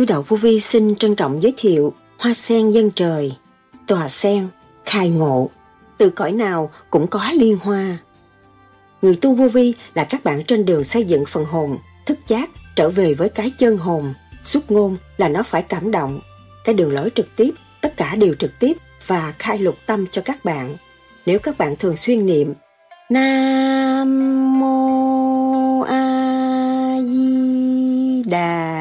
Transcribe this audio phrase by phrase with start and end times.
[0.00, 3.32] Suối Đạo Vô Vi xin trân trọng giới thiệu Hoa sen dân trời,
[3.86, 4.48] tòa sen,
[4.84, 5.50] khai ngộ,
[5.98, 7.96] từ cõi nào cũng có liên hoa.
[9.02, 12.50] Người tu vô vi là các bạn trên đường xây dựng phần hồn, thức giác,
[12.76, 14.14] trở về với cái chân hồn.
[14.44, 16.20] Xuất ngôn là nó phải cảm động.
[16.64, 20.22] Cái đường lối trực tiếp, tất cả đều trực tiếp và khai lục tâm cho
[20.24, 20.76] các bạn.
[21.26, 22.54] Nếu các bạn thường xuyên niệm
[23.10, 28.79] Nam Mô A Di Đà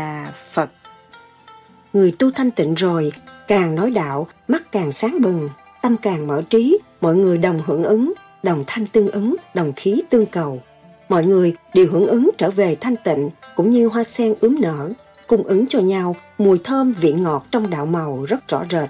[1.93, 3.11] Người tu thanh tịnh rồi,
[3.47, 5.49] càng nói đạo, mắt càng sáng bừng,
[5.81, 10.01] tâm càng mở trí, mọi người đồng hưởng ứng, đồng thanh tương ứng, đồng khí
[10.09, 10.61] tương cầu.
[11.09, 14.89] Mọi người đều hưởng ứng trở về thanh tịnh, cũng như hoa sen ướm nở,
[15.27, 18.89] cung ứng cho nhau mùi thơm vị ngọt trong đạo màu rất rõ rệt.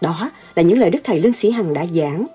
[0.00, 2.26] Đó là những lời Đức Thầy Lương Sĩ Hằng đã giảng.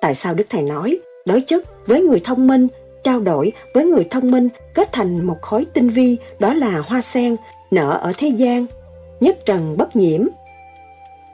[0.00, 2.68] Tại sao Đức Thầy nói, đối chất với người thông minh,
[3.04, 7.02] trao đổi với người thông minh kết thành một khối tinh vi đó là hoa
[7.02, 7.36] sen
[7.70, 8.66] nở ở thế gian,
[9.20, 10.20] nhất trần bất nhiễm.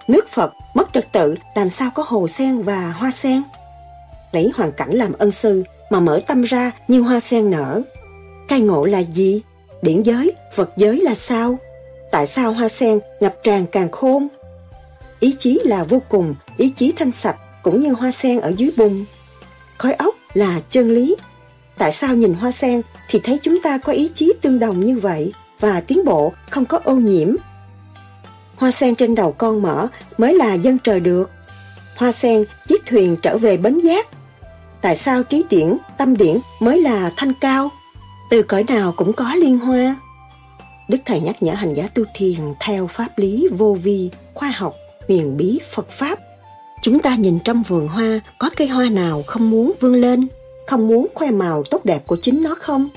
[0.09, 3.43] Nước Phật mất trật tự làm sao có hồ sen và hoa sen?
[4.33, 7.83] Lấy hoàn cảnh làm ân sư mà mở tâm ra như hoa sen nở.
[8.49, 9.43] Cai ngộ là gì?
[9.83, 11.59] Điển giới, vật giới là sao?
[12.11, 14.29] Tại sao hoa sen ngập tràn càng khôn?
[15.21, 18.71] Ý chí là vô cùng, ý chí thanh sạch cũng như hoa sen ở dưới
[18.77, 19.05] bùn.
[19.79, 21.17] Khói ốc là chân lý.
[21.79, 24.99] Tại sao nhìn hoa sen thì thấy chúng ta có ý chí tương đồng như
[24.99, 27.37] vậy và tiến bộ không có ô nhiễm?
[28.57, 31.31] Hoa sen trên đầu con mở mới là dân trời được.
[31.97, 34.07] Hoa sen chiếc thuyền trở về bến giác.
[34.81, 37.71] Tại sao trí điển, tâm điển mới là thanh cao?
[38.31, 39.97] Từ cõi nào cũng có liên hoa.
[40.89, 44.75] Đức Thầy nhắc nhở hành giả tu thiền theo pháp lý vô vi, khoa học,
[45.09, 46.19] huyền bí Phật Pháp.
[46.83, 50.29] Chúng ta nhìn trong vườn hoa có cây hoa nào không muốn vươn lên,
[50.67, 52.89] không muốn khoe màu tốt đẹp của chính nó không?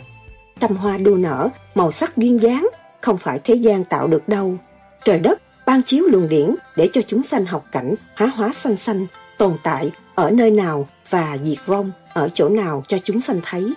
[0.59, 2.69] Trăm hoa đua nở, màu sắc duyên dáng,
[3.01, 4.57] không phải thế gian tạo được đâu.
[5.05, 8.77] Trời đất ban chiếu luồng điển để cho chúng sanh học cảnh hóa hóa sanh
[8.77, 9.05] sanh,
[9.37, 13.73] tồn tại ở nơi nào và diệt vong ở chỗ nào cho chúng sanh thấy.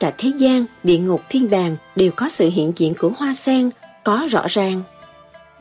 [0.00, 3.70] Cả thế gian, địa ngục, thiên đàng đều có sự hiện diện của hoa sen,
[4.04, 4.82] có rõ ràng.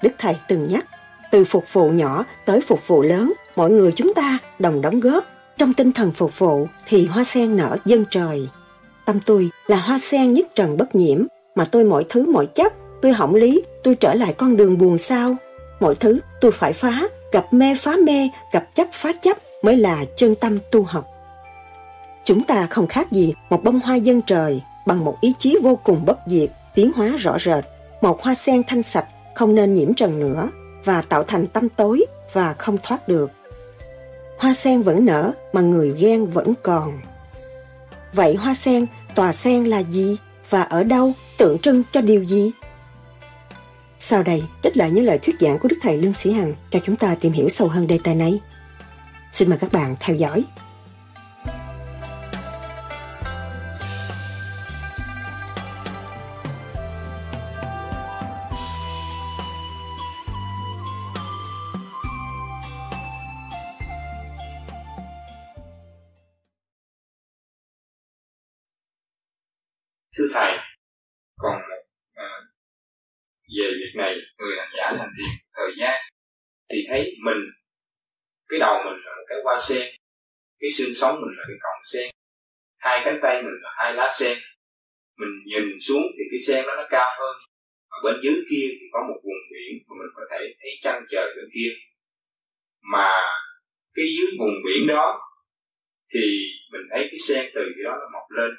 [0.02, 0.85] Đức Thầy từng nhắc,
[1.31, 5.25] từ phục vụ nhỏ tới phục vụ lớn, mọi người chúng ta đồng đóng góp.
[5.58, 8.47] Trong tinh thần phục vụ thì hoa sen nở dân trời.
[9.06, 11.25] Tâm tôi là hoa sen nhất trần bất nhiễm,
[11.56, 14.97] mà tôi mọi thứ mọi chấp, tôi hỏng lý, tôi trở lại con đường buồn
[14.97, 15.38] sao.
[15.79, 17.01] Mọi thứ tôi phải phá,
[17.31, 21.06] gặp mê phá mê, gặp chấp phá chấp mới là chân tâm tu học.
[22.23, 25.79] Chúng ta không khác gì một bông hoa dân trời bằng một ý chí vô
[25.84, 27.66] cùng bất diệt, tiến hóa rõ rệt,
[28.01, 30.50] một hoa sen thanh sạch không nên nhiễm trần nữa
[30.84, 33.31] và tạo thành tâm tối và không thoát được.
[34.38, 37.01] Hoa sen vẫn nở mà người ghen vẫn còn.
[38.13, 38.85] Vậy hoa sen,
[39.16, 40.17] tòa sen là gì
[40.50, 42.51] và ở đâu tượng trưng cho điều gì?
[44.00, 46.80] Sau đây, trích lại những lời thuyết giảng của Đức Thầy Lương Sĩ Hằng cho
[46.86, 48.40] chúng ta tìm hiểu sâu hơn đề tài này.
[49.32, 50.44] Xin mời các bạn theo dõi.
[73.99, 75.97] Này, người hành giả hành thiền thời gian,
[76.72, 77.41] thì thấy mình,
[78.49, 79.87] cái đầu mình là một cái hoa sen,
[80.59, 82.09] cái xương sống mình là cái cọng sen,
[82.78, 84.37] hai cánh tay mình là hai lá sen.
[85.17, 87.35] Mình nhìn xuống thì cái sen đó nó cao hơn
[87.91, 91.05] và bên dưới kia thì có một vùng biển mà mình có thể thấy trăng
[91.11, 91.72] trời bên kia.
[92.81, 93.09] Mà
[93.96, 95.19] cái dưới vùng biển đó
[96.13, 96.25] thì
[96.72, 98.51] mình thấy cái sen từ cái đó nó mọc lên.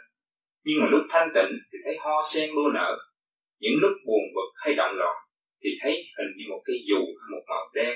[0.64, 2.98] Nhưng mà lúc thanh tịnh thì thấy ho sen đua nở,
[3.60, 5.16] những lúc buồn bực hay động loạn
[5.62, 7.94] thì thấy hình như một cây dù hay một màu đen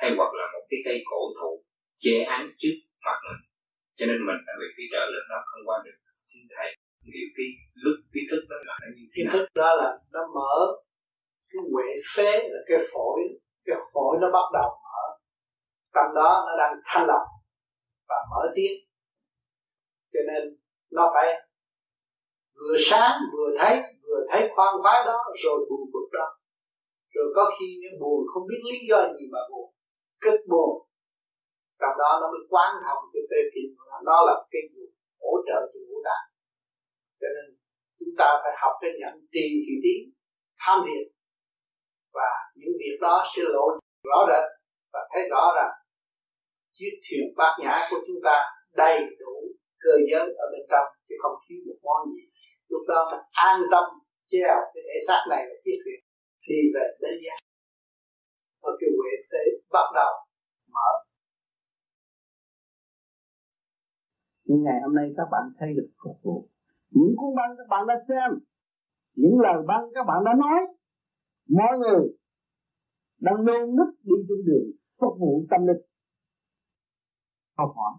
[0.00, 1.52] hay hoặc là một cái cây cổ thụ
[2.02, 2.76] che án trước
[3.06, 3.40] mặt mình.
[3.96, 5.96] Cho nên mình đã bị cái trở lên đó không qua được.
[6.30, 6.68] Xin thầy
[7.14, 7.46] hiểu cái
[7.84, 10.56] lúc cái thức đó là nó như thế cái thức đó là nó mở
[11.50, 13.20] cái huệ phế là cái phổi
[13.66, 15.04] cái phổi nó bắt đầu mở.
[15.94, 17.26] Tâm đó nó đang thanh lọc
[18.08, 18.76] và mở tiếng.
[20.12, 20.56] Cho nên
[20.90, 21.28] nó phải
[22.54, 26.35] vừa sáng vừa thấy vừa thấy khoan khoái đó rồi buồn bực đó
[27.16, 29.66] rồi có khi nó buồn không biết lý do gì mà buồn.
[30.24, 30.72] Cất buồn.
[31.80, 33.68] Trong đó nó mới quán thông cái tê tim
[34.08, 34.16] nó.
[34.26, 34.84] Là cái gì
[35.22, 36.26] hỗ trợ cho ngũ tạng.
[37.20, 37.46] Cho nên
[37.98, 40.00] chúng ta phải học cái nhận trì thì tiến
[40.62, 41.04] tham thiền
[42.16, 43.66] và những việc đó sẽ lộ
[44.10, 44.44] rõ rệt
[44.92, 45.72] và thấy rõ rằng
[46.76, 48.36] chiếc thuyền bát nhã của chúng ta
[48.82, 49.34] đầy đủ
[49.84, 52.24] cơ giới ở bên trong, chứ không thiếu một món gì.
[52.68, 53.84] Lúc đó mình an tâm
[54.30, 56.00] treo cái thể xác này là chiếc thuyền
[56.46, 57.38] thì về thế gian.
[58.62, 59.44] Và cái huệ thế
[59.74, 60.12] bắt đầu
[60.74, 60.90] mở.
[64.44, 66.48] Nhưng ngày hôm nay các bạn thấy được phục vụ.
[66.90, 68.30] Những cuốn băng các bạn đã xem,
[69.14, 70.60] những lời băng các bạn đã nói,
[71.48, 72.02] mọi người
[73.20, 74.66] đang nôn nức đi trên đường
[75.00, 75.82] phục vụ tâm linh.
[77.58, 77.92] Học hỏi,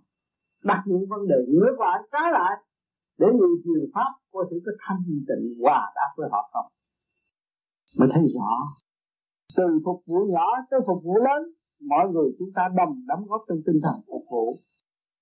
[0.63, 2.53] đặt những vấn đề ngược lại, trái lại,
[3.17, 6.71] để người truyền pháp có thể có thanh tịnh hòa đáp với họ không?
[7.99, 8.51] Mới thấy rõ.
[9.57, 11.41] Từ phục vụ nhỏ tới phục vụ lớn,
[11.91, 14.57] mọi người chúng ta đồng đóng góp trong tinh thần phục vụ.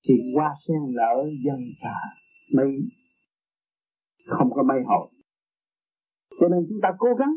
[0.08, 1.16] Thì qua sen lỡ
[1.46, 1.98] dân cả
[2.56, 2.72] mây
[4.28, 5.08] không có bay hội.
[6.40, 7.34] Cho nên chúng ta cố gắng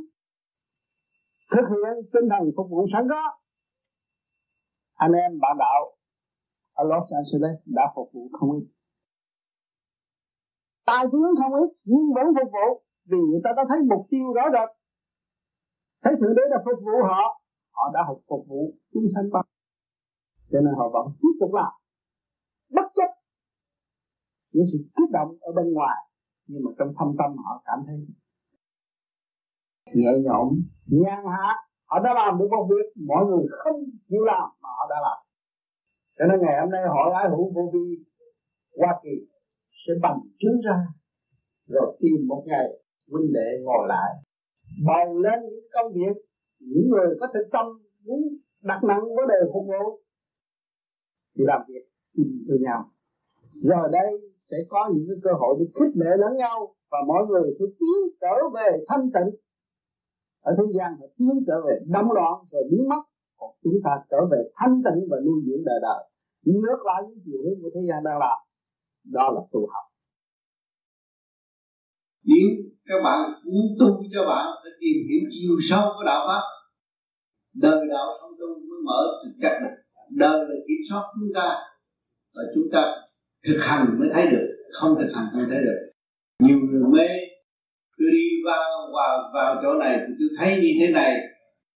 [1.52, 3.22] thực hiện tinh thần phục vụ sẵn có.
[4.94, 5.80] Anh em bạn đạo
[6.72, 8.64] ở Los Angeles đã phục vụ không ít.
[10.86, 14.32] Tài tướng không ít, nhưng vẫn phục vụ vì người ta đã thấy mục tiêu
[14.32, 14.77] rõ rệt
[16.02, 17.22] thấy thượng đế đã phục vụ họ.
[17.76, 19.48] Họ đã học phục vụ chúng sanh bằng.
[20.50, 21.72] Cho nên họ vẫn tiếp tục làm.
[22.76, 23.10] Bất chấp
[24.52, 25.96] những sự kích động ở bên ngoài,
[26.46, 27.96] nhưng mà trong thâm tâm họ cảm thấy
[29.94, 30.48] nhẹ nhõm,
[30.86, 31.48] nhàn hạ.
[31.90, 35.18] Họ đã làm được một việc mọi người không chịu làm mà họ đã làm.
[36.16, 37.86] Cho nên ngày hôm nay hỏi ái hữu vô vi,
[38.78, 39.14] Hoa Kỳ
[39.82, 40.78] sẽ bằng chứng ra,
[41.66, 42.66] rồi tìm một ngày
[43.10, 44.10] huynh đệ ngồi lại
[44.86, 46.16] bầu lên những công việc,
[46.60, 47.66] những người có thể tâm
[48.04, 48.20] muốn
[48.62, 49.84] đặt nặng vấn đề phục vụ,
[51.34, 51.84] thì làm việc
[52.14, 52.80] tìm từ nhau.
[53.66, 54.10] Giờ đây
[54.50, 57.64] sẽ có những cái cơ hội để khích lệ lẫn nhau, và mọi người sẽ
[57.78, 59.30] tiến trở về thanh tịnh.
[60.40, 63.02] Ở thế gian họ tiến trở về đâm loạn rồi biến mất,
[63.38, 66.02] còn chúng ta trở về thanh tịnh và nuôi dưỡng đời đời.
[66.44, 68.38] Ngược lại những chiều hướng của thế gian đang làm,
[69.12, 69.86] đó là tu học
[72.30, 72.48] nếu
[72.88, 76.44] các bạn muốn tu cho bạn phải tìm hiểu chiều sâu của đạo pháp.
[77.54, 79.74] Đời đạo không tu mới mở thực chất được.
[80.10, 81.48] Đời là kiểm soát chúng ta
[82.34, 82.82] và chúng ta
[83.46, 85.80] thực hành mới thấy được không thực hành không thấy được.
[86.42, 87.08] Nhiều người mê
[87.98, 91.12] tôi đi vào vào vào chỗ này thì tôi thấy như thế này.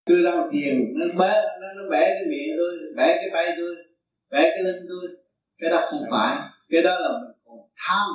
[0.05, 3.75] Tôi đang thiền nó bé nó, nó bẻ cái miệng tôi bẻ cái tay tôi
[4.31, 5.09] bẻ cái lưng tôi.
[5.59, 6.37] Cái đó không phải
[6.69, 7.57] cái đó là mình còn
[7.87, 8.07] tham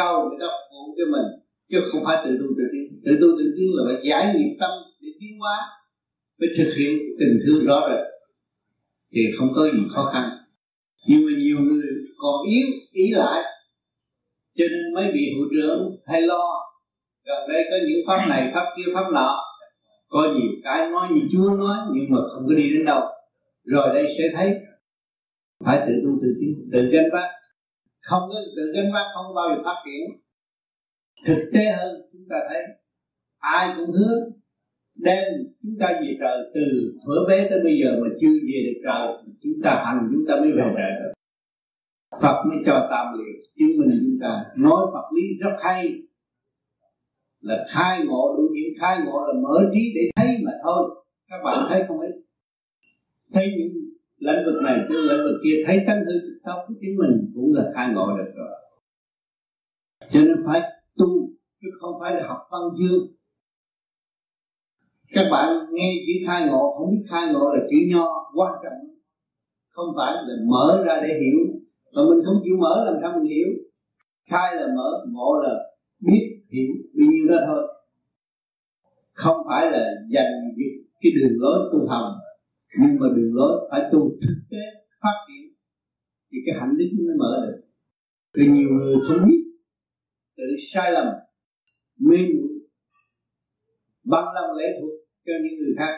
[0.00, 1.28] câu người ta phục vụ cho mình,
[1.70, 2.86] chứ không phải tự tu tự tiến.
[3.04, 4.72] Tự tu tự tiến là phải giải nghiệp tâm
[5.02, 5.56] để tiến hóa,
[6.38, 8.04] phải thực hiện tình thương rõ rệt
[9.12, 10.24] thì không có gì khó khăn.
[11.08, 11.86] Nhưng mà nhiều người
[12.18, 13.42] còn yếu, ý lại.
[14.56, 16.44] Cho nên mới bị hội trưởng hay lo,
[17.26, 19.36] gần đây có những pháp này, pháp kia, pháp nọ.
[20.08, 23.02] Có nhiều cái nói như chúa nói, nhưng mà không có đi đến đâu.
[23.64, 24.54] Rồi đây sẽ thấy,
[25.64, 27.30] phải tự tu tự tiến, tự gánh vác
[28.08, 30.04] không có tự gánh vác không bao giờ phát triển.
[31.26, 32.62] Thực tế hơn chúng ta thấy
[33.38, 34.14] ai cũng hứa
[34.98, 35.24] đem
[35.62, 39.08] chúng ta về trời từ thuở bé tới bây giờ mà chưa về được trời
[39.42, 41.12] chúng ta hành chúng ta mới về trời được.
[42.22, 44.44] Phật mới cho tam liệt chứng minh chúng ta.
[44.56, 45.92] Nói Phật lý rất hay.
[47.40, 51.04] Là khai ngộ đủ những khai ngộ là mở trí để thấy mà thôi.
[51.30, 52.12] Các bạn thấy không ít
[53.32, 53.72] thấy những
[54.18, 56.12] lĩnh vực này chứ lĩnh vực kia thấy tánh hư
[56.44, 58.50] sau của chính mình cũng là khai ngộ được rồi.
[60.12, 60.60] Cho nên phải
[60.96, 63.18] tu, chứ không phải là học văn chương
[65.14, 68.80] các bạn nghe chữ khai ngộ, không biết khai ngộ là chữ nho, quan trọng.
[69.68, 71.38] Không phải là mở ra để hiểu.
[71.94, 73.48] Mà mình không chịu mở làm sao mình hiểu?
[74.30, 75.54] Khai là mở, ngộ là
[76.00, 77.62] biết, hiểu bao nhiêu đó thôi.
[79.12, 80.32] Không phải là dành
[81.00, 82.12] cái đường lối tu hành
[82.80, 84.64] nhưng mà đường lối phải tu thực tế,
[85.02, 85.54] phát triển,
[86.32, 87.60] thì cái hạnh đức mới mở được.
[88.34, 89.42] Vì nhiều người không biết
[90.36, 90.44] tự
[90.74, 91.06] sai lầm,
[91.98, 92.48] mê muội
[94.04, 94.90] bằng lòng lễ thuộc
[95.26, 95.92] cho những người khác.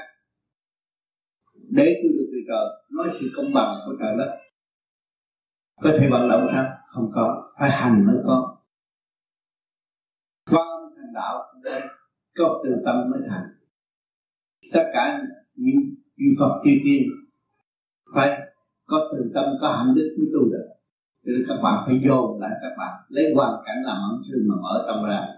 [1.55, 4.39] Để tôi được từ trời nói sự công bằng của trời đất.
[5.83, 6.67] Có thể vận động sao?
[6.89, 7.53] Không có.
[7.61, 8.57] Phải hành mới có.
[10.51, 11.83] Quan thành đạo đây
[12.39, 13.47] có từ tâm mới thành.
[14.73, 15.21] Tất cả
[15.55, 15.77] những
[16.25, 17.03] yêu cầu tiên tiên.
[18.15, 18.29] Phải
[18.87, 20.67] có từ tâm, có hạnh đức mới tu được.
[21.25, 22.95] Cho nên các bạn phải dồn lại các bạn.
[23.09, 25.29] Lấy hoàn cảnh làm ẩn sư mà mở tâm ra.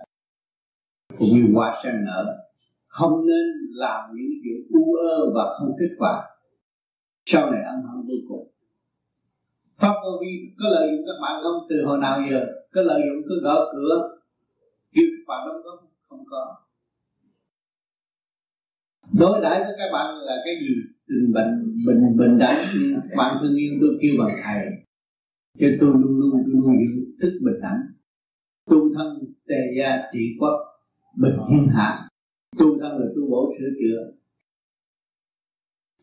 [1.19, 2.37] Cũng như hoa sen nở.
[2.87, 6.29] Không nên làm những chuyện u ơ và không kết quả.
[7.27, 8.49] Sau này ăn hận vô cùng.
[9.81, 11.67] Pháp vô vi, có lợi dụng các bạn không?
[11.69, 12.47] Từ hồi nào giờ?
[12.73, 14.19] Có lợi dụng cứ gõ cửa?
[14.93, 15.79] Kêu các bạn đóng góp?
[16.09, 16.57] Không có
[19.19, 20.75] đối đãi với các bạn là cái gì?
[21.09, 22.57] Tình bệnh bình bình đẳng
[23.17, 24.67] bạn thương yêu tôi kêu bằng thầy.
[25.59, 27.81] Cho tôi luôn luôn tôi luôn giữ thức bình đẳng
[28.71, 30.57] tu thân tề gia trị quốc
[31.17, 32.09] bình thiên hạ
[32.59, 34.13] tu thân là tu bổ sửa chữa.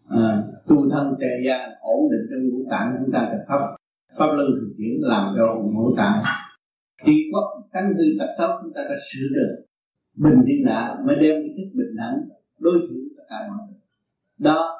[0.10, 3.76] À, tu thân tề gia ổn định trong ngũ tạng chúng ta tập pháp.
[4.18, 6.24] Pháp luân thực chuyển làm cho ngũ tạng.
[7.06, 9.66] Trị quốc tánh hư tập xấu chúng ta đã sửa được.
[10.18, 12.16] Bình thiên hạ mới đem cái thức bình đẳng
[12.60, 13.82] đối xử tất cả mọi người.
[14.38, 14.80] Đó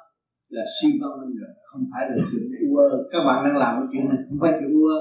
[0.50, 2.82] là siêu văn minh rồi không phải là chuyện ua
[3.12, 4.96] các bạn đang làm cái chuyện này không phải chuyện ua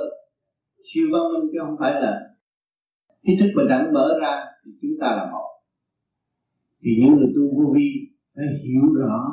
[0.88, 2.12] siêu văn minh chứ không phải là
[3.22, 5.48] cái thức bình đẳng mở ra thì chúng ta là một.
[6.82, 7.88] Thì những người tu vô vi
[8.34, 9.28] phải hiểu rõ.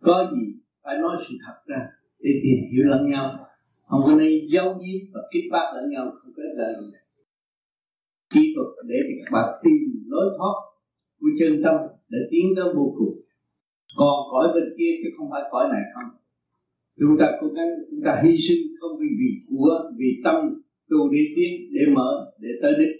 [0.00, 0.44] Có gì
[0.82, 1.88] phải nói sự thật ra
[2.20, 3.46] để tìm hiểu lẫn nhau.
[3.86, 6.90] Không có nên giấu giếm và kích bác lẫn nhau không có lợi gì.
[8.34, 10.54] Kỹ thuật để các bạn tìm lối thoát
[11.20, 11.74] của chân tâm
[12.10, 13.14] để tiến tới vô cùng.
[13.96, 16.10] Còn cõi bên kia chứ không phải cõi này không.
[17.00, 20.36] Chúng ta cố gắng, chúng ta hy sinh không vì vì của, vì tâm
[20.90, 22.10] tu để tiến để mở,
[22.42, 22.94] để tới đích.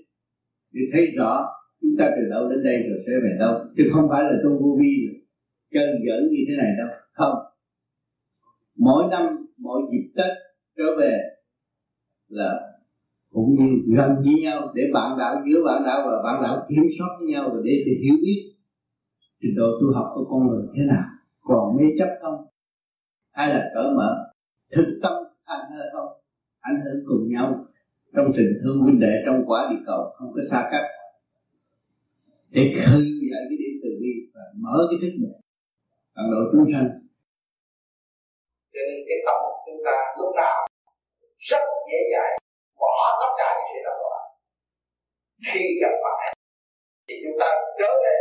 [0.72, 1.32] Để thấy rõ,
[1.80, 4.50] chúng ta từ đâu đến đây rồi sẽ về đâu, chứ không phải là tu
[4.62, 4.92] vô vi
[5.72, 7.34] chân dẫn như thế này đâu, không.
[8.78, 10.32] Mỗi năm, mỗi dịp tết
[10.76, 11.18] trở về
[12.28, 12.60] là
[13.32, 16.84] cũng như gần với nhau, để bạn đạo, giữa bạn đạo và bạn đạo kiểm
[16.98, 18.52] soát với nhau và để hiểu biết
[19.40, 21.04] trình độ tu học của con người thế nào?
[21.40, 22.46] Còn mê chấp không?
[23.32, 24.10] Hay là cởi mở?
[24.76, 25.12] Thực tâm
[25.44, 26.08] anh hay không?
[26.60, 27.64] Ảnh hưởng cùng nhau
[28.14, 30.86] trong tình thương huynh đệ trong quả địa cầu không có xa cách.
[32.54, 35.32] Để khơi dậy cái điểm từ bi và mở cái thức mình
[36.14, 36.88] tận độ chúng sanh.
[38.72, 40.56] Cho nên cái tâm chúng ta lúc nào
[41.50, 42.32] rất dễ dàng
[42.80, 44.22] bỏ tất cả những sự đau loạn
[45.52, 46.26] khi gặp phải,
[47.06, 48.16] thì chúng ta trở về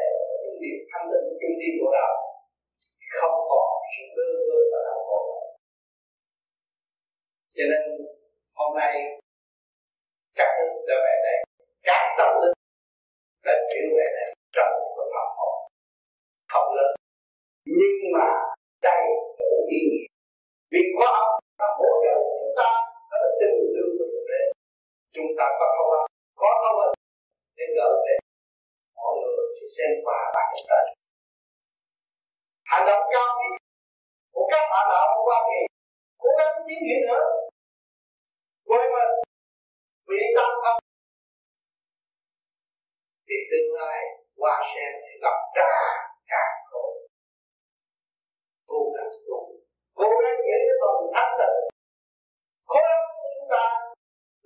[0.62, 2.14] điểm thanh tịnh trung tâm của đạo
[3.18, 5.22] không còn sự bơ vơ và đau khổ.
[7.56, 7.82] Cho nên
[8.60, 8.94] hôm nay
[10.38, 11.38] các đức đã về đây,
[11.88, 12.58] các tâm linh
[13.46, 15.56] đã chuyển về đây trong một cái pháp hồn
[16.54, 16.92] không lớn
[17.78, 18.28] nhưng mà
[18.82, 19.02] đầy
[19.40, 20.08] đủ ý nghĩa,
[20.72, 22.70] vì khoa học nó hỗ trợ chúng ta
[23.20, 24.42] ở từng đường của thực tế
[25.16, 26.06] chúng ta có không học
[26.42, 26.92] có không học
[27.58, 28.16] để gỡ về
[28.98, 29.39] mọi người
[29.76, 30.86] xem qua bài tập
[32.72, 33.62] hành động cao nhất
[34.34, 35.60] của các bạn đạo của Hoa Kỳ
[36.22, 37.26] cố gắng tiến triển nữa.
[38.68, 39.14] Quên mình
[40.08, 40.80] vì tâm không.
[43.28, 44.00] Thì tương lai
[44.36, 45.74] qua sen sẽ gặp ra
[46.32, 46.86] càng khổ.
[48.70, 49.40] Cố gắng tu.
[50.00, 51.58] Cố gắng giữ cái phần thanh tịnh.
[52.70, 53.64] Khối óc của chúng ta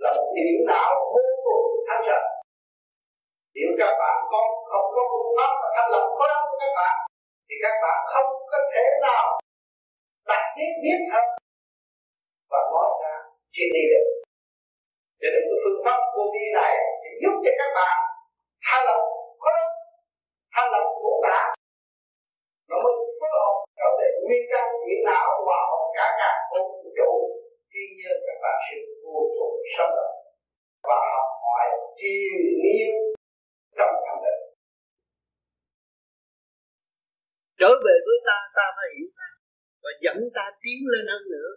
[0.01, 2.42] là một điện đạo vô cùng thanh sạch
[3.55, 6.95] nếu các bạn con không có phương pháp và thanh lập quá của các bạn,
[7.47, 9.25] thì các bạn không có thể nào
[10.29, 11.25] đặt biết biết hơn
[12.51, 13.15] và nói ra
[13.53, 14.07] chuyện đi được.
[15.19, 17.95] Cho nên cái phương pháp vô vi này sẽ giúp cho các bạn
[18.65, 19.01] thanh lập
[19.43, 19.59] khối
[20.53, 21.49] thanh lập ngũ tạng
[22.69, 25.22] nó mới phối hợp trở về nguyên căn hiện nào
[40.05, 41.49] dẫn ta tiến lên hơn nữa.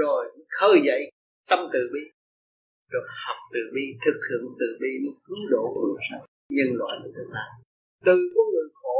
[0.00, 1.02] Rồi khơi dậy
[1.50, 2.04] tâm từ bi.
[2.92, 5.86] Rồi học từ bi, thực hiện từ bi mới cứu độ của
[6.56, 7.50] nhân loại của tương lai.
[8.06, 8.98] Từ con người khổ,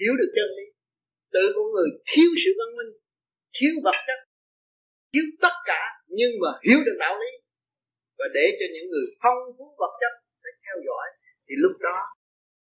[0.00, 0.66] hiểu được chân lý.
[1.34, 2.92] Từ con người thiếu sự văn minh,
[3.56, 4.20] thiếu vật chất,
[5.12, 5.82] thiếu tất cả
[6.18, 7.32] nhưng mà hiểu được đạo lý.
[8.18, 11.06] Và để cho những người phong phú vật chất phải theo dõi,
[11.46, 11.98] thì lúc đó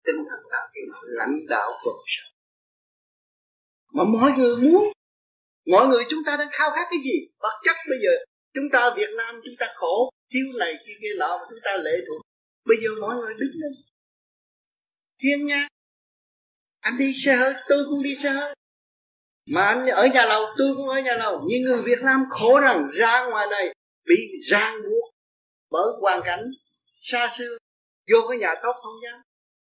[0.05, 2.33] tinh thần đạo hiệp lãnh đạo cuộc sống.
[3.95, 4.83] mà mọi người muốn
[5.65, 7.27] mọi người chúng ta đang khao khát cái gì?
[7.39, 8.11] Vật chất bây giờ
[8.53, 11.71] chúng ta Việt Nam chúng ta khổ, thiếu này kia kia, nọ, mà chúng ta
[11.83, 12.21] lệ thuộc.
[12.65, 13.71] Bây giờ mọi người đứng lên.
[15.21, 15.67] Thiên nha
[16.79, 18.53] anh đi xe hơi, tôi cũng đi xe hơi.
[19.49, 21.41] Mà anh ở nhà lầu, tôi cũng ở nhà lầu.
[21.47, 23.73] Nhưng người Việt Nam khổ rằng ra ngoài này
[24.05, 24.15] bị
[24.49, 25.09] ràng buộc
[25.71, 26.43] bởi hoàn cảnh
[26.99, 27.57] xa xưa
[28.11, 29.21] vô cái nhà tốt không dám.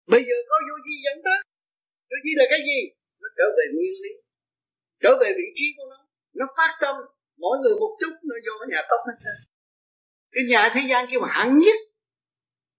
[0.07, 1.39] Bây giờ có vô gì dẫn tới.
[2.11, 2.81] Vô gì là cái gì?
[3.21, 4.11] Nó trở về nguyên lý
[5.03, 5.99] trở về vị trí của nó.
[6.39, 6.95] Nó phát tâm.
[7.43, 9.37] Mỗi người một chút, nó vô cái nhà tốt hết trơn.
[10.35, 11.79] Cái nhà thế gian kia mà hạng nhất.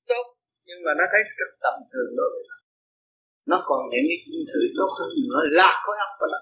[0.08, 0.26] Tốt.
[0.68, 2.58] Nhưng mà nó thấy rất tầm thường đối với nó.
[3.52, 4.20] Nó còn những cái
[4.52, 6.40] thứ tốt hơn nữa là khối óc của nó.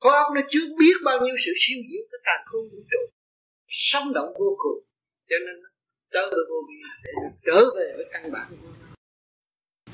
[0.00, 3.02] Khối óc nó chưa biết bao nhiêu sự siêu diệu cái càng không vũ trụ.
[3.68, 4.78] Sống động vô cùng.
[5.28, 5.68] Cho nên nó
[6.12, 7.12] trở về vô vi để
[7.46, 8.86] trở về với căn bản của nó.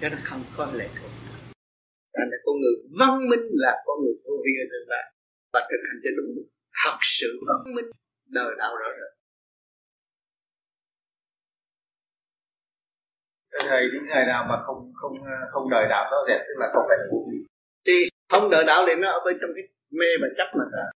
[0.00, 1.10] Cho nó không có lệ thuộc
[2.14, 5.04] thành là con người văn minh là con người vô vi ở tương lai
[5.52, 6.30] và thực hành cho đúng
[6.82, 7.88] thật sự văn minh
[8.38, 9.12] đời đạo rõ rệt.
[13.68, 15.12] Thời những thời nào mà không không
[15.52, 17.38] không đời đạo đó rệt tức là không phải vô vi.
[17.86, 17.96] Thì
[18.30, 20.88] không đời đạo thì nó ở bên trong cái mê và chấp mà thôi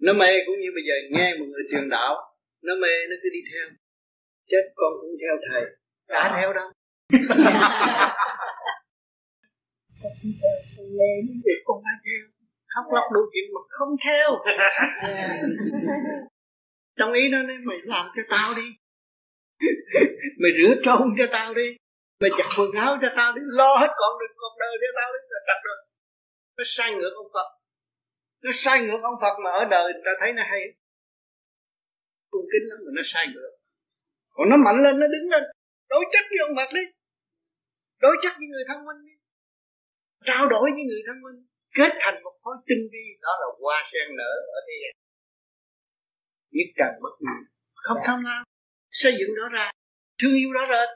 [0.00, 2.14] nó mê cũng như bây giờ nghe một người truyền đạo
[2.62, 3.66] nó mê nó cứ đi theo.
[4.50, 5.64] Chết con cũng theo thầy.
[6.08, 6.68] Đã theo đâu
[10.02, 10.12] con
[10.98, 12.22] mê những việc con theo
[12.74, 14.28] khóc lóc đủ chuyện mà không theo.
[16.98, 18.68] Trong ý nó nói mày làm cho tao đi.
[20.42, 21.68] Mày rửa trâu cho tao đi.
[22.20, 23.40] Mày giặt quần áo cho tao đi.
[23.44, 25.76] Lo hết con được cuộc đời cho tao đi là tập rồi.
[26.56, 27.48] Nó sai ngược ông Phật.
[28.42, 30.60] Nó sai ngược ông Phật mà ở đời người ta thấy nó hay.
[32.30, 33.52] Cung kính lắm mà nó sai ngược.
[34.30, 35.42] Còn nó mạnh lên nó đứng lên.
[35.88, 36.82] Đối chất với ông Phật đi.
[38.00, 39.19] Đối chất với người thông minh đi
[40.24, 43.04] trao đổi với người thông minh kết thành một khối tinh vi.
[43.22, 44.92] Đó là hoa sen nở ở thế gian.
[46.50, 47.36] Nhất trần bất ngờ.
[47.74, 48.44] Không thông nào
[48.90, 49.74] xây dựng rõ ràng
[50.22, 50.88] thương yêu rõ rệt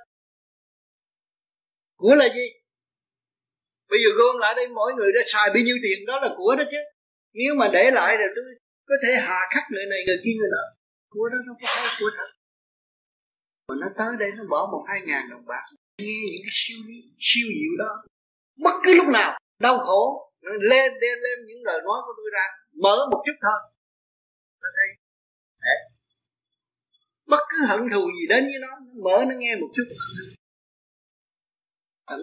[1.97, 2.47] của là gì?
[3.91, 6.55] Bây giờ gom lại đây mỗi người đã xài bao nhiêu tiền đó là của
[6.59, 6.79] đó chứ.
[7.33, 8.45] Nếu mà để lại rồi tôi
[8.89, 10.65] có thể hà khắc người này người kia người nọ.
[11.09, 12.31] Của đó nó có phải của thật.
[13.69, 15.65] Mà nó tới đây nó bỏ một hai ngàn đồng bạc.
[15.99, 16.79] Nghe những cái siêu
[17.19, 18.05] siêu diệu đó
[18.57, 22.47] bất cứ lúc nào đau khổ lên đem lên những lời nói của tôi ra
[22.83, 23.71] mở một chút thôi.
[24.63, 24.89] Nó thấy
[25.61, 25.79] Đấy.
[27.27, 29.85] bất cứ hận thù gì đến với nó, nó mở nó nghe một chút.
[32.07, 32.17] À,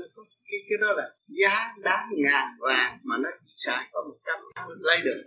[0.51, 4.67] cái, cái đó là giá đáng ngàn vàng mà nó chỉ xài có một trăm
[4.79, 5.23] lấy được.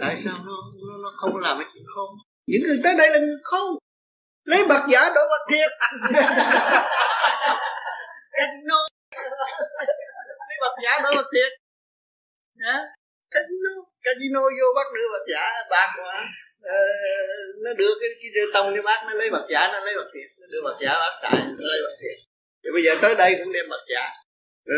[0.00, 0.52] Tại sao nó
[0.88, 2.10] nó, nó không làm cái chuyện không
[2.46, 3.76] những người tới đây là người không
[4.44, 5.70] lấy bạc giả đổi bạc thiệt.
[8.32, 8.86] Casino
[10.48, 11.52] lấy bạc giả đổi bạc thiệt.
[12.64, 12.76] Hả?
[13.30, 13.72] Casino.
[14.02, 16.18] Casino vô bắt đưa bạc giả bạc mà.
[16.62, 16.78] Ờ,
[17.64, 20.08] nó đưa cái cái đưa tông cho bác nó lấy bạc giả nó lấy bạc
[20.12, 20.28] thiệt.
[20.40, 22.18] Nó đưa bạc giả bác xài nó lấy bạc thiệt.
[22.64, 24.04] Thì bây giờ tới đây cũng đem bạc giả
[24.64, 24.74] ừ,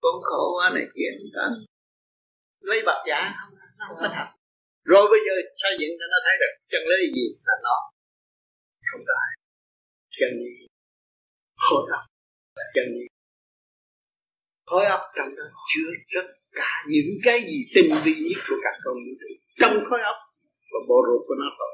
[0.00, 1.46] con khổ quá này kia đó.
[2.60, 4.28] lấy bạc giả không không có thật.
[4.84, 7.76] Rồi bây giờ xây dựng cho nó thấy được chân lý gì là nó.
[8.90, 9.14] Không có
[10.18, 10.66] chân lý.
[11.56, 12.04] Khổ óc
[12.74, 13.06] chân lý
[14.70, 18.74] khối óc trong đó chứa rất cả những cái gì tinh vi nhất của các
[18.84, 19.30] con vũ trụ
[19.60, 20.16] trong khối óc
[20.70, 21.72] và bộ ruột của nó thôi.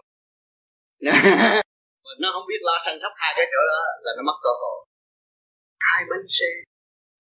[1.05, 4.53] Mà nó không biết lo săn sóc hai cái chỗ đó là nó mất cơ
[4.63, 4.79] hội.
[5.81, 6.51] Hai bánh xe.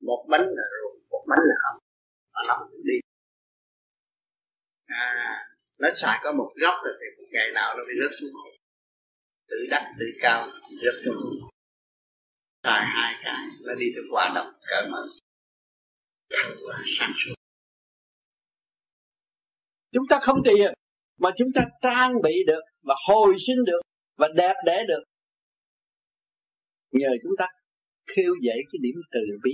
[0.09, 1.77] Một bánh là ruột một bánh là hầm.
[2.35, 2.99] Và nó không đi.
[4.87, 5.47] À
[5.79, 8.51] nó xài có một góc rồi thì một ngày nào nó bị rớt xuống hồ
[9.49, 10.49] tự đắc tự cao
[10.83, 11.49] rớt xuống hồ
[12.65, 15.03] xài hai cái nó đi từ quả độc cỡ mở
[16.31, 17.35] quả sáng suốt
[19.93, 20.73] chúng ta không tiền,
[21.19, 23.81] mà chúng ta trang bị được, và hồi sinh được,
[24.17, 25.03] và đẹp đẽ được.
[26.91, 27.47] Nhờ chúng ta
[28.07, 29.53] khiêu dậy cái điểm từ bi,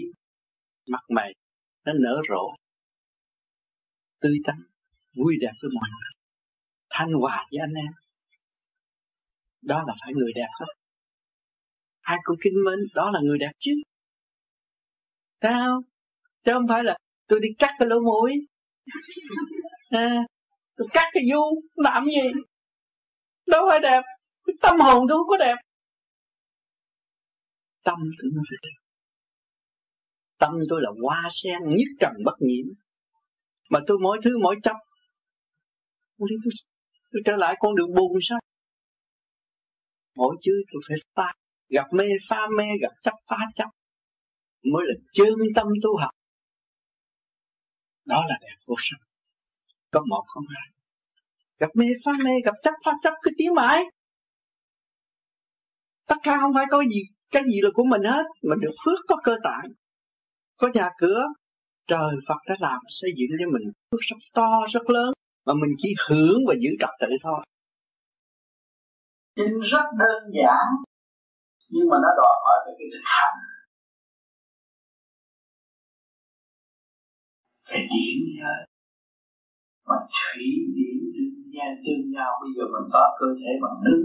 [0.89, 1.35] mặt mày
[1.85, 2.57] nó nở rộ.
[4.21, 4.57] Tươi tắn,
[5.17, 6.13] vui đẹp với mọi người,
[6.91, 7.93] thanh hòa với anh em.
[9.63, 10.73] Đó là phải người đẹp hết.
[12.01, 13.73] Ai cũng kinh mến, đó là người đẹp chứ.
[15.43, 15.83] Sao?
[16.45, 16.97] Chứ không phải là
[17.29, 18.33] tôi đi cắt cái lỗ mũi.
[19.91, 20.25] À,
[20.77, 22.41] tôi cắt cái du làm gì?
[23.47, 24.03] Đâu phải đẹp.
[24.61, 25.57] Tâm hồn tôi không có đẹp.
[27.85, 28.79] Tâm tôi nó phải đẹp.
[30.39, 32.67] Tâm tôi là hoa sen nhất trần bất nhiễm.
[33.71, 34.77] Mà tôi mỗi thứ mỗi chấp
[36.19, 36.53] tôi, tôi,
[37.13, 38.41] tôi trở lại con đường buồn sao?
[40.17, 41.33] Mỗi chữ tôi phải phá
[41.69, 43.69] gặp mê phá mê gặp chấp phá chấp
[44.73, 46.11] mới là chân tâm tu học
[48.05, 49.01] đó là đẹp vô sanh.
[49.91, 50.69] Có một không hai.
[51.59, 53.85] Gặp mê phá mê, gặp chấp phá chấp, cứ tiến mãi.
[56.07, 58.99] Tất cả không phải có gì, cái gì là của mình hết mình được phước
[59.09, 59.65] có cơ tạng.
[60.57, 61.25] Có nhà cửa,
[61.87, 65.12] trời Phật đã làm xây dựng cho mình phước rất to, rất lớn,
[65.47, 67.45] mà mình chỉ hưởng và giữ trật tự thôi.
[69.37, 70.67] Chính rất đơn giản,
[71.69, 73.38] nhưng mà nó đòi hỏi về cái thực hành.
[77.73, 78.55] Phải điển nhớ
[79.89, 84.03] mà thủy điển tương nhau tương nhau bây giờ mình có cơ thể bằng nước,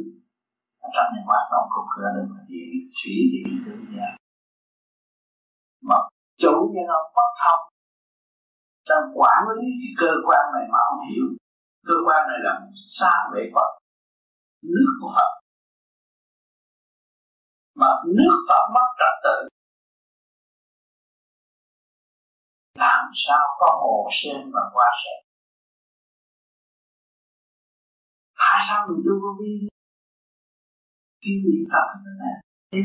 [0.85, 4.13] ở trong này hoạt động cũng cơ được mà điển thủy điển tương nhau
[5.89, 5.97] mà
[6.41, 7.63] chủ nhân ông bất thông
[8.89, 11.25] đang quản lý cái cơ quan này mà không hiểu.
[11.87, 12.53] Cơ quan này là
[12.97, 13.71] xa về Phật,
[14.61, 15.31] nước của Phật.
[17.75, 19.56] Mà nước Phật mất trật tự.
[22.83, 25.19] Làm sao có hồ sen và hoa sen?
[28.41, 29.53] Tại sao mình tu vô vi?
[31.21, 32.35] Khi niệm Phật thế này
[32.71, 32.79] thế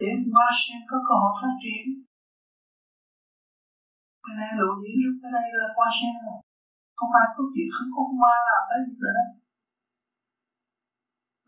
[0.00, 1.84] để hoa sen có cơ hội phát triển.
[4.24, 6.38] Cái này lộ diễn lúc cái đây là hoa sen rồi
[6.98, 9.22] không ai có chuyện, không có hoa nào tới gì nữa.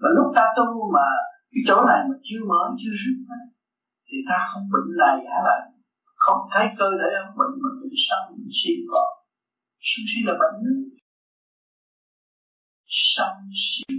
[0.01, 1.09] Và lúc ta tu mà
[1.53, 3.19] cái chỗ này mà chưa mở, chưa rút
[4.07, 5.61] thì ta không bệnh này hả lại
[6.29, 8.23] không thấy cơ thể ông bệnh mà bệnh sân
[8.59, 9.05] si có
[9.89, 10.61] sân si là bệnh
[12.87, 13.95] sân si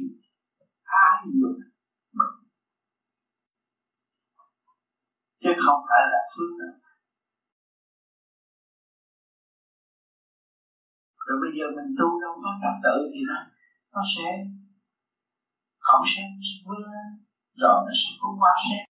[0.84, 1.58] ai dục
[2.18, 2.36] bệnh.
[5.42, 6.76] Chứ không phải là phương nào.
[11.26, 13.38] Rồi bây giờ mình tu đâu có trật tự thì nó
[13.94, 14.28] nó sẽ
[15.80, 16.22] không sẽ
[16.66, 16.92] vươn
[17.62, 18.89] rồi nó sẽ không qua sen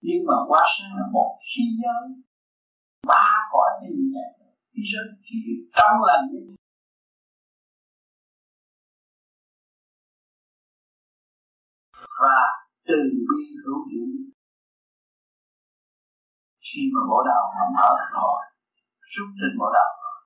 [0.00, 2.04] nhưng mà quá sáng là một khí giới
[3.06, 4.30] ba cõi thế này
[4.70, 5.38] khí giới khí
[5.76, 6.24] trong lành
[12.22, 12.38] và
[12.88, 14.14] từ bi hữu dụng
[16.66, 18.40] khi mà bộ đạo mà mở rồi,
[19.12, 20.18] rút trên bộ đạo rồi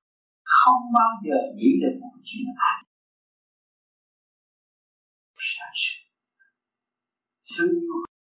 [0.43, 2.77] không bao giờ nghĩ đến một chuyện ác
[5.51, 6.03] sáng suốt
[7.51, 8.12] thương yêu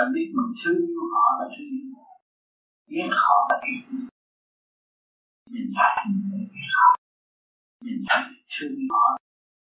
[0.00, 1.88] bạn biết mình thương yêu họ là thương yêu
[2.94, 3.80] ghét họ là ghét
[5.52, 5.92] mình thấy
[6.30, 6.88] mình ghét họ
[7.84, 9.08] mình thấy thương yêu họ.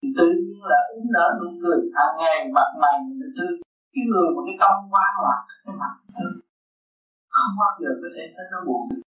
[0.02, 1.78] Thì tự nhiên là uống nở nụ cười.
[1.96, 3.54] Hàng ngày mặt mày mình thương.
[3.92, 6.34] Cái người một cái tâm quá loạn cái mặt thương.
[7.34, 9.02] Không bao giờ có thể thấy nó buồn được.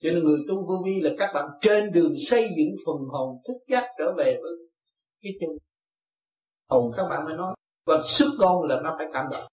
[0.00, 3.28] Cho nên người tu vô vi là các bạn trên đường xây dựng phần hồn
[3.46, 4.52] thức giác trở về với
[5.22, 5.50] cái chân.
[6.68, 7.54] Hồn các bạn mới nói
[7.86, 9.44] và sức con là nó phải cảm động.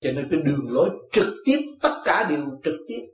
[0.00, 3.06] Cho nên cái đường lối trực tiếp, tất cả đều trực tiếp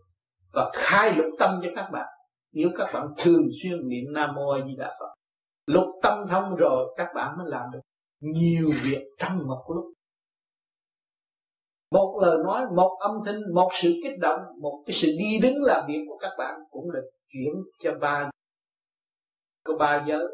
[0.52, 2.06] và khai lục tâm cho các bạn.
[2.52, 5.14] Nếu các bạn thường xuyên niệm nam mô a di đà phật,
[5.66, 7.80] lục tâm thông rồi, các bạn mới làm được
[8.20, 9.84] nhiều việc trong một lúc.
[11.90, 15.56] Một lời nói, một âm thanh, một sự kích động, một cái sự đi đứng
[15.62, 18.30] làm việc của các bạn cũng được chuyển cho ba
[19.64, 20.26] có ba giới,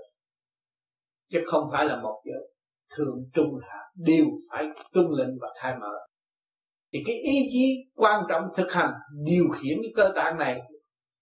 [1.31, 2.54] chứ không phải là một giới
[2.97, 5.93] thượng trung hạ đều phải tuân lệnh và khai mở.
[6.93, 8.91] Thì cái ý chí quan trọng thực hành
[9.25, 10.61] điều khiển cái cơ tạng này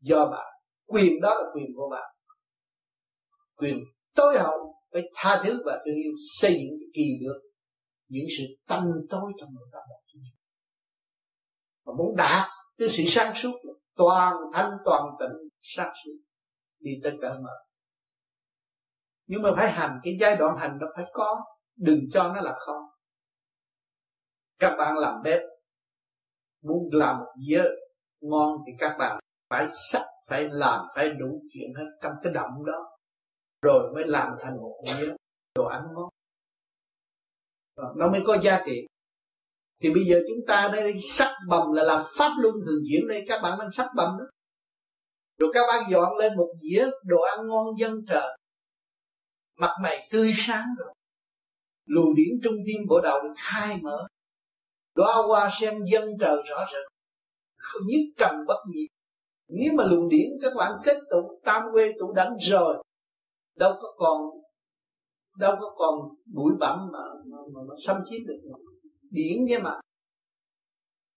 [0.01, 0.53] do bạn
[0.87, 2.13] quyền đó là quyền của bạn
[3.57, 3.79] quyền
[4.15, 7.41] tối hậu phải tha thứ và thương yêu, xây dựng cái kỳ được
[8.09, 10.03] những sự tâm tối trong nội tâm bạn
[11.85, 12.49] và muốn đạt
[12.79, 13.53] cái sự sáng suốt,
[13.97, 16.13] toàn thanh, toàn tịnh, sáng suốt
[16.81, 17.51] đi tới cỡ mở.
[19.29, 21.45] Nhưng mà phải hành cái giai đoạn hành nó phải có
[21.83, 22.83] đừng cho nó là không
[24.63, 25.41] các bạn làm bếp,
[26.63, 27.65] muốn làm một dĩa
[28.21, 32.65] ngon thì các bạn phải sắc, phải làm, phải đủ chuyện hết trong cái động
[32.67, 32.97] đó.
[33.63, 35.15] Rồi mới làm thành một dĩa,
[35.55, 36.09] đồ ăn ngon.
[37.75, 38.87] Ờ, nó mới có giá trị.
[39.83, 43.25] Thì bây giờ chúng ta đây sắc bầm là làm pháp luân thường diễn đây,
[43.29, 44.25] các bạn đang sắc bầm đó.
[45.39, 48.39] Rồi các bạn dọn lên một dĩa đồ ăn ngon dân trời
[49.57, 50.95] mặt mày tươi sáng rồi
[51.85, 54.07] luồng điển trung tim bộ đầu được khai mở.
[54.95, 56.87] Đóa hoa sen dân trời rõ rệt.
[57.57, 58.89] Không nhất trần bất nhiệt
[59.55, 62.83] nếu mà luồng điển các bạn kết tụ tam quê tụ đảnh rồi
[63.57, 64.21] đâu có còn
[65.39, 68.41] đâu có còn bụi bặm mà, mà, mà, mà xâm chiếm được.
[69.11, 69.81] Điển chứ mà.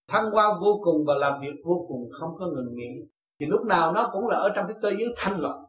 [0.08, 3.08] Thăng hoa vô cùng và làm việc vô cùng không có ngừng nghỉ.
[3.40, 5.60] Thì lúc nào nó cũng là ở trong cái cơ giới thanh lập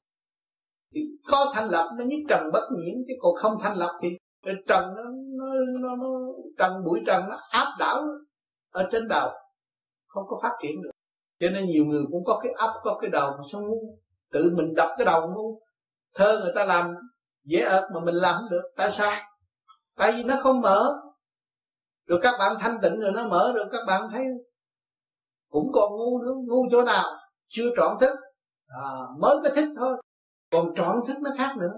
[0.94, 4.08] thì có thanh lập nó nhất trần bất nhiễm chứ còn không thanh lập thì
[4.66, 5.02] trần nó
[5.38, 5.46] nó,
[5.80, 6.08] nó, nó
[6.58, 8.02] trần bụi trần nó áp đảo
[8.72, 9.30] ở trên đầu.
[10.06, 10.90] Không có phát triển được.
[11.40, 13.98] Cho nên nhiều người cũng có cái ấp có cái đầu mà sao ngu
[14.32, 15.60] tự mình đập cái đầu ngu.
[16.14, 16.94] Thơ người ta làm
[17.44, 18.62] dễ ợt mà mình làm không được.
[18.76, 19.12] Tại sao?
[19.96, 20.92] Tại vì nó không mở.
[22.06, 24.24] Rồi các bạn thanh tịnh rồi nó mở rồi các bạn thấy
[25.50, 26.32] cũng còn ngu nữa.
[26.46, 27.04] Ngu chỗ nào?
[27.48, 28.16] Chưa trọn thức.
[28.66, 28.82] À,
[29.18, 30.02] mới cái thức thôi.
[30.52, 31.72] Còn trọn thức nó khác nữa.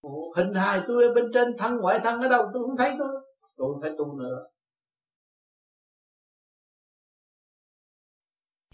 [0.00, 2.94] Ủa, hình hài tôi ở bên trên thân ngoại thân ở đâu tôi không thấy
[2.98, 3.08] tôi.
[3.56, 4.46] Tôi phải tu nữa.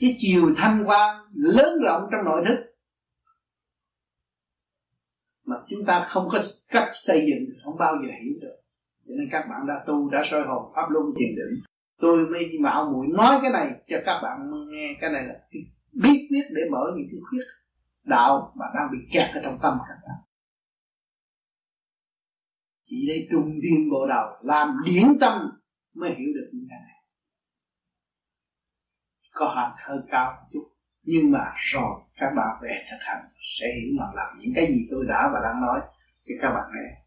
[0.00, 2.56] Cái chiều thanh quan lớn rộng trong nội thức.
[5.44, 8.56] Mà chúng ta không có cách xây dựng không bao giờ hiểu được.
[9.04, 11.64] Cho nên các bạn đã tu đã soi hồn pháp luân thiền định.
[12.00, 14.96] Tôi mới mạo muội nói cái này cho các bạn nghe.
[15.00, 15.34] Cái này là
[15.92, 17.44] biết biết để mở những cái khuyết
[18.04, 20.25] đạo mà đang bị kẹt ở trong tâm các bạn
[22.86, 25.50] chỉ lấy trung thiên bộ đầu làm điển tâm
[25.94, 26.96] mới hiểu được những cái này.
[29.32, 30.72] Có hạt hơi cao một chút,
[31.02, 33.24] nhưng mà rồi các bạn về thực hành
[33.58, 35.80] sẽ hiểu mà làm những cái gì tôi đã và đang nói
[36.24, 37.02] cho các bạn nghe.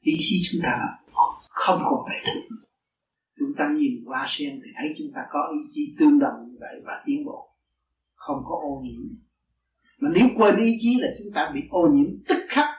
[0.00, 0.98] Ý chí chúng ta
[1.48, 2.34] không còn vậy.
[3.36, 6.48] Đủ chúng ta nhìn qua sen thì thấy chúng ta có ý chí tương đồng
[6.48, 7.54] như vậy và tiến bộ.
[8.14, 9.00] Không có ô nhiễm.
[9.98, 12.77] Mà nếu quên ý chí là chúng ta bị ô nhiễm tức khắc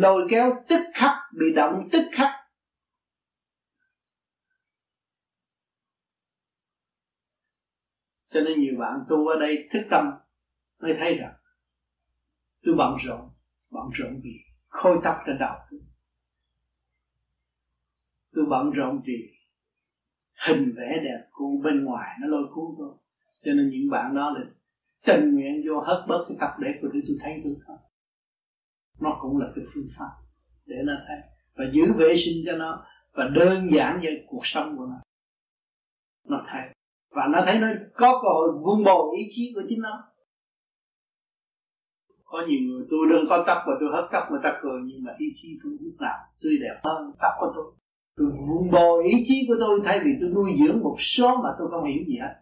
[0.00, 2.30] lôi kéo tức khắc, bị động tức khắc.
[8.30, 10.10] Cho nên nhiều bạn tu ở đây thức tâm,
[10.80, 11.34] mới thấy rằng,
[12.62, 13.30] tôi bận rộn
[13.70, 14.30] bận rộn vì
[14.68, 15.80] khôi tóc trên đầu tôi.
[18.48, 19.34] Bận rộn vì
[20.46, 22.94] hình vẽ đẹp của bên ngoài nó lôi cuốn tôi.
[23.44, 24.44] Cho nên những bạn đó là
[25.04, 27.87] tình nguyện vô hết bớt cái tập để của tôi tôi thấy tôi không
[29.00, 30.10] nó cũng là cái phương pháp
[30.66, 31.18] để nó thấy.
[31.56, 35.00] Và giữ vệ sinh cho nó và đơn giản về cuộc sống của nó.
[36.28, 36.62] Nó thấy.
[37.10, 40.04] Và nó thấy nó có cơ hội vun bồi ý chí của chính nó.
[42.24, 45.04] Có nhiều người, tôi đơn có tóc và tôi hất tóc người ta cười, nhưng
[45.04, 47.72] mà ý chí tôi lúc nào tươi đẹp hơn tóc của tôi.
[48.16, 51.48] Tôi vun bồi ý chí của tôi thay vì tôi nuôi dưỡng một số mà
[51.58, 52.34] tôi không hiểu gì hết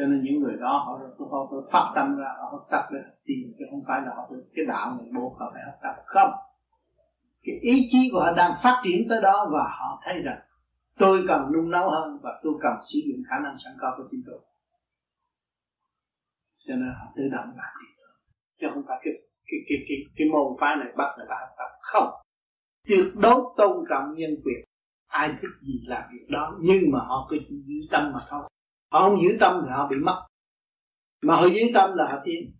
[0.00, 3.52] cho nên những người đó họ họ, họ phát tâm ra họ tập để tìm
[3.58, 6.02] chứ không phải là họ cái đạo này buộc họ phải học tập.
[6.04, 6.32] Không.
[7.42, 10.38] Cái ý chí của họ đang phát triển tới đó và họ thấy rằng
[10.98, 14.04] tôi cần nung nấu hơn và tôi cần sử dụng khả năng sẵn có của
[14.10, 14.40] chính tôi.
[16.66, 17.86] Cho nên họ tự động làm đi
[18.60, 19.14] chứ không phải cái
[19.46, 21.70] cái cái cái, cái môn phái này bắt người ta học tập.
[21.80, 22.08] Không.
[22.88, 24.64] Tuyệt đối tôn trọng nhân quyền.
[25.06, 28.42] Ai thích gì làm việc đó nhưng mà họ cứ giữ tâm mà thôi
[28.92, 30.26] họ không giữ tâm thì họ bị mất.
[31.22, 32.56] Mà họ giữ tâm là họ tiến.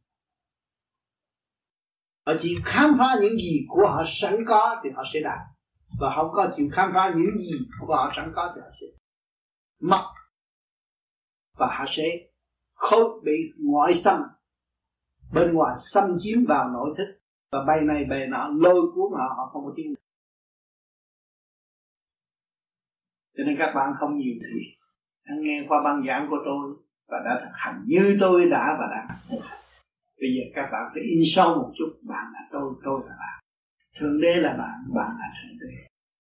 [2.27, 5.39] Họ chỉ khám phá những gì của họ sẵn có thì họ sẽ đạt.
[6.01, 8.87] Và không có chịu khám phá những gì của họ sẵn có thì họ sẽ
[9.81, 10.13] mất.
[11.59, 12.05] Và họ sẽ
[12.75, 14.23] không bị ngoại xâm.
[15.33, 17.21] Bên ngoài xâm chiếm vào nội thức.
[17.53, 19.95] Và bay này bay nọ lôi cuốn họ họ không có tiếng
[23.41, 24.80] cho nên các bạn không nhiều thì
[25.29, 26.77] đã nghe qua băng giảng của tôi
[27.09, 29.17] và đã thực hành như tôi đã và đã
[30.21, 33.43] bây giờ các bạn phải in sâu một chút bạn là tôi tôi là bạn.
[33.99, 35.75] Thượng đế là bạn bạn là thượng đế.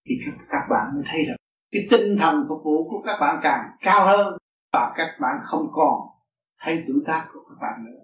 [0.06, 1.36] Thì các, các bạn mới thấy rằng
[1.72, 4.38] cái tinh thần phục vụ của các bạn càng cao hơn
[4.72, 6.00] và các bạn không còn
[6.60, 8.00] thấy tuổi tác của các bạn nữa.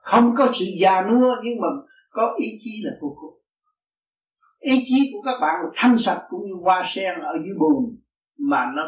[0.00, 1.68] Không có sự già nua nhưng mà
[2.10, 3.40] có ý chí là vô cùng.
[4.58, 7.96] Ý chí của các bạn là thanh sạch cũng như hoa sen ở dưới bùn
[8.38, 8.82] mà nó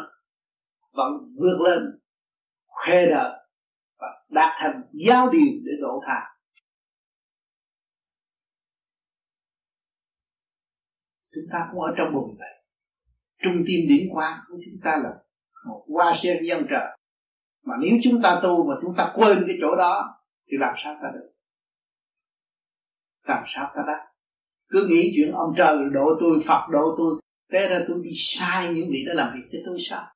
[0.97, 1.99] vẫn vượt lên
[2.67, 3.39] khoe đợi
[3.99, 6.21] và đạt thành giao điều để độ tha.
[11.35, 12.57] Chúng ta cũng ở trong vùng vậy
[13.43, 15.09] trung tim điển quang của chúng ta là
[15.67, 16.97] một hoa sen dân trời
[17.65, 20.19] mà nếu chúng ta tu mà chúng ta quên cái chỗ đó,
[20.51, 21.31] thì làm sao ta được?
[23.23, 24.07] Làm sao ta đắc?
[24.69, 28.73] Cứ nghĩ chuyện ông trời độ tôi, phật độ tôi, thế ra tôi đi sai
[28.73, 30.13] những vị đã làm việc cho tôi sao?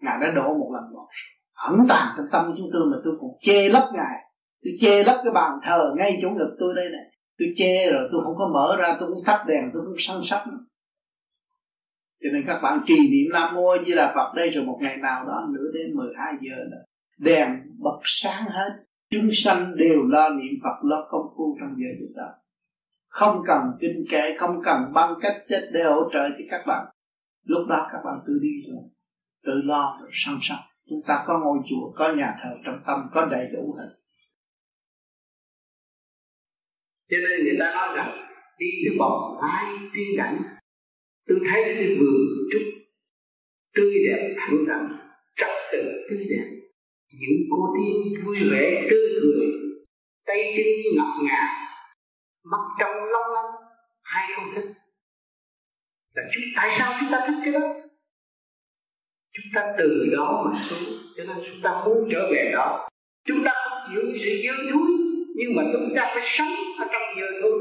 [0.00, 1.08] Ngài đã đổ một lần một
[1.54, 4.16] ẩn tàng trong tâm chúng tôi mà tôi còn che lấp ngài.
[4.64, 7.04] Tôi che lấp cái bàn thờ ngay chỗ ngực tôi đây này.
[7.38, 10.16] Tôi che rồi tôi không có mở ra, tôi cũng tắt đèn, tôi cũng săn
[10.22, 10.44] sắp
[12.22, 14.96] cho nên các bạn trì niệm nam mô như là phật đây rồi một ngày
[14.96, 16.76] nào đó, nửa đêm 12 giờ là
[17.18, 18.70] đèn bật sáng hết.
[19.10, 22.28] Chúng sanh đều lo niệm phật lo công phu trong giờ phút đó.
[23.08, 26.86] Không cần kinh kệ, không cần băng cách xét để hỗ trợ cho các bạn.
[27.44, 28.82] Lúc đó các bạn tự đi rồi
[29.42, 30.58] tự lo rồi song song.
[30.88, 33.96] Chúng ta có ngôi chùa, có nhà thờ, trong tâm có đầy đủ hết.
[37.10, 40.42] Cho nên người ta nói rằng, đi cái vòng ai tiên cảnh,
[41.26, 42.16] tôi thấy cái vườn
[42.52, 42.62] trúc
[43.74, 44.96] tươi đẹp, thẳng thắn
[45.36, 46.46] trật tự tươi đẹp.
[47.20, 49.46] Những cô tiên vui vẻ, tươi cười,
[50.26, 51.42] tay chân ngọc ngà,
[52.44, 53.52] mắt trong long lanh,
[54.02, 54.72] ai không thích?
[56.14, 57.89] Là chúng tại sao chúng ta thích cái đó?
[59.32, 60.98] Chúng ta từ đó mà xuống.
[61.16, 62.88] Cho nên chúng ta muốn trở về đó.
[63.24, 64.90] Chúng ta không chịu sự dơ thúi
[65.34, 67.60] nhưng mà chúng ta phải sống ở trong dơ thúi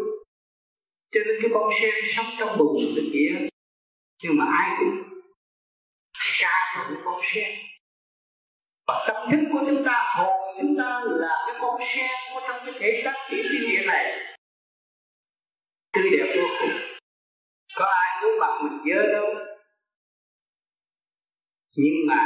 [1.11, 3.47] cho nên cái bông sen sống trong bùn cái kia.
[4.23, 5.19] Nhưng mà ai cũng
[6.13, 7.49] xa khỏi bông sen
[8.87, 12.59] và tâm thức của chúng ta, hồn chúng ta là cái con sen của trong
[12.65, 14.35] cái thể xác tiểu thiên địa này.
[15.93, 16.97] Tươi đẹp vô cùng.
[17.75, 19.48] Có ai muốn bằng mình dơ đâu?
[21.83, 22.21] Nhưng mà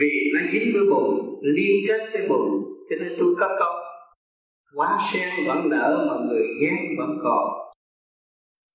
[0.00, 2.48] vì nó dính với bùn liên kết với bùn
[2.90, 3.74] cho nên tôi có câu,
[4.74, 7.44] quá sen vẫn nở mà người ghét vẫn còn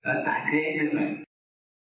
[0.04, 1.10] ở tại thế như vậy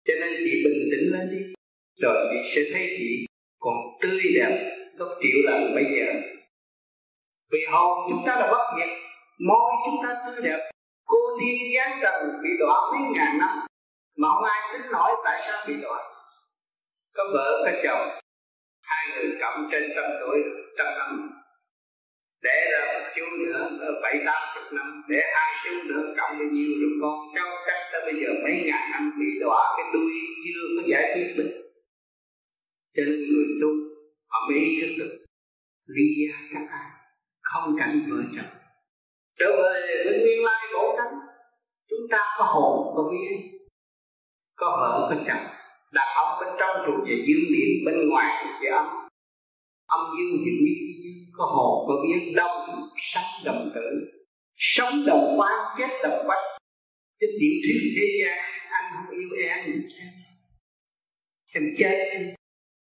[0.08, 1.54] cho nên chị bình tĩnh lên đi.
[2.02, 3.26] Rồi chị sẽ thấy chị
[3.60, 6.22] còn tươi đẹp gấp triệu lần bây giờ.
[7.52, 8.90] Vì hồn chúng ta là bất diệt,
[9.40, 10.72] môi chúng ta tươi đẹp.
[11.06, 13.66] Cô thiên gián trần bị đoạn mấy ngàn năm,
[14.18, 16.11] mà không ai tính nổi tại sao bị đoạn
[17.14, 18.20] có vợ, có chồng.
[18.84, 20.38] Hai người cộng trên trăm tuổi,
[20.78, 21.32] trăm năm.
[22.44, 23.70] Để ra một chú nữa
[24.04, 25.04] bảy, tám chục năm.
[25.10, 27.20] Để hai chú nữa, cộng bao nhiêu rồi con.
[27.36, 30.12] Cháu chắc tới bây giờ mấy ngàn năm bị đọa cái đuôi
[30.46, 31.52] chưa có giải quyết được.
[32.96, 33.70] Cho nên người tu,
[34.30, 35.26] họ mới ý thức được.
[35.88, 36.90] Ly gia các ai,
[37.42, 38.54] không cảnh vợ chồng.
[39.40, 41.14] Trở về với nguyên lai bổn tánh
[41.90, 43.36] chúng ta có hồn, có vía,
[44.56, 45.61] có vợ, có chồng
[45.92, 48.86] đàn ông bên trong thuộc về dương điển bên ngoài thuộc về âm.
[49.88, 53.88] Âm dương thì biết dương có hồn có biến đông sanh đồng tử.
[54.56, 56.46] Sống đồng quan chết, đồng quách.
[57.20, 58.38] Cái tiểu thuyết thế gian,
[58.70, 59.82] anh không yêu em
[61.54, 62.24] em chết,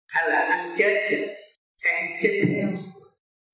[0.07, 1.17] hay là anh chết thì
[1.83, 2.67] em chết theo.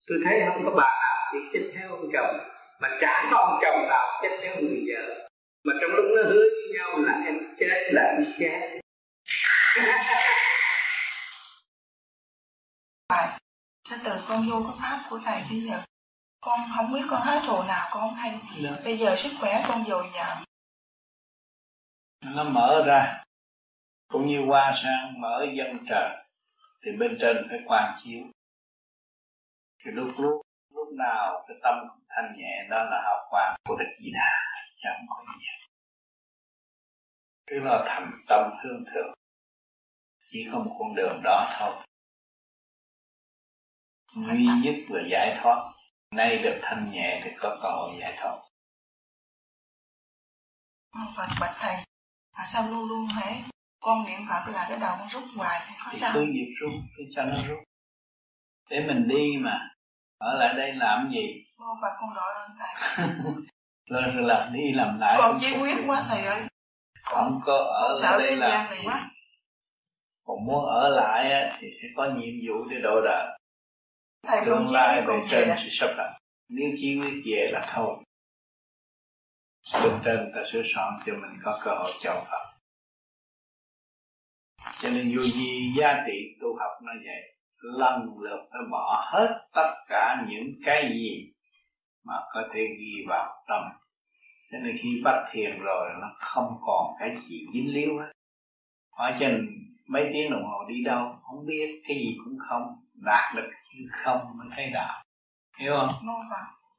[0.07, 2.37] Tôi thấy không có bà nào bị chết theo ông chồng,
[2.81, 5.27] mà chả có ông chồng nào chết theo người vợ.
[5.63, 8.80] Mà trong lúc nó hứa với nhau là em chết là đi chết.
[13.89, 15.83] Thế từ con vô cái pháp của thầy bây giờ
[16.41, 18.39] con không biết con hết thù nào con không hay.
[18.61, 18.75] Được.
[18.83, 20.35] bây giờ sức khỏe con dồi dào.
[22.35, 23.23] Nó mở ra.
[24.07, 26.23] Cũng như hoa sang mở dân trời
[26.85, 28.21] thì bên trên phải quan chiếu.
[29.83, 30.41] Thì lúc lúc
[30.73, 31.75] lúc nào cái tâm
[32.09, 34.31] thanh nhẹ đó là học quang của đức di đà.
[34.75, 35.45] Chứ không có gì.
[37.45, 39.13] Tức là thành tâm hương thượng
[40.31, 41.75] chỉ có một con đường đó thôi.
[44.15, 45.71] Duy nhất là giải thoát.
[46.11, 48.37] Nay được thanh nhẹ thì có cơ hội giải thoát.
[51.17, 51.75] Phật bạch thầy
[52.31, 53.41] à, sao luôn luôn hễ
[53.79, 56.11] con niệm Phật là cái đầu con rút hoài thì sao?
[56.13, 57.59] cứ dịp rút cứ cho nó rút.
[58.69, 59.69] Để mình đi mà.
[60.17, 61.45] Ở lại đây làm gì?
[61.57, 63.07] Mô Phật con đội ơn thầy.
[63.89, 66.47] Rồi làm đi làm lại con không có quyết quá thầy ơi.
[67.03, 68.81] Không có ở sợ đây làm gì.
[68.85, 69.10] quá
[70.23, 73.37] còn muốn ở lại thì phải có nhiệm vụ để độ đời
[74.45, 76.17] tương lai con trên về sẽ sắp đặt.
[76.49, 77.97] Nếu chí quyết dễ là thôi.
[79.73, 82.45] Bên trên ta sửa soạn cho mình có cơ hội chọn Phật.
[84.79, 89.47] Cho nên vô gì giá trị tu học nó vậy lần lượt nó bỏ hết
[89.53, 91.31] tất cả những cái gì
[92.03, 93.61] mà có thể ghi vào tâm.
[94.51, 98.11] Cho nên khi bắt thiền rồi nó không còn cái gì dính líu hết.
[98.97, 99.47] Cho nên
[99.91, 103.81] mấy tiếng đồng hồ đi đâu không biết cái gì cũng không đạt được cái
[103.91, 105.03] không mới thấy đạo
[105.59, 105.89] hiểu không?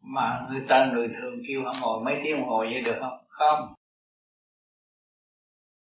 [0.01, 3.25] Mà người ta người thường kêu họ ngồi mấy tiếng đồng hồ vậy được không?
[3.29, 3.75] Không.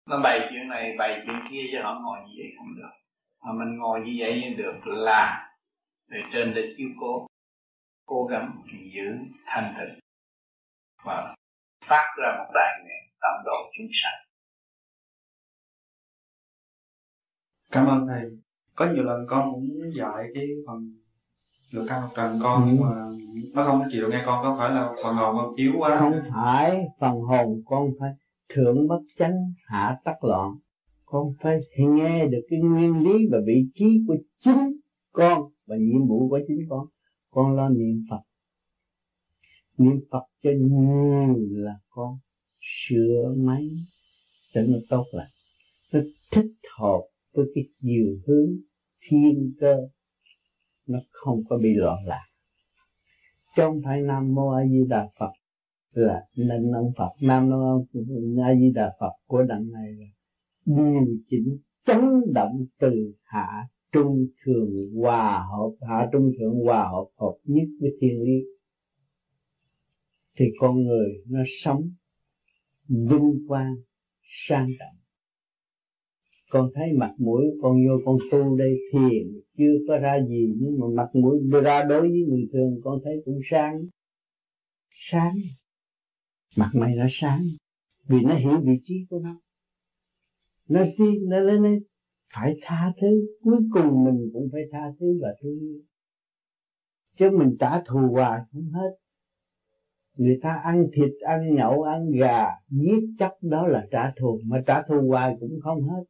[0.09, 2.90] Nó bày chuyện này bày chuyện kia cho họ ngồi như vậy không được.
[3.44, 5.50] Mà mình ngồi như vậy mới được là
[6.09, 7.27] để trên để chiếu cố
[8.07, 8.62] cố gắng
[8.94, 9.98] giữ thanh tịnh
[11.05, 11.35] và
[11.85, 14.23] phát ra một đài nguyện tận độ chúng sanh
[17.74, 18.22] cảm ơn thầy.
[18.74, 20.94] Có nhiều lần con cũng dạy cái phần
[21.72, 22.68] được căn học trần con Ừ.
[22.72, 22.94] nhưng mà
[23.54, 25.98] nó không chịu nghe con có phải là phần hồn con yếu quá?
[26.00, 28.10] Không phải phần hồn con phải
[28.48, 30.50] thượng bất chánh hạ tắc loạn.
[31.04, 34.76] Con phải nghe được cái nguyên lý và vị trí của chính
[35.12, 36.87] con và nhiệm vụ của chính con.
[37.31, 38.20] Con lo niệm phật.
[39.79, 42.18] Niệm phật cho nhiều là con
[42.60, 43.68] sửa máy
[44.54, 45.29] cho nó tốt lại.
[45.92, 46.00] Nó
[46.33, 47.00] thích hợp
[47.35, 48.56] với cái chiều hướng
[49.08, 49.76] thiên cơ
[50.87, 52.24] nó không có bị loạn lạc.
[53.56, 55.30] Chứ không phải nam mô a di đà phật
[55.92, 57.10] là nên ông phật.
[57.22, 57.85] Nam mô
[58.42, 60.06] a di đà phật của đặng này là
[60.64, 62.00] điều chỉnh chấn
[62.35, 64.70] động từ hạ trung thường
[65.00, 65.87] hòa hợp.
[65.88, 68.44] Hạ trung thượng hòa hợp hợp nhất với thiên lý.
[70.38, 71.90] Thì con người nó sống
[72.88, 73.74] vinh quang,
[74.22, 75.04] sang trọng
[76.55, 80.79] con thấy mặt mũi con vô con tu đây thiền, chưa có ra gì, nhưng
[80.81, 83.85] mà mặt mũi ra đối với người thường, con thấy cũng sáng.
[84.90, 85.35] Sáng.
[86.57, 87.42] Mặt mày nó sáng,
[88.09, 89.40] vì nó hiểu vị trí của nó.
[90.69, 91.71] Nó đi nó lên nó
[92.35, 93.27] phải tha thứ.
[93.42, 95.81] Cuối cùng mình cũng phải tha thứ và thương yêu.
[97.19, 98.90] Chứ mình trả thù hoài không hết.
[100.17, 104.40] Người ta ăn thịt, ăn nhậu, ăn gà, giết chắc đó là trả thù.
[104.44, 106.05] Mà trả thù hoài cũng không hết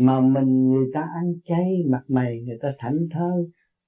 [0.00, 3.46] mà mình người ta ăn chay, mặt mày người ta thảnh thơ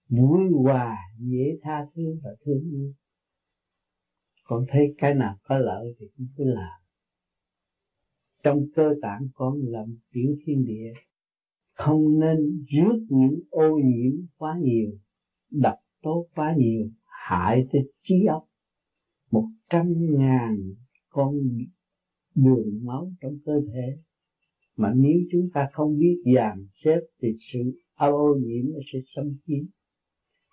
[0.08, 2.92] vui hòa, dễ tha thứ và thương yêu.
[4.44, 6.80] Con thấy cái nào có lợi thì cũng cứ làm.
[8.42, 10.92] Trong cơ tạng con làm một tiểu thiên địa,
[11.72, 14.90] không nên rước những ô nhiễm quá nhiều
[15.50, 18.44] độc tố quá nhiều, hại tới trí óc.
[19.30, 20.56] Một trăm ngàn
[21.08, 21.34] con
[22.34, 23.98] đường máu trong cơ thể
[24.76, 27.58] mà nếu chúng ta không biết dàn xếp thì sự
[27.94, 29.64] ô nhiễm nó sẽ xâm chiếm.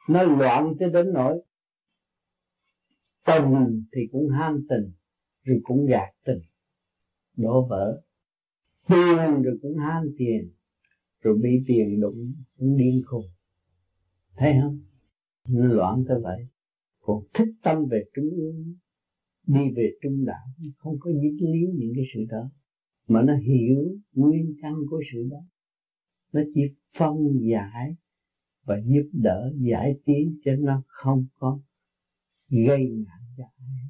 [0.10, 1.42] Nó loạn tới đến nỗi
[3.26, 4.92] tình thì cũng ham tình,
[5.44, 6.40] rồi cũng gạt tình,
[7.38, 8.02] đổ vỡ.
[8.88, 10.52] Tiền rồi cũng ham tiền,
[11.22, 13.26] rồi bị tiền đụng cũng điên khùng.
[14.36, 14.80] Thấy không?
[15.50, 16.48] Nó loạn tới vậy.
[17.00, 18.76] Còn thích tâm về trung ương,
[19.48, 20.48] đi về trung đạo
[20.78, 22.50] không có dính líu những cái sự đó
[23.10, 25.38] mà nó hiểu nguyên căn của sự đó.
[26.34, 26.62] Nó chỉ
[26.98, 27.16] phân
[27.52, 27.96] giải
[28.64, 31.60] và giúp đỡ giải tiến cho nó không có
[32.50, 33.90] gây nạn cho ai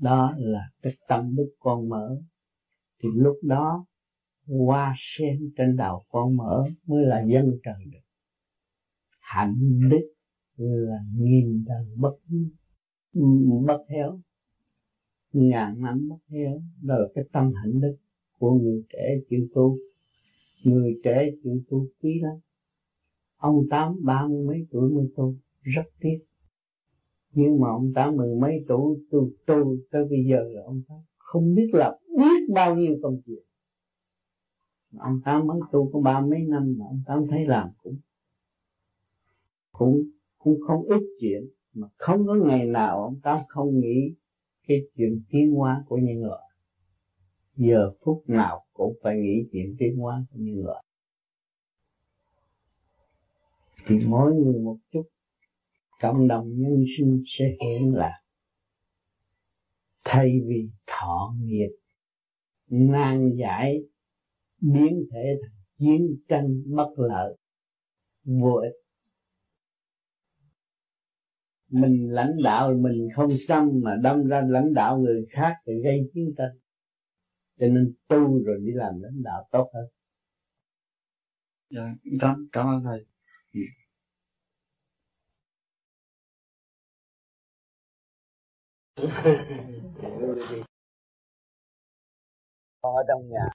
[0.00, 2.20] đó là cái tâm lúc con mở.
[3.02, 3.86] Thì lúc đó,
[4.46, 7.98] hoa sen trên đầu con mở mới là dân trời được.
[9.20, 9.54] Hạnh
[9.90, 10.12] đức
[10.56, 12.14] là nghìn đời bất
[13.66, 14.20] bất héo
[15.32, 17.96] ngàn năm bất héo đó là cái tâm hạnh đức
[18.38, 19.78] của người trẻ chịu tu.
[20.64, 22.36] Người trẻ chịu tu quý lắm.
[23.36, 26.18] Ông tám ba mươi mấy tuổi mới tu, rất tiếc.
[27.32, 30.98] Nhưng mà ông tám mười mấy tuổi tu tu tới bây giờ là ông tám
[31.18, 33.42] không biết là biết bao nhiêu công chuyện
[34.98, 37.96] ông tám mới tu có ba mấy năm mà ông tám thấy làm cũng
[39.72, 40.02] cũng
[40.38, 41.42] cũng không ít chuyện.
[41.74, 44.14] Mà không có ngày nào ông tám không nghĩ
[44.66, 46.42] cái chuyện tiến hóa của nhân loại
[47.56, 50.84] giờ phút nào cũng phải nghĩ chuyện tiến hóa của nhân loại
[53.86, 55.02] thì mỗi người một chút.
[56.00, 58.22] Cộng đồng nhân sinh sẽ hiện là
[60.04, 61.70] thay vì thọ nghiệp,
[62.68, 63.82] nan giải
[64.60, 67.36] biến thể thành chiến tranh bất lợi,
[68.24, 68.79] vô ích
[71.70, 76.10] mình lãnh đạo mình không xâm mà đâm ra lãnh đạo người khác thì gây
[76.14, 76.58] chiến tranh.
[77.60, 79.86] Cho nên tu rồi đi làm lãnh đạo tốt hơn.
[81.70, 83.04] Dạ cảm cảm ơn thầy.
[92.82, 93.48] Con ở trong nhà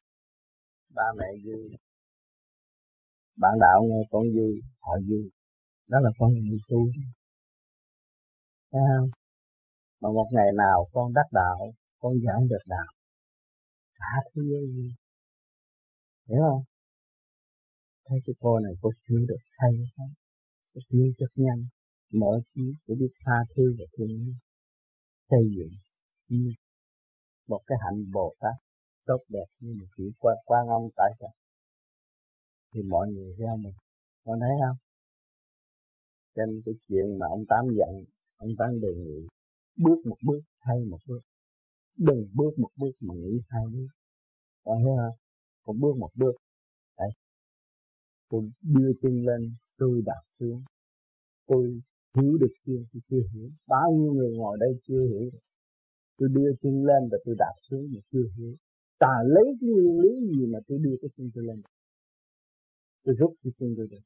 [0.95, 1.75] ba mẹ vui.
[3.37, 5.31] Bạn đạo nghe con vui họ vui.
[5.89, 6.77] Đó là con người tu
[8.71, 9.09] thấy không?
[10.01, 12.91] Mà một ngày nào con đắc đạo, con giảng được đạo,
[13.99, 14.89] cả thế giới gì?
[16.27, 16.63] hiểu không?
[18.05, 20.09] Thấy cái cô này cô chưa được thay không
[20.73, 21.61] cô chưa rất nhanh
[22.11, 24.33] mở trí để biết tha thứ và thương yêu.
[25.29, 25.73] Xây dựng
[26.27, 26.53] như
[27.47, 28.57] một cái hạnh bồ tát,
[29.05, 31.33] tốt đẹp như một chỉ quan quan ông tại sao?
[32.73, 33.73] Thì mọi người theo mình
[34.25, 34.77] con thấy không?
[36.35, 39.27] Trên cái chuyện mà ông tám giận ông tám đề nghị
[39.77, 41.19] bước một bước thay một bước.
[41.97, 43.87] Đừng bước một bước mà nghĩ hai bước.
[44.63, 45.17] Con thấy không
[45.63, 46.35] còn bước một bước.
[46.97, 47.09] Đấy.
[48.29, 50.63] Tôi đưa chân lên, tôi đạp xuống.
[51.47, 51.81] Tôi
[52.15, 53.49] hiểu được chưa tôi chưa hiểu.
[53.67, 55.29] Bao nhiêu người ngồi đây chưa hiểu.
[56.17, 58.55] Tôi đưa chân lên và tôi đạp xuống mà chưa hiểu.
[58.99, 61.61] Ta lấy cái nguyên lý gì mà tôi đưa cái chân tôi lên?
[63.03, 64.01] Tôi rút cái chân tôi lên?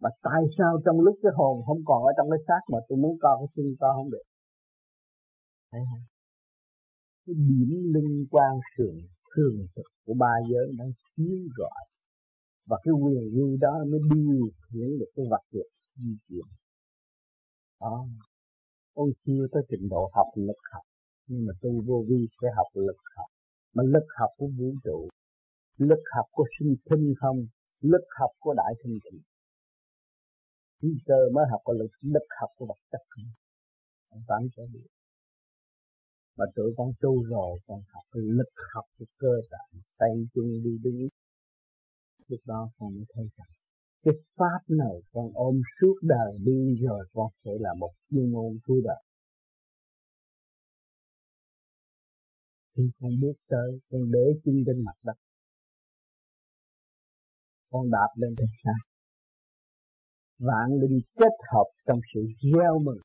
[0.00, 2.98] Mà tại sao trong lúc cái hồn không còn ở trong cái xác mà tôi
[3.02, 4.26] muốn con cái sinh co không được?
[5.70, 6.04] Thấy không?
[7.26, 8.94] Cái điểm linh quan sườn
[9.32, 11.82] thường thực của ba giới đang chiếu rọi.
[12.68, 16.46] Và cái quyền như đó mới điều khiển được cái vật việc di chuyển.
[17.80, 18.06] Đó.
[18.94, 20.82] Con chưa tới trình độ học lực học,
[21.26, 23.26] nhưng mà tu vô vi sẽ học lực học.
[23.74, 25.08] Mà lực học của vũ trụ,
[25.78, 27.38] lực học của sinh tinh không,
[27.80, 29.20] lực học của đại thanh tịnh
[30.80, 33.24] Peter mới học có lực đức học của vật chất không
[34.08, 34.88] ông tám sẽ biết.
[36.36, 40.78] Mà tụi con tu rồi, con học lực học của cơ tạng, tay chân đi
[40.84, 41.08] đứng.
[42.28, 43.52] Lúc đó con mới thấy rằng,
[44.02, 48.58] cái pháp này con ôm suốt đời đi rồi con sẽ là một chuyên môn
[48.66, 49.02] cuối đời
[52.76, 55.18] khi con bước tới, con để chân trên mặt đất,
[57.70, 58.89] con đạp lên trên sao
[60.46, 63.02] vạn linh kết hợp trong sự gieo mừng.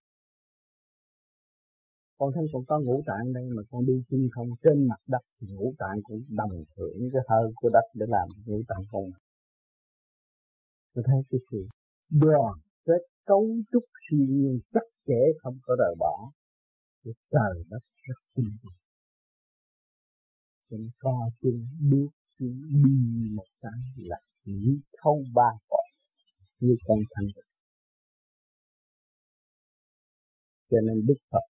[2.18, 5.24] Con thấy con có ngũ tạng đây mà con đi chân không, trên mặt đất
[5.42, 9.04] thì ngũ tạng cũng đồng hưởng cái hơi của đất để làm ngũ tạng con.
[10.94, 11.68] Tôi thấy cái sự
[12.10, 12.54] đoàn
[12.86, 16.32] kết cấu trúc suy nhiên chắc chẽ không có rời bỏ.
[17.04, 18.70] Thì trời đất rất tinh vi
[20.70, 22.10] cho co chân bước
[22.40, 22.46] chỉ
[22.84, 22.98] đi
[23.36, 25.85] một cái là nghĩ thâu ba cõi
[26.60, 27.28] như con thanh
[30.70, 31.46] cho nên đức phật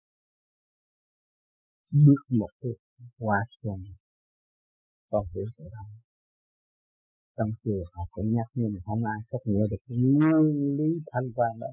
[1.91, 2.71] bước một cái
[3.19, 3.79] hoa xuân
[5.09, 6.05] con hiểu rồi đâu
[7.37, 10.89] trong chùa họ cũng nhắc nhưng mà không ai chấp nhận được cái nguyên lý
[11.11, 11.67] thanh quan đó.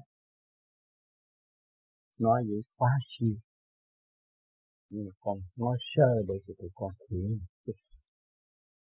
[2.19, 3.35] Nói vậy quá siêu
[4.89, 7.29] nhưng mà còn nói sơ để cho tụi con hiểu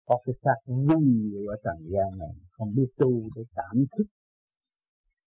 [0.05, 4.07] có cái xác vui ở trần gian này, không biết tu để cảm thức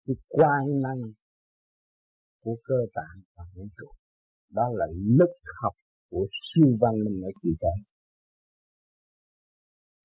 [0.05, 1.01] cái quan năng
[2.43, 3.91] của cơ tạng và vũ trụ.
[4.49, 4.85] Đó là
[5.19, 5.73] lớp học
[6.09, 7.91] của siêu văn minh ở kỳ trời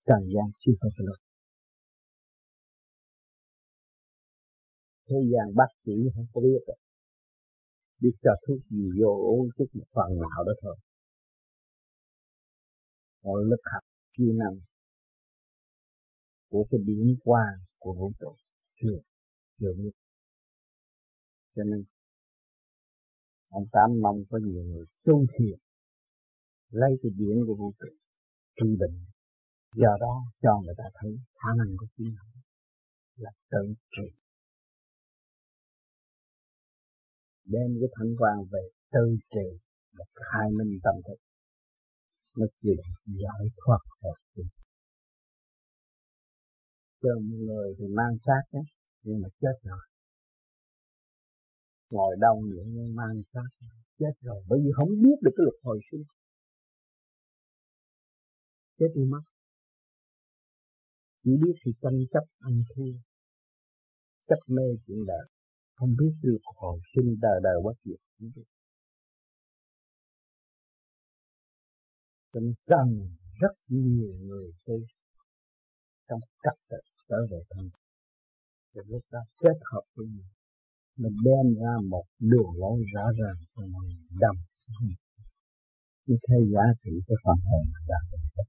[0.07, 1.07] trần gian chưa có cái
[5.09, 6.78] thế gian bác sĩ không có biết rồi
[8.01, 10.76] biết cho thuốc gì vô uống chút một phần nào đó thôi.
[13.22, 14.57] Còn lực học kỹ năng
[16.51, 18.36] của cái điểm quang của vũ trụ
[18.80, 19.15] chưa?
[19.59, 19.90] Chưa biết
[21.57, 21.84] cho nên,
[23.48, 25.59] ông tám mong có nhiều người tu thiền,
[26.70, 27.92] lấy cái điển của vũ trụ,
[28.57, 29.04] trung bình.
[29.74, 32.26] Do đó cho người ta thấy khả năng của chính họ
[33.16, 34.09] là tự trị.
[37.44, 39.48] Đem cái thanh quan về tự trị
[39.92, 41.18] và khai minh tâm thức.
[42.36, 42.76] Nó chịu
[43.07, 44.42] giải thoát hết chứ
[47.04, 48.62] một người thì mang xác ấy
[49.07, 49.84] nhưng mà chết rồi.
[51.90, 53.48] Ngồi đông những người mang xác
[53.98, 54.44] chết rồi.
[54.48, 56.04] Bởi vì không biết được cái luật hồi sinh
[58.78, 59.24] chết đi mất.
[61.22, 62.92] Chỉ biết thì tranh chấp ăn thua.
[64.28, 65.26] Chấp mê chuyện đời.
[65.74, 68.44] Không biết được hồi sinh đời đời bất diệt không biết.
[72.32, 72.88] Cho nên cần
[73.40, 74.74] rất nhiều người tu
[76.09, 76.78] trong cách
[77.09, 77.70] trở về thân
[78.76, 80.30] thì lúc đó kết hợp với nhau.
[80.96, 84.36] Mình đem ra một đường lối rõ ràng cho mọi người đâm.
[86.06, 88.42] Như thế giá trị cái phần hồn là được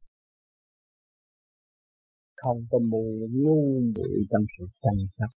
[2.41, 5.32] không có mù ngu muội trong sự tranh chấp.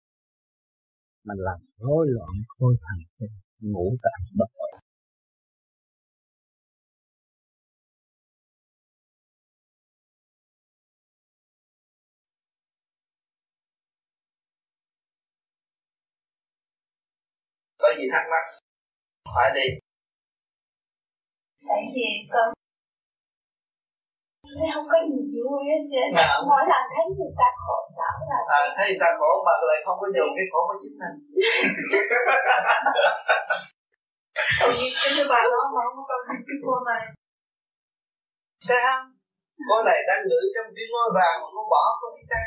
[1.26, 4.69] Mà làm rối loạn khối thần kinh ngủ tại bất ổn
[17.90, 18.44] có gì thắc mắc
[19.34, 19.68] hỏi đi.
[21.68, 22.48] Tại vì con
[24.58, 26.28] Thấy không có gì vui hết trơn à.
[26.50, 29.80] Mỗi lần thấy người ta khổ sở là à, Thấy người ta khổ mà lại
[29.86, 31.16] không có dùng cái khổ của chính mình.
[34.60, 37.04] Tự nhiên cái bà đó mà không có con cái cô này.
[38.68, 39.04] Thấy không?
[39.70, 42.42] Cô này đang ngự trong cái ngôi vàng mà cô bỏ cô đi ra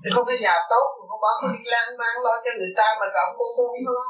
[0.00, 2.86] thì không cái nhà tốt mà không bỏ đi lang mang lo cho người ta
[3.00, 4.08] mà cộng cô tu không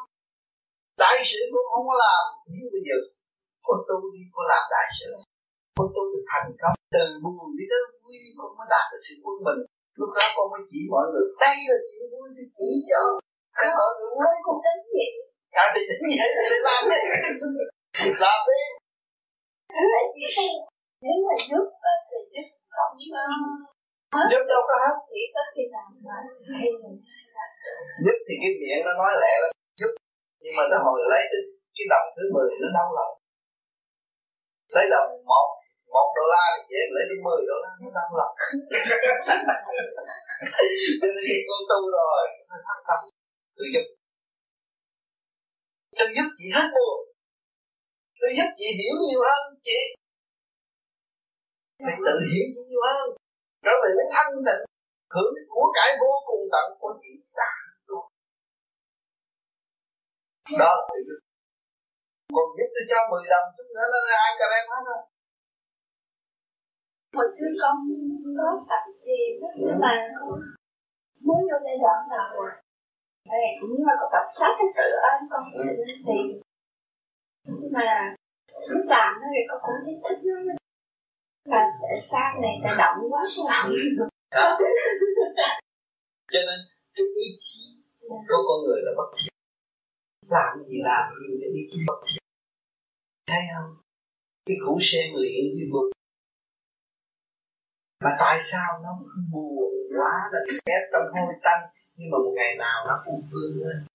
[1.02, 2.22] Đại sự cô không có làm.
[2.52, 2.96] Nhưng bây giờ
[3.66, 5.10] cô tu đi cô làm đại sự.
[5.76, 6.74] Cô tu được thành công.
[6.94, 9.60] Từ buồn đi tới vui, con mới đạt được sự quân bình.
[9.98, 13.00] Lúc đó con mới chỉ mọi người, đây là chuyện vui thì chỉ cho.
[13.56, 15.10] Cái mọi người Con cũng tính vậy
[15.56, 17.00] cả thì tính vậy thì làm đi.
[18.24, 18.60] Làm đi.
[21.04, 21.66] Nếu mà giúp,
[22.10, 23.75] thì giúp không
[24.30, 24.96] giúp đâu có hết
[28.04, 29.50] giúp thì cái miệng nó nói lẹ lắm.
[29.80, 29.92] Giúp
[30.42, 31.42] nhưng mà nó hồi lấy cái,
[31.76, 33.14] cái đồng thứ 10 nó đau lòng.
[34.74, 35.48] Lấy đồng một
[35.94, 38.34] một đô la thì dễ lấy đến 10 đô la nó đau lòng.
[41.00, 43.00] Cho nên khi con tu rồi nó phát tâm.
[43.56, 43.84] Tôi giúp
[45.98, 46.98] tôi giúp chị hết buồn
[48.20, 49.80] tôi giúp chị hiểu nhiều hơn chị?
[51.84, 53.06] Phải tự hiểu nhiều hơn
[53.66, 54.62] trở về với thanh tịnh.
[55.14, 57.50] Hưởng cái của cải vô cùng tận của chị ta.
[60.62, 61.18] Đó là tự giúp
[62.34, 65.00] còn giúp tôi cho 10 đồng chút nữa nó ai cả em hết rồi
[67.16, 67.76] Hồi xưa con
[68.38, 69.20] có tập gì
[69.62, 70.30] Nhưng mà con
[71.26, 72.50] muốn vô giai đoạn nào rồi
[73.30, 75.64] Thì cũng là có tập sát cái tự ơn con Ừ.
[76.06, 76.18] thì
[77.60, 78.14] Nhưng mà
[78.70, 80.54] lúc làm nó thì con cũng thấy thích nó
[81.46, 83.68] và tại sao này ta động quá sao
[86.32, 86.58] cho nên,
[86.94, 87.60] cái ý chí
[88.08, 89.32] của con người là bất diệt
[90.28, 92.22] làm gì làm nhưng cái ý chí bất diệt
[93.26, 93.76] thấy không?
[94.46, 95.90] Cái củ xe người hiện dưới vực
[98.04, 98.90] mà tại sao nó
[99.32, 101.62] buồn quá là ghét tâm hôi tăng
[101.96, 103.86] nhưng mà một ngày nào nó cũng vươn lên.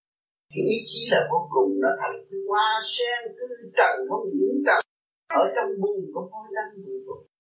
[0.49, 4.64] Cái ý chí là vô cùng, nó thành cái hoa sen cứ trần, không diễn
[4.66, 4.80] trần.
[5.28, 7.30] Ở trong buồn có hôi tăng buồn bực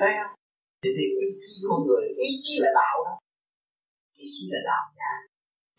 [0.00, 0.34] thấy không?
[0.82, 3.14] Thì, thì ý chí con người ý chí là đạo đó
[4.24, 5.12] ý chí là đạo nhà.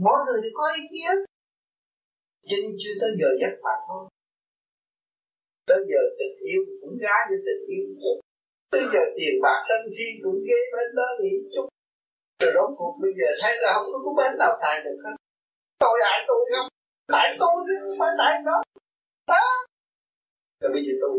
[0.05, 1.15] Mỗi người thì có ý kiến
[2.47, 4.03] cho nên chưa tới giờ giấc mà thôi.
[5.69, 7.85] Tới giờ tình yêu cũng gái như tình yêu
[8.71, 11.67] tới giờ tiền bạc thân thi cũng ghê bên đó nghĩ chút.
[12.39, 15.15] Rồi rốt cuộc bây giờ thấy là không có bên nào tài được hết.
[15.79, 16.67] Tôi ai tôi không?
[17.13, 18.61] Tại tôi chứ không phải tại nó.
[19.27, 19.43] Đó.
[20.61, 21.13] Rồi bây giờ tôi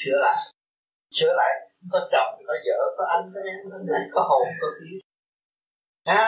[0.00, 0.38] sửa lại.
[1.10, 4.68] Sửa lại có chồng có vợ có anh có em có này có hồn có
[4.78, 4.90] khí
[6.10, 6.24] ha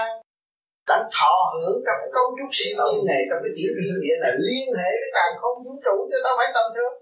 [0.89, 4.17] đang thọ hưởng trong cái cấu trúc siêu nhiên này trong cái tiểu thiên địa
[4.25, 6.95] này liên hệ với càng không vũ trụ cho tao phải tâm thương.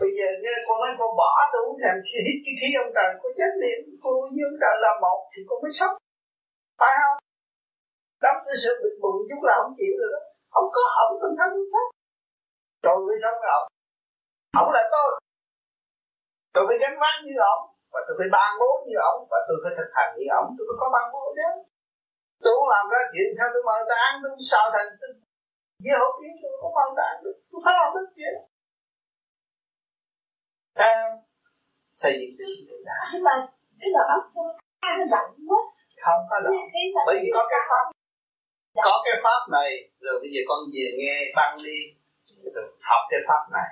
[0.00, 2.90] Bây giờ nghe con nói con bỏ tôi uống thèm khi hít cái khí ông
[2.96, 5.94] trời có chánh niệm cô với ông trời là một thì con mới sống.
[6.80, 7.18] Phải không?
[8.24, 10.22] Đắp cái sự bực bụng chút là không chịu được đó.
[10.54, 11.86] Không có ổng tinh thần khác
[12.84, 13.68] rồi mới sống với ổng
[14.60, 15.08] ổng là tôi
[16.54, 19.56] tôi phải gánh vác như ổng và tôi phải ban bố như ổng và tôi
[19.62, 21.48] phải thực hành như ổng tôi phải có ban bố chứ.
[22.42, 24.90] Tôi không làm ra chuyện sao tôi mời ta ăn tôi sao thành
[25.82, 27.36] với hậu kiến tôi không mời ta ăn được.
[27.50, 28.34] Tôi phải làm được chuyện.
[30.90, 30.94] À,
[32.00, 32.48] xây dựng cái
[33.12, 33.34] nhưng mà
[33.80, 34.48] cái đầu óc tôi
[34.98, 35.60] nó lạnh quá.
[36.04, 36.58] Không có lạnh
[37.06, 37.84] bởi vì có cái pháp.
[38.86, 39.70] Có cái pháp này
[40.04, 41.78] rồi bây giờ con về nghe băng đi.
[42.88, 43.68] Học cái pháp này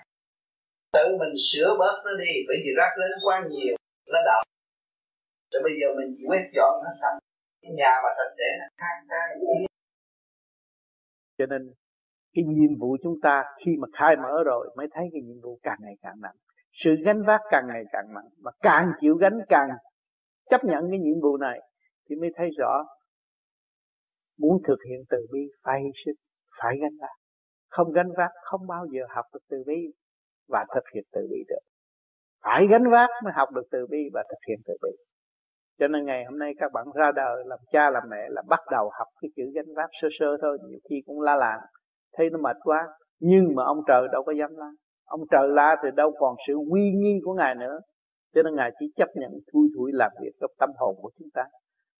[0.92, 3.74] tự mình sửa bớt nó đi, bởi vì rác lớn quá nhiều,
[4.12, 4.42] nó đậm
[5.52, 7.18] rồi bây giờ mình quét dọn nó sạch
[7.62, 9.66] nhà mà sạch sẽ, nó khang trang
[11.38, 11.62] cho nên,
[12.34, 15.58] cái nhiệm vụ chúng ta khi mà khai mở rồi mới thấy cái nhiệm vụ
[15.62, 16.36] càng ngày càng nặng.
[16.72, 19.68] Sự gánh vác càng ngày càng nặng mà càng chịu gánh càng
[20.50, 21.60] chấp nhận cái nhiệm vụ này
[22.08, 22.84] thì mới thấy rõ
[24.38, 26.14] muốn thực hiện từ bi phải hy sinh
[26.60, 27.16] phải gánh vác.
[27.68, 29.92] Không gánh vác, không bao giờ học được từ bi
[30.50, 31.64] và thực hiện từ bi được.
[32.44, 34.90] Phải gánh vác mới học được từ bi và thực hiện từ bi.
[35.78, 38.60] Cho nên ngày hôm nay các bạn ra đời làm cha làm mẹ là bắt
[38.70, 41.60] đầu học cái chữ gánh vác sơ sơ thôi, nhiều khi cũng la làng.
[42.16, 42.88] Thấy nó mệt quá,
[43.20, 44.70] nhưng mà ông trời đâu có dám la.
[45.04, 47.78] Ông trời la thì đâu còn sự uy nghi của ngài nữa.
[48.34, 51.28] Cho nên ngài chỉ chấp nhận thui thủi làm việc trong tâm hồn của chúng
[51.34, 51.42] ta.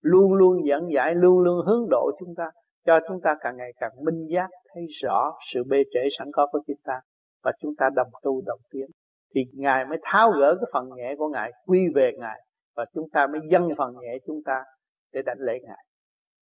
[0.01, 2.51] Luôn luôn dẫn giải, luôn luôn hướng độ chúng ta,
[2.86, 6.46] cho chúng ta càng ngày càng minh giác, thấy rõ sự bê trễ sẵn có
[6.53, 7.01] của chúng ta
[7.43, 8.86] và chúng ta đồng tu, đồng tiến.
[9.34, 12.41] Thì ngài mới tháo gỡ cái phần nhẹ của ngài, quy về ngài,
[12.76, 14.64] và chúng ta mới dâng phần nhẹ chúng ta
[15.12, 15.84] để đảnh lễ ngài.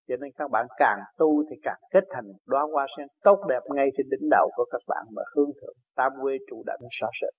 [0.08, 3.60] Cho nên các bạn càng tu thì càng kết thành đóa hoa sen tốt đẹp
[3.74, 7.06] ngay trên đỉnh đầu của các bạn mà hương thượng tam quê trụ đảnh so
[7.20, 7.30] sự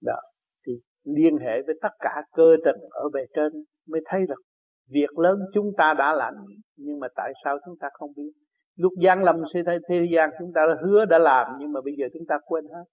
[0.00, 0.20] đó,
[0.66, 0.72] thì
[1.04, 3.52] liên hệ với tất cả cơ tình ở bề trên
[3.88, 4.42] mới thấy được
[4.90, 6.34] việc lớn chúng ta đã làm
[6.76, 8.30] nhưng mà tại sao chúng ta không biết?
[8.76, 11.80] Lúc gian lâm suy thế, thế gian chúng ta đã hứa đã làm nhưng mà
[11.80, 12.84] bây giờ chúng ta quên hết.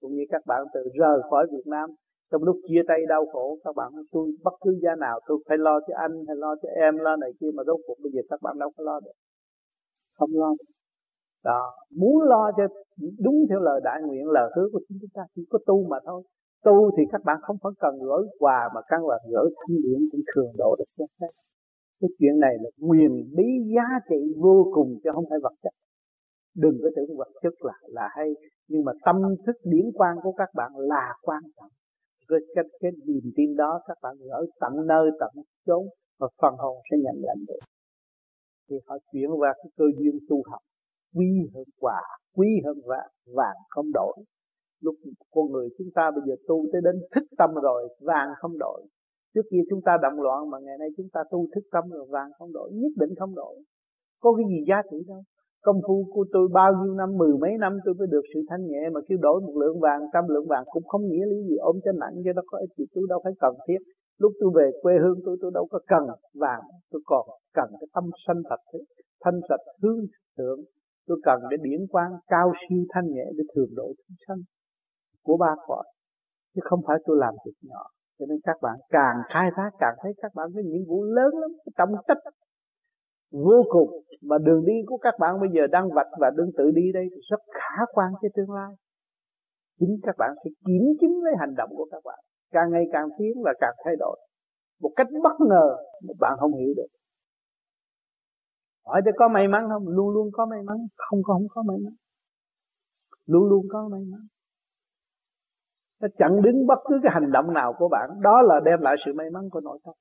[0.00, 1.90] Cũng như các bạn từ rời khỏi Việt Nam
[2.30, 5.38] trong lúc chia tay đau khổ các bạn nói tôi bất cứ gia nào tôi
[5.48, 8.12] phải lo cho anh hay lo cho em lo này kia mà rốt cuộc bây
[8.12, 9.16] giờ các bạn đâu có lo được.
[10.18, 10.70] Không lo được.
[11.44, 11.62] Đó
[11.96, 12.66] muốn lo cho
[13.24, 16.22] đúng theo lời đại nguyện lời hứa của chúng ta chỉ có tu mà thôi.
[16.64, 20.08] Tu thì các bạn không phải cần gửi quà mà các bạn gửi thanh điển
[20.12, 21.32] cũng thường độ được cho hết
[22.00, 25.74] cái chuyện này là quyền bí giá trị vô cùng chứ không phải vật chất.
[26.56, 28.28] Đừng có tưởng vật chất là là hay
[28.68, 31.70] nhưng mà tâm thức điển quan của các bạn là quan trọng.
[32.28, 35.30] Cái cái, cái niềm tin đó các bạn gửi tận nơi tận
[35.66, 35.86] chốn
[36.20, 37.60] và phần hồn sẽ nhận lãnh được.
[38.70, 40.60] Thì họ chuyển qua cái cơ duyên tu học.
[41.14, 42.00] Quý hơn quả
[42.36, 44.16] quý hơn vàng vàng không đổi.
[44.80, 44.94] Lúc
[45.30, 48.86] con người chúng ta bây giờ tu tới đến thức tâm rồi vàng không đổi
[49.34, 52.06] trước kia chúng ta động loạn mà ngày nay chúng ta tu thức tâm rồi
[52.10, 53.54] vàng không đổi, nhất định không đổi.
[54.22, 55.22] Có cái gì giá trị đâu.
[55.66, 58.66] Công phu của tôi bao nhiêu năm, mười mấy năm tôi mới được sự thanh
[58.66, 61.56] nhẹ mà kêu đổi một lượng vàng, trăm lượng vàng cũng không nghĩa lý gì,
[61.56, 63.80] ôm cho nặng cho nó có ích gì, tôi đâu phải cần thiết.
[64.18, 66.02] Lúc tôi về quê hương tôi tôi đâu có cần
[66.34, 68.60] vàng, tôi còn cần cái tâm sanh thật
[69.24, 70.00] thanh sạch hướng
[70.38, 70.60] thượng,
[71.06, 74.38] tôi cần cái điển quang cao siêu thanh nhẹ để thường độ chúng sanh
[75.24, 75.84] của ba cõi.
[76.54, 77.82] Chứ không phải tôi làm việc nhỏ
[78.18, 81.30] cho nên các bạn càng khai thác, càng thấy các bạn có nhiệm vụ lớn
[81.40, 82.18] lắm trọng trách
[83.32, 83.90] vô cùng.
[84.22, 87.04] Mà đường đi của các bạn bây giờ đang vạch và đương tự đi đây
[87.10, 88.72] thì rất khả quan cho tương lai.
[89.80, 92.18] Chính các bạn sẽ kiểm chứng lấy hành động của các bạn.
[92.52, 94.18] Càng ngày càng tiến và càng thay đổi.
[94.80, 95.76] Một cách bất ngờ
[96.08, 96.86] mà bạn không hiểu được.
[98.86, 99.88] Hỏi tôi có may mắn không?
[99.88, 100.76] Luôn luôn có may mắn.
[100.96, 101.94] Không có không có may mắn.
[103.26, 104.20] Luôn luôn có may mắn
[106.02, 108.10] nó chặn đứng bất cứ cái hành động nào của bạn.
[108.22, 109.94] Đó là đem lại sự may mắn của nội tâm.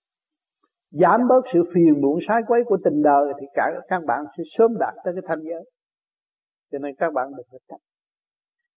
[0.91, 4.43] Giảm bớt sự phiền muộn, sai quấy của tình đời thì cả, các bạn sẽ
[4.57, 5.63] sớm đạt tới cái thanh giới.
[6.71, 7.81] Cho nên các bạn đừng có trách.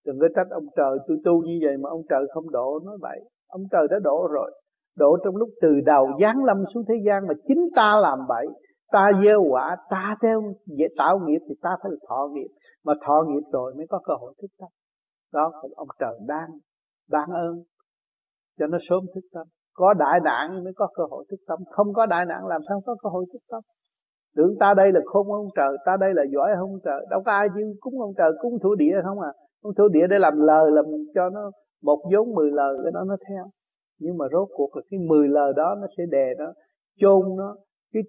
[0.07, 0.99] Đừng có trách ông trời.
[1.09, 4.29] Tôi tu như vậy mà ông trời không độ nói vậy, ông trời đã độ
[4.33, 4.53] rồi.
[4.97, 8.47] Độ trong lúc từ đầu giáng lâm xuống thế gian mà chính ta làm vậy.
[8.93, 12.49] Ta gieo quả, ta theo dễ tạo nghiệp thì ta phải thọ nghiệp.
[12.85, 14.69] Mà thọ nghiệp rồi mới có cơ hội thức tâm.
[15.33, 16.51] Đó là ông trời đang
[17.11, 17.63] ban ơn
[18.59, 19.47] cho nó sớm thức tâm.
[19.73, 21.59] Có đại nạn mới có cơ hội thức tâm.
[21.71, 23.63] Không có đại nạn làm sao có cơ hội thức tâm?
[24.37, 27.07] Tưởng ta đây là khôn ông trời, ta đây là giỏi ông trời.
[27.11, 29.33] Đâu có ai chứ cúng ông trời, cúng thổ địa không à?
[29.63, 30.85] Cúng thổ địa để làm lời, làm
[31.15, 31.51] cho nó
[31.83, 33.45] một vốn mười lời, cái đó nó theo.
[33.99, 36.53] Nhưng mà rốt cuộc là cái mười lời đó nó sẽ đè nó,
[37.01, 37.57] chôn nó.
[37.93, 38.03] Cái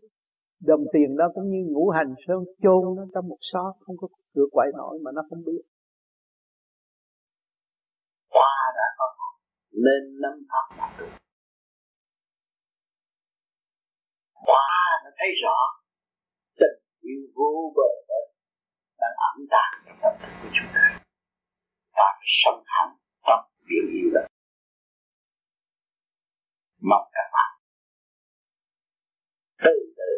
[0.65, 4.07] đồng tiền đó cũng như ngũ hành sơn chôn nó trong một xó, không có
[4.35, 5.61] cửa quậy nổi mà nó không biết
[8.33, 9.05] hoa đã có
[9.85, 11.11] nên nắm pháp là được.
[14.33, 15.57] Hoa nó thấy rõ,
[16.59, 18.27] tình yêu vô bờ bến
[18.99, 20.85] đang ẩn tàng trong tâm thức của chúng ta.
[21.97, 22.87] Ta phải sống hẳn
[23.27, 24.21] trong biển yêu đó
[26.89, 27.51] mong các bạn
[29.63, 30.11] từ từ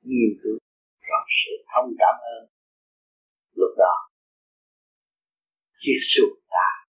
[0.00, 0.58] nghiên cứu
[1.00, 2.48] rõ sự thông cảm ơn.
[3.52, 3.94] Lúc đó
[5.78, 6.85] chiếc xuồng ta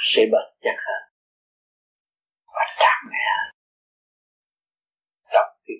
[0.00, 1.02] sẽ bền chắc hơn
[2.46, 3.50] và tràn mẹ hơn
[5.32, 5.76] trong cái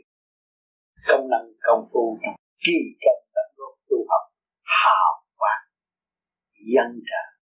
[1.08, 4.24] công năng công phu trong kim công tận gốc tu học
[4.62, 5.64] hào quang,
[6.74, 7.38] dân trợ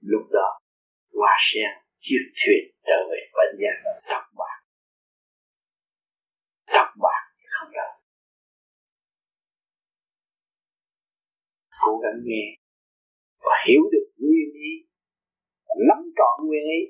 [0.00, 0.60] lúc đó,
[1.14, 4.58] hoa sen chiếc thuyền trở về bệnh nhân tập bạc
[6.66, 7.92] tập bạc không đâu
[11.80, 12.56] cố gắng nghe
[13.48, 14.72] và hiểu được nguyên lý
[15.88, 16.80] nắm trọn nguyên lý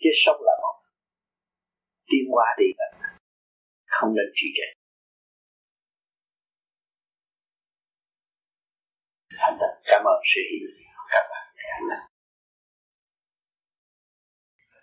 [0.00, 0.76] chứ sống là một
[2.08, 2.88] tiến qua đi là
[3.86, 4.68] không nên trì trệ.
[9.40, 10.68] Thành thật, cảm ơn sự hiểu
[11.10, 11.46] các bạn.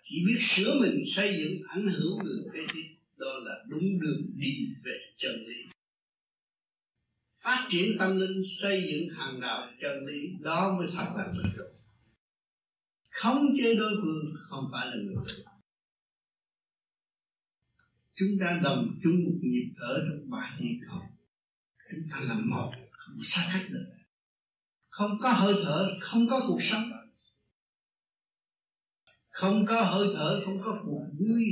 [0.00, 2.88] Chỉ biết sửa mình, xây dựng ảnh hưởng người kế tiếp.
[3.16, 4.52] Đó là đúng đường đi
[4.84, 5.72] về chân lý
[7.44, 11.52] phát triển tâm linh, xây dựng hàng đạo chân lý, đó mới thật là người
[11.58, 11.64] tu
[13.10, 15.52] không chê đối phương không phải là người tu
[18.14, 21.12] chúng ta đồng chung một nhịp thở trong bài niệm cầu
[21.92, 23.86] chúng ta là một, không xa cách được.
[24.88, 26.82] Không có hơi thở, không có cuộc sống.
[29.30, 31.44] Không có hơi thở, không có cuộc vui.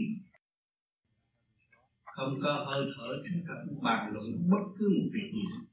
[2.04, 5.69] Không có hơi thở, chúng ta cũng bàn luận bất cứ một việc gì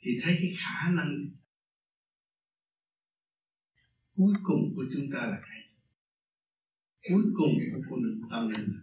[0.00, 1.26] thì thấy cái khả năng
[4.16, 5.60] cuối cùng của chúng ta là cái.
[7.08, 8.82] Cuối cùng của con đường tâm linh là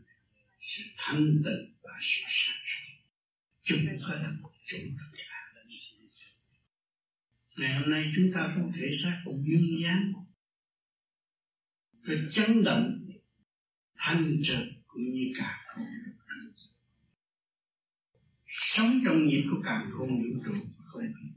[0.62, 2.92] sự thanh tịnh và sự sáng suốt.
[3.64, 5.36] Chúng ta là một chúng tất cả.
[7.58, 10.14] Ngày hôm nay chúng ta không thể xác cũng dương dáng.
[12.06, 13.08] Cái chấn động,
[13.98, 15.86] thanh trần cũng như cả không
[18.48, 20.54] sống trong nhịp của càng không vũ trụ
[20.98, 21.32] không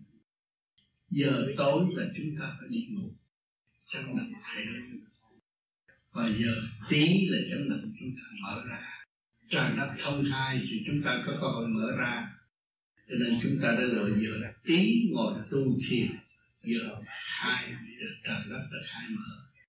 [1.11, 3.11] giờ tối là chúng ta phải đi ngủ.
[3.89, 4.81] Chấn động thay đổi.
[6.11, 9.05] Và giờ tí là chấn động chúng ta mở ra.
[9.49, 12.35] Tràn đất thông thai thì chúng ta có cơ hội mở ra.
[13.09, 16.07] Cho nên chúng ta đã lựa giờ tí ngồi tu thiền
[16.63, 17.73] giờ hai
[18.25, 19.63] tràn đất đã khai mở.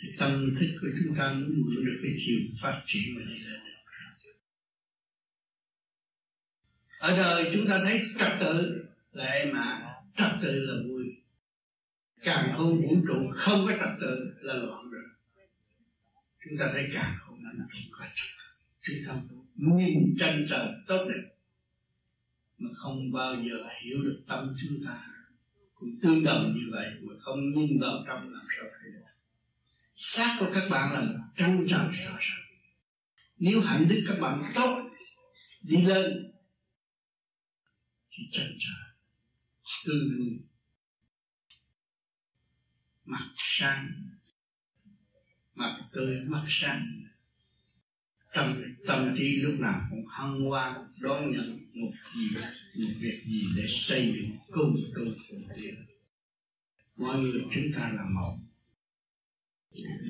[0.00, 3.44] Thì tâm thức của chúng ta muốn mượn được cái chiều phát triển mà đi
[3.44, 3.60] lên
[6.98, 8.84] ở đời chúng ta thấy trật tự
[9.16, 11.04] lệ mà trật tự là vui.
[12.22, 15.02] Càng không vũ trụ, không có trật tự là loạn rồi.
[16.44, 18.44] Chúng ta thấy càng không nó không có trật tự.
[18.82, 21.28] Chúng ta nhìn chân trời tốt đẹp
[22.58, 25.04] mà không bao giờ hiểu được tâm chúng ta.
[25.74, 29.00] Cũng tương đồng như vậy mà không nhìn vào trong làm sao thấy được.
[29.94, 31.02] Xác của các bạn là
[31.36, 32.46] trăng trời rõ ràng.
[33.38, 34.90] Nếu hạnh đức các bạn tốt,
[35.68, 36.32] đi lên,
[38.10, 38.85] thì trăng trời
[39.84, 40.38] tươi
[43.04, 43.92] mặt sáng
[45.54, 46.82] mặt tươi mắt sáng
[48.34, 52.28] tâm tâm trí lúc nào cũng hân hoan đón nhận một gì,
[52.74, 55.74] một việc gì để xây dựng cùng tu phụng tiến
[56.96, 58.38] mọi người chúng ta là một.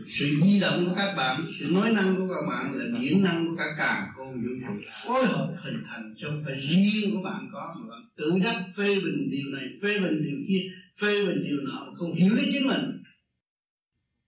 [0.07, 3.47] Sự di động của các bạn, sự nói năng của các bạn là điển năng
[3.47, 7.49] của các càng khôn vũ trụ phối hợp hình thành trong phải riêng của bạn
[7.53, 10.71] có mà bạn tự đắc phê bình điều này, phê bình điều kia,
[11.01, 13.03] phê bình điều nọ không hiểu lấy chính mình.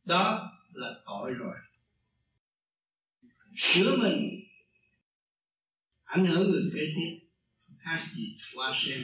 [0.05, 1.57] Đó là tội rồi.
[3.57, 4.41] Sửa mình
[6.05, 7.19] ảnh hưởng người kế tiếp
[7.79, 9.03] khác gì qua sen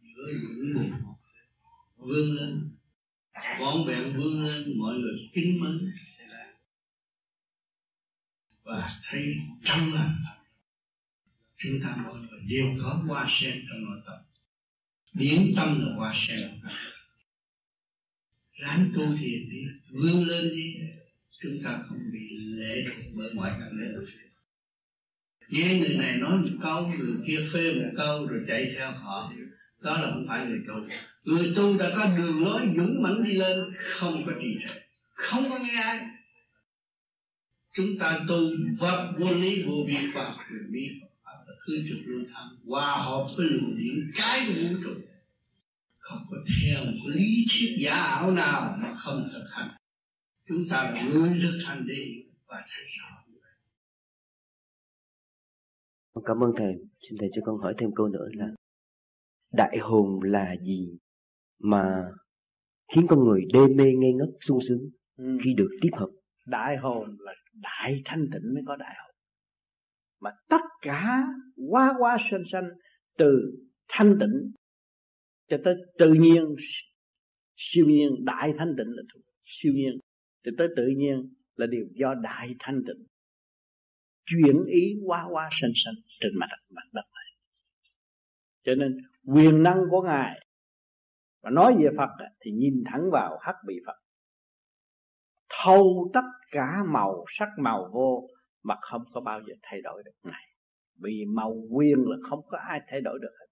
[0.00, 0.90] giữa những người
[1.96, 2.70] vươn lên
[3.60, 5.92] vón vẹn vươn lên, mọi người kính mến.
[8.64, 9.34] Và thấy
[9.64, 10.35] trong lành
[11.56, 14.18] chúng ta mọi người đều có hoa sen trong nội tâm.
[15.12, 16.60] Biến tâm là hoa sen
[18.52, 20.76] ráng tu thiền đi, vươn lên đi.
[21.40, 24.04] Chúng ta không bị lệ thuộc bởi mọi cảnh
[25.48, 29.32] nghe người này nói một câu, người kia phê một câu rồi chạy theo họ.
[29.80, 30.74] Đó là không phải người tu.
[31.24, 34.80] Người tu đã có đường lối dũng mãnh đi lên, không có trì trệ.
[35.10, 36.00] Không có nghe ai.
[37.72, 38.40] Chúng ta tu
[38.78, 40.80] vật vô lý, vô vi khoa học huyền bí
[41.66, 44.90] Khứ trực lưu tham hòa hợp với luồng điện trái của vũ trụ
[45.96, 49.76] không có theo một lý thuyết giả ảo nào mà không thực hành
[50.48, 53.16] chúng ta là người thực hành đi và thấy rõ
[56.26, 56.74] Cảm ơn thầy.
[57.00, 58.46] Xin thầy cho con hỏi thêm câu nữa là
[59.52, 60.98] đại hồn là gì
[61.58, 62.12] mà
[62.92, 65.38] khiến con người đê mê ngây ngất sung sướng ừ.
[65.44, 66.08] khi được tiếp hợp?
[66.46, 69.05] Đại hồn là đại thanh tịnh mới có đại hồn.
[70.26, 71.24] Mà tất cả
[71.70, 72.68] quá quá sanh sanh
[73.18, 73.52] từ
[73.88, 74.52] thanh tịnh
[75.48, 76.54] cho tới tự nhiên,
[77.56, 79.02] siêu nhiên, đại thanh tịnh là
[79.44, 79.98] siêu nhiên,
[80.44, 83.06] cho tới tự nhiên là điều do đại thanh tịnh.
[84.24, 87.30] Chuyển ý quá quá sanh sanh trên mặt mặt đất này.
[88.64, 90.46] Cho nên quyền năng của ngài
[91.42, 92.10] và nói về Phật
[92.40, 93.96] thì nhìn thẳng vào hắc bị Phật.
[95.48, 98.28] Thâu tất cả màu, sắc màu vô
[98.66, 100.44] mà không có bao giờ thay đổi được này
[101.02, 103.46] vì màu quyền là không có ai thay đổi được hết.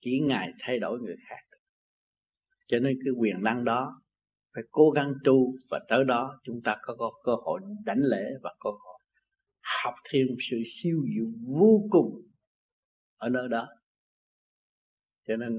[0.00, 1.50] Chỉ ngài thay đổi người khác
[2.70, 4.02] cho nên cái quyền năng đó
[4.54, 8.24] phải cố gắng tu và tới đó chúng ta có, có cơ hội đánh lễ
[8.42, 9.00] và cơ hội
[9.82, 12.22] học thêm sự siêu diệu vô cùng
[13.16, 13.68] ở nơi đó.
[15.26, 15.52] Cho nên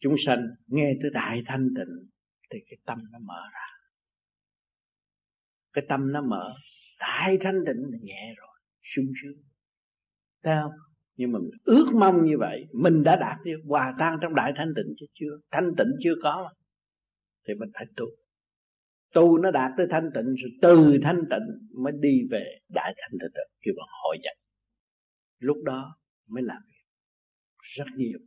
[0.00, 2.08] chúng sanh nghe tới đại thanh tịnh
[2.50, 3.66] thì cái tâm nó mở ra.
[5.72, 6.54] Cái tâm nó mở
[7.02, 9.42] đại thanh tịnh là nhẹ rồi, sung sướng.
[10.42, 10.72] Thấy không?
[11.16, 14.52] Nhưng mà mình ước mong như vậy, mình đã đạt được hòa tan trong đại
[14.56, 15.38] thanh tịnh chứ chưa?
[15.50, 16.42] Thanh tịnh chưa có.
[16.44, 16.50] Mà.
[17.46, 18.06] thì mình phải tu.
[19.14, 23.18] Tu nó đạt tới thanh tịnh rồi từ thanh tịnh mới đi về đại thanh
[23.20, 24.36] tịnh kêu bằng hội nhập.
[25.38, 25.96] Lúc đó
[26.28, 26.84] mới làm việc.
[27.62, 28.18] Rất nhiều,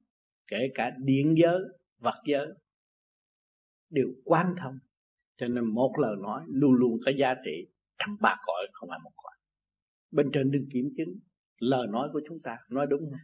[0.47, 1.59] kể cả điện giới,
[1.97, 2.47] vật giới,
[3.89, 4.79] đều quan thông.
[5.37, 8.99] Cho nên một lời nói luôn luôn có giá trị trong ba cõi không phải
[9.03, 9.33] một cõi.
[10.11, 11.19] Bên trên đừng kiểm chứng,
[11.59, 13.19] lời nói của chúng ta nói đúng không?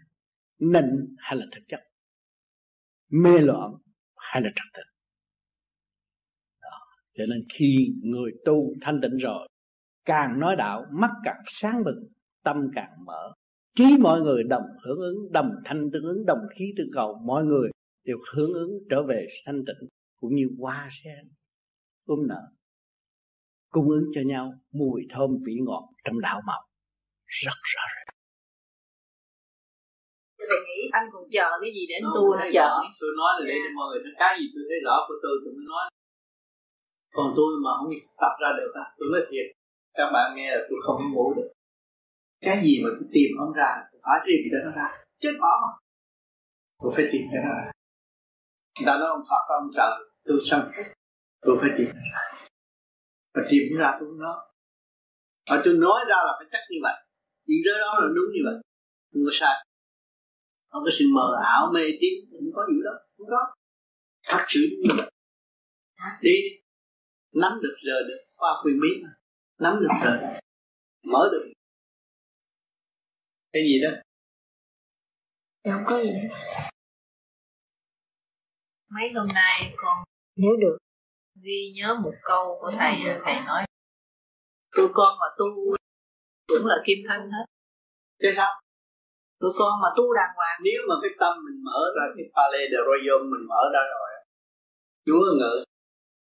[0.71, 1.79] Nịnh hay là thực chất?
[3.09, 3.71] Mê loạn
[4.17, 4.81] hay là trật tự?
[7.13, 9.47] Cho nên khi người tu thanh tịnh rồi,
[10.05, 12.03] càng nói đạo, mắt càng sáng bừng,
[12.43, 13.33] tâm càng mở.
[13.75, 17.45] Trí mọi người đồng hưởng ứng, đồng thanh tương ứng, đồng khí tương cầu, mọi
[17.45, 17.71] người
[18.03, 21.29] đều hướng ứng trở về thanh tịnh, cũng như hoa sen,
[22.05, 22.41] ôm nở
[23.71, 24.45] cung ứng cho nhau
[24.79, 26.61] mùi thơm vị ngọt trong đạo màu
[27.25, 28.05] rất rõ ràng.
[30.49, 32.69] Tôi nghĩ anh còn chờ cái gì để anh tu nữa chờ.
[33.01, 35.33] tôi nói là để cho mọi người thấy cái gì tôi thấy rõ của tôi
[35.43, 35.85] tôi mới nói.
[37.17, 37.91] Còn tôi mà không
[38.21, 39.47] tập ra được á tôi nói thiệt
[39.97, 41.49] các bạn nghe là tôi không ngủ được.
[42.45, 44.87] Cái gì mà tôi tìm không ra tôi phải tìm cho nó ra
[45.21, 45.71] chết bỏ mà.
[46.81, 47.71] Tôi phải tìm cho nó ra.
[48.75, 49.93] Người ta nói ông Phật ông trời
[50.27, 50.61] tôi sân
[51.45, 52.30] tôi phải tìm ra
[53.33, 54.37] và tìm ra tôi nói
[55.49, 56.93] và tôi nói ra là phải chắc như vậy.
[57.47, 58.55] Chuyện đó đó là đúng như vậy.
[59.13, 59.65] Không có sai.
[60.69, 62.91] Không có sự mờ ảo mê tín không có gì đó.
[63.17, 63.55] Không có.
[64.23, 65.11] Thật sự như vậy.
[66.21, 66.35] Đi.
[67.33, 68.21] Nắm được giờ được.
[68.37, 69.09] Qua quyền bí mà.
[69.59, 70.39] Nắm được giờ
[71.03, 71.53] mở được.
[73.53, 73.89] Cái gì đó.
[75.63, 76.29] Dạ không có gì hết
[78.93, 80.03] mấy hôm nay con
[80.35, 80.77] nhớ được
[81.43, 83.61] ghi nhớ một câu của thầy thầy nói
[84.75, 85.45] tụi con mà tu
[86.47, 87.45] cũng là kim thân hết.
[88.23, 88.51] Thế sao?
[89.39, 92.67] Tụi con mà tu đàng hoàng nếu mà cái tâm mình mở ra cái palais
[92.71, 94.09] de royaume mình mở ra rồi
[95.05, 95.63] chúa ngự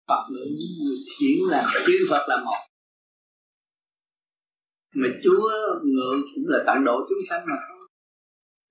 [0.09, 0.49] Phật người
[1.19, 2.61] thiện là chư Phật là một.
[4.95, 5.51] Mà Chúa
[5.83, 7.57] ngự cũng là tận độ chúng sanh mà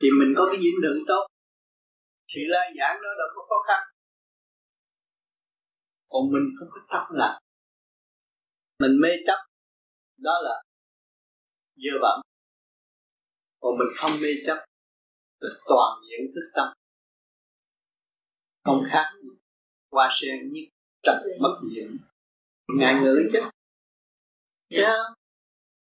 [0.02, 1.28] thì mình có cái duyên đường tốt.
[2.36, 3.93] Thì la giảng đó đâu có khó khăn
[6.14, 7.40] còn mình không có chấp là
[8.80, 9.40] mình mê chấp,
[10.18, 10.64] đó là
[11.76, 12.22] dơ bẩn.
[13.60, 14.66] Còn mình không mê chấp
[15.40, 16.68] là toàn diện thức tâm.
[18.64, 19.06] Không khác
[19.90, 20.62] qua sen như
[21.04, 21.88] trần bất diệu
[22.68, 23.40] ngài ngữ chứ.
[24.70, 25.00] Yeah.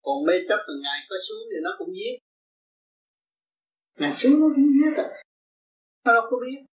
[0.02, 2.18] còn mê chấp từng ngài có xuống thì nó cũng giết.
[4.00, 5.24] Ngài xuống nó cũng giết à.
[6.06, 6.70] Nó đâu có biết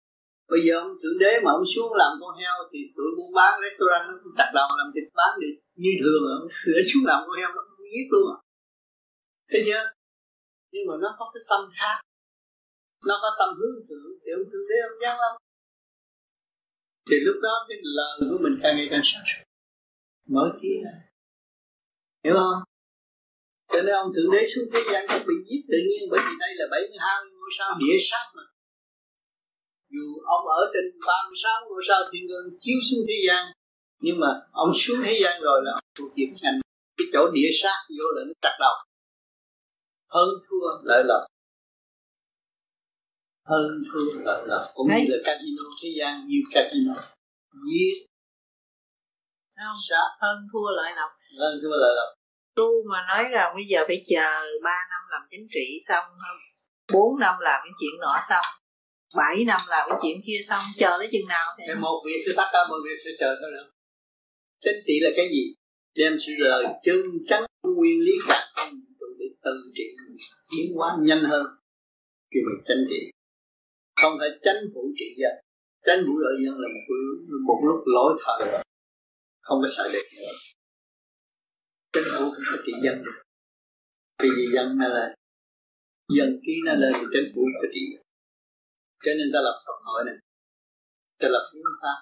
[0.52, 3.52] bây giờ ông thượng đế mà ông xuống làm con heo thì tụi buôn bán
[3.64, 7.20] restaurant nó cũng chặt đầu làm thịt bán được như thường ông sửa xuống làm
[7.26, 8.38] con heo nó cũng giết luôn à.
[9.50, 9.80] Thế nhớ?
[10.74, 11.96] Nhưng mà nó có cái tâm khác.
[13.08, 15.34] Nó có tâm hướng thượng thì ông thượng đế ông giác lâm
[17.08, 19.44] thì lúc đó cái lời của mình càng ngày càng sáng suốt.
[20.34, 20.80] Mở kia.
[22.24, 22.62] Hiểu không?
[23.72, 26.34] Cho nên ông thượng đế xuống thế gian không bị giết tự nhiên bởi vì
[26.44, 28.44] đây là 72 ngôi sao địa sát mà
[29.94, 33.44] dù ông ở trên 36 ngôi sao thiên đường chiếu xuống thế gian
[34.02, 36.60] nhưng mà ông xuống thế gian rồi là ông thuộc về ngành
[36.98, 38.76] cái chỗ địa sát vô là nó chặt đầu.
[40.08, 41.24] Hơn thua lợi lộc.
[43.46, 44.64] Hơn thua lợi lộc.
[44.74, 46.94] Cũng như là casino thế gian như casino.
[47.72, 47.96] Giết.
[49.56, 49.78] Không?
[49.90, 51.12] Sát hơn thua lợi lộc.
[51.40, 52.10] Hơn thua lợi lộc.
[52.56, 54.30] Tu mà nói rằng bây giờ phải chờ
[54.64, 56.38] 3 năm làm chính trị xong không
[56.94, 58.46] 4 năm làm cái chuyện nọ xong
[59.16, 62.36] 7 năm làm cái chuyện kia xong chờ tới chừng nào thì một việc tôi
[62.38, 63.66] bắt cả một việc sẽ chờ thôi đâu
[64.64, 65.54] chính trị là cái gì?
[65.96, 68.74] Đem sự lời chân chắn nguyên lý cả không
[69.20, 69.84] để từ trị
[70.52, 71.46] tiến hóa nhanh hơn.
[72.32, 73.12] Khi mình tranh trị.
[74.02, 75.34] Không phải tránh vũ trị dân
[75.86, 76.86] tránh vũ lợi dân là một,
[77.48, 78.64] một lúc lỗi thời rồi.
[79.42, 80.34] Không có sợ được nữa.
[81.94, 83.22] Tránh vũ không có trị dân được.
[84.24, 85.16] Vì gì dân là
[86.18, 87.82] dân ký nó lên thì tránh vũ có trị
[89.04, 90.16] cho nên ta lập Phật hội này.
[91.20, 91.98] Ta lập hiến pháp.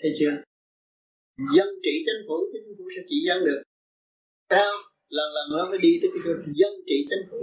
[0.00, 0.34] Thấy chưa?
[1.56, 3.62] Dân trị chính phủ chính phủ sẽ trị dân được.
[4.50, 4.72] Sao
[5.08, 7.40] lần lần nó mới đi tới cái chỗ dân trị chính phủ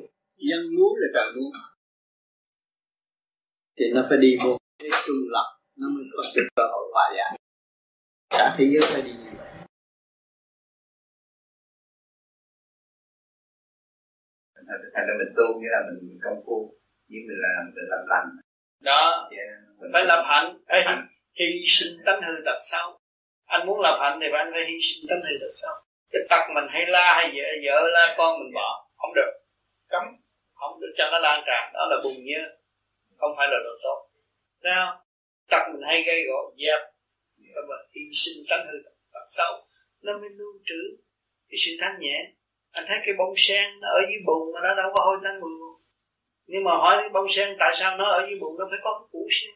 [0.49, 1.51] dân muốn là trời muốn.
[3.77, 5.47] Thì nó phải đi vô cái trung lập.
[5.75, 7.39] Nó mới có được cơ hội hòa giải.
[8.29, 9.47] Cả thế giới phải đi như vậy.
[14.95, 16.77] Thành ra mình tu nghĩa là mình công phu
[17.09, 18.27] nhưng mình làm mình làm lành.
[18.81, 19.29] Đó.
[19.31, 19.49] Yeah.
[19.79, 20.57] mình phải làm hạnh.
[20.67, 20.85] Ê,
[21.39, 22.99] hy sinh tánh hư tật xấu.
[23.45, 25.75] Anh muốn làm hạnh thì anh phải hy sinh tánh hư tật xấu.
[26.11, 29.31] Cái tật mình hay la hay vợ, vợ la con mình bỏ không được.
[29.89, 30.03] Cấm.
[30.53, 31.73] Không được cho nó lan tràn.
[31.73, 32.43] Đó là bùn nhơ
[33.17, 34.09] không phải là đồ tốt.
[34.63, 34.97] Thấy không?
[35.49, 36.81] Tật mình hay gây gỗ dẹp.
[37.43, 37.65] Yeah.
[37.69, 38.77] mà hy sinh tánh hư
[39.13, 39.67] tật xấu.
[40.01, 40.81] Nó mới lưu trữ
[41.49, 42.31] cái sự thanh nhẹ.
[42.71, 45.39] Anh thấy cái bông sen nó ở dưới bùn mà nó đâu có hôi tanh
[45.39, 45.49] mùi
[46.47, 48.99] nhưng mà hỏi cái bông sen tại sao nó ở dưới bùn, nó phải có
[48.99, 49.51] cái củ sen.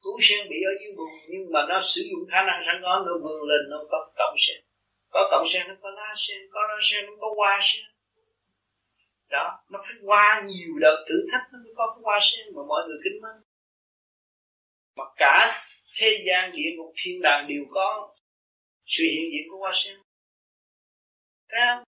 [0.00, 3.02] Củ sen bị ở dưới bùn, nhưng mà nó sử dụng khả năng sẵn có,
[3.06, 4.60] nó vươn lên, nó có cọng sen.
[5.10, 7.84] Có cọng sen, nó có lá sen, có lá sen, nó có hoa sen.
[9.30, 12.62] Đó, nó phải qua nhiều đợt thử thách, nó mới có cái hoa sen mà
[12.68, 13.42] mọi người kính mến.
[14.96, 15.64] Mà cả
[15.98, 18.14] thế gian địa ngục, thiên đàng đều có
[18.86, 19.96] sự hiện diện của hoa sen.
[21.48, 21.84] Thấy không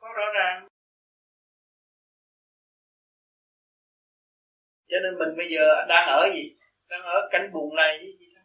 [0.00, 0.67] có rõ ràng.
[4.88, 6.56] Cho nên mình bây giờ đang ở gì?
[6.88, 8.40] Đang ở cảnh buồn này gì đó.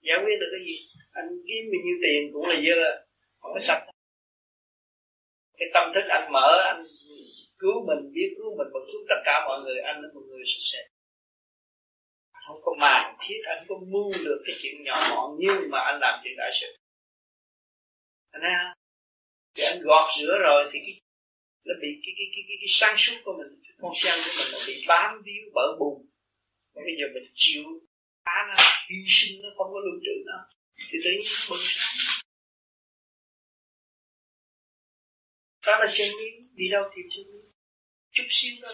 [0.00, 0.76] Giải quyết được cái gì?
[1.12, 3.06] Anh kiếm bao nhiêu tiền cũng là dơ
[3.40, 3.84] không có sạch.
[5.58, 6.86] Cái tâm thức anh mở, anh
[7.58, 10.44] cứu mình, biết cứu mình và cứu tất cả mọi người, anh là một người
[10.46, 10.78] sạch sẽ.
[12.46, 15.98] Không có màng thiết, anh có mưu được cái chuyện nhỏ mọn nhưng mà anh
[16.00, 16.66] làm chuyện đại sự.
[18.30, 18.72] Anh thấy không?
[19.54, 21.00] Thì anh gọt rửa rồi thì cái
[21.66, 24.32] nó bị cái cái cái cái, cái sáng suốt của mình cái con sen của
[24.38, 25.96] mình nó bị bám víu bở bùn
[26.74, 27.64] bây giờ mình chịu
[28.24, 28.54] phá nó
[28.88, 30.38] hy sinh nó không có lưu trữ nó
[30.90, 32.20] thì tự nhiên nó bừng sáng.
[35.66, 37.40] Đó là chân lý đi đâu tìm chân lý.
[38.10, 38.68] Chút xíu đó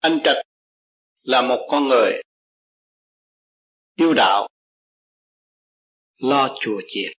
[0.00, 0.36] anh trạch
[1.22, 2.22] là một con người
[3.94, 4.48] yêu đạo
[6.18, 7.17] lo chùa chiền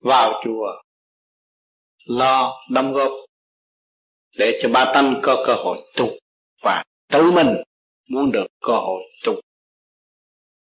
[0.00, 0.82] vào chùa,
[2.08, 3.10] lo đóng góp
[4.38, 6.06] để cho ba tánh có cơ hội tu
[6.62, 7.48] và tự mình
[8.08, 9.32] muốn được cơ hội tu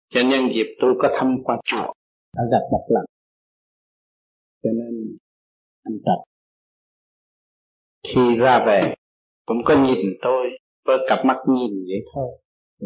[0.10, 1.94] cho nhân dịp tôi có thăm qua chùa,
[2.34, 3.06] đã gặp một lần.
[4.64, 5.18] Cho nên
[5.84, 6.24] anh tập
[8.04, 8.96] khi ra về
[9.46, 10.48] cũng có nhìn tôi
[10.86, 12.42] với cặp mắt nhìn vậy thôi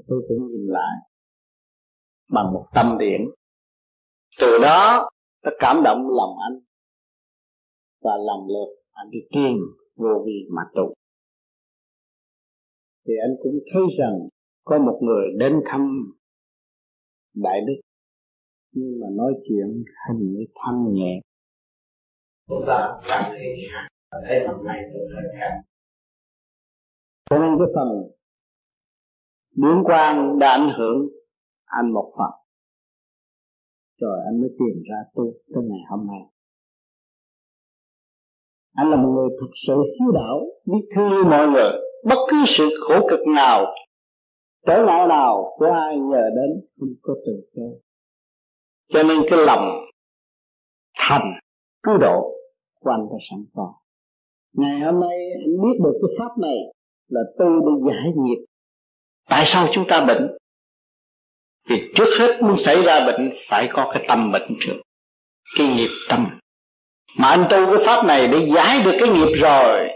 [0.08, 0.96] tôi cũng nhìn lại
[2.30, 3.22] bằng một tâm điển.
[4.40, 5.10] Từ đó
[5.44, 6.60] nó cảm động lòng anh.
[8.02, 9.58] Và lần lượt anh đi tìm
[9.96, 10.94] vô vi mà tu
[13.08, 14.28] thì anh cũng thấy rằng
[14.64, 16.12] có một người đến thăm
[17.34, 17.74] đại đức.
[18.72, 21.22] Nhưng mà nói chuyện hình như thanh nhẹ.
[22.48, 23.56] Chúng ta cảm thấy
[24.28, 25.62] thấy hôm nay tôi hơi khác.
[27.30, 27.88] Cho nên cái phần
[29.56, 31.08] biến quan đã ảnh hưởng
[31.66, 32.43] anh một phần
[34.02, 35.24] rồi anh mới tìm ra tu
[35.54, 36.22] tới ngày hôm nay.
[38.74, 41.72] Anh là một người thực sự hiếu đạo, biết thương mọi người,
[42.04, 43.66] bất cứ sự khổ cực nào,
[44.66, 47.80] trở ngại nào của ai nhờ đến không có từ chối.
[48.94, 49.86] Cho nên cái lòng
[50.98, 51.32] thành
[51.84, 52.34] cứu độ
[52.80, 53.74] của anh đã sẵn có.
[54.54, 56.58] Ngày hôm nay anh biết được cái pháp này
[57.08, 58.46] là tôi để giải nghiệp.
[59.30, 60.38] Tại sao chúng ta bệnh?
[61.70, 64.76] Thì trước hết muốn xảy ra bệnh, phải có cái tâm bệnh trước.
[65.58, 66.40] Cái nghiệp tâm.
[67.18, 69.88] Mà anh tu cái pháp này để giải được cái nghiệp rồi,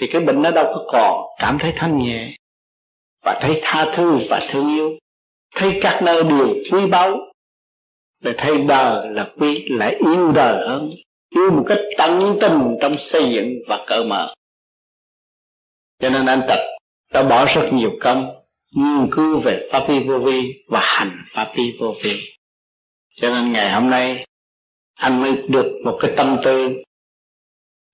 [0.00, 1.26] thì cái bệnh nó đâu có còn.
[1.38, 2.36] Cảm thấy thanh nhẹ,
[3.24, 4.98] và thấy tha thứ, và thương yêu.
[5.54, 7.18] Thấy các nơi đều quý báu,
[8.20, 10.90] để thấy đời là quý lại yêu đời hơn.
[11.30, 14.34] Yêu một cách tận tình trong xây dựng và cởi mở.
[15.98, 16.58] Cho nên anh tập
[17.12, 18.41] đã bỏ rất nhiều công
[18.74, 22.20] nghiên cứu về pháp vô vi và hành pháp vô vi.
[23.14, 24.26] Cho nên ngày hôm nay,
[24.94, 26.82] anh mới được một cái tâm tư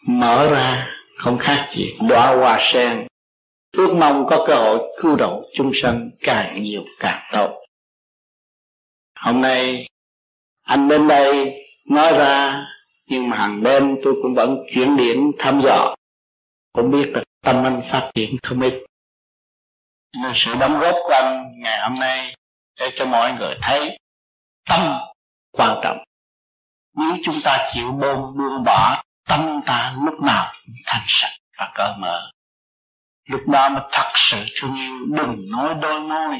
[0.07, 3.07] mở ra, không khác gì đóa hoa sen.
[3.73, 7.65] Ước mong có cơ hội cứu độ chúng sanh càng nhiều càng tốt.
[9.21, 9.87] Hôm nay,
[10.63, 11.55] anh đến đây
[11.85, 12.67] nói ra,
[13.07, 15.95] nhưng mà hàng đêm tôi cũng vẫn chuyển điện thăm dò.
[16.73, 18.85] Cũng biết là tâm anh phát triển không ít
[20.17, 22.35] nên sự đóng góp của anh ngày hôm nay
[22.81, 23.99] để cho mọi người thấy
[24.69, 24.99] tâm
[25.53, 25.99] quan trọng.
[26.97, 31.73] Nếu chúng ta chịu bơm buông bỏ, tâm ta lúc nào cũng thanh sạch và
[31.75, 32.31] cởi mở.
[33.29, 36.37] Lúc đó mới thật sự thương yêu, đừng nói đôi môi.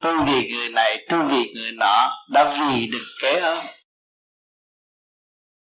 [0.00, 3.66] Tôi vì người này tôi vì người nọ đã vì được kế ơn.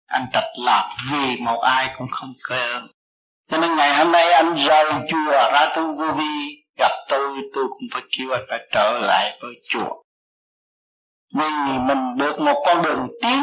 [0.07, 2.89] Anh trạch làm vì một ai cũng không kế ơn.
[3.51, 7.65] Cho nên ngày hôm nay anh rời chùa ra tu vô vi gặp tôi tôi
[7.69, 10.03] cũng phải kêu anh phải trở lại với chùa
[11.35, 13.41] vì mình được một con đường tiến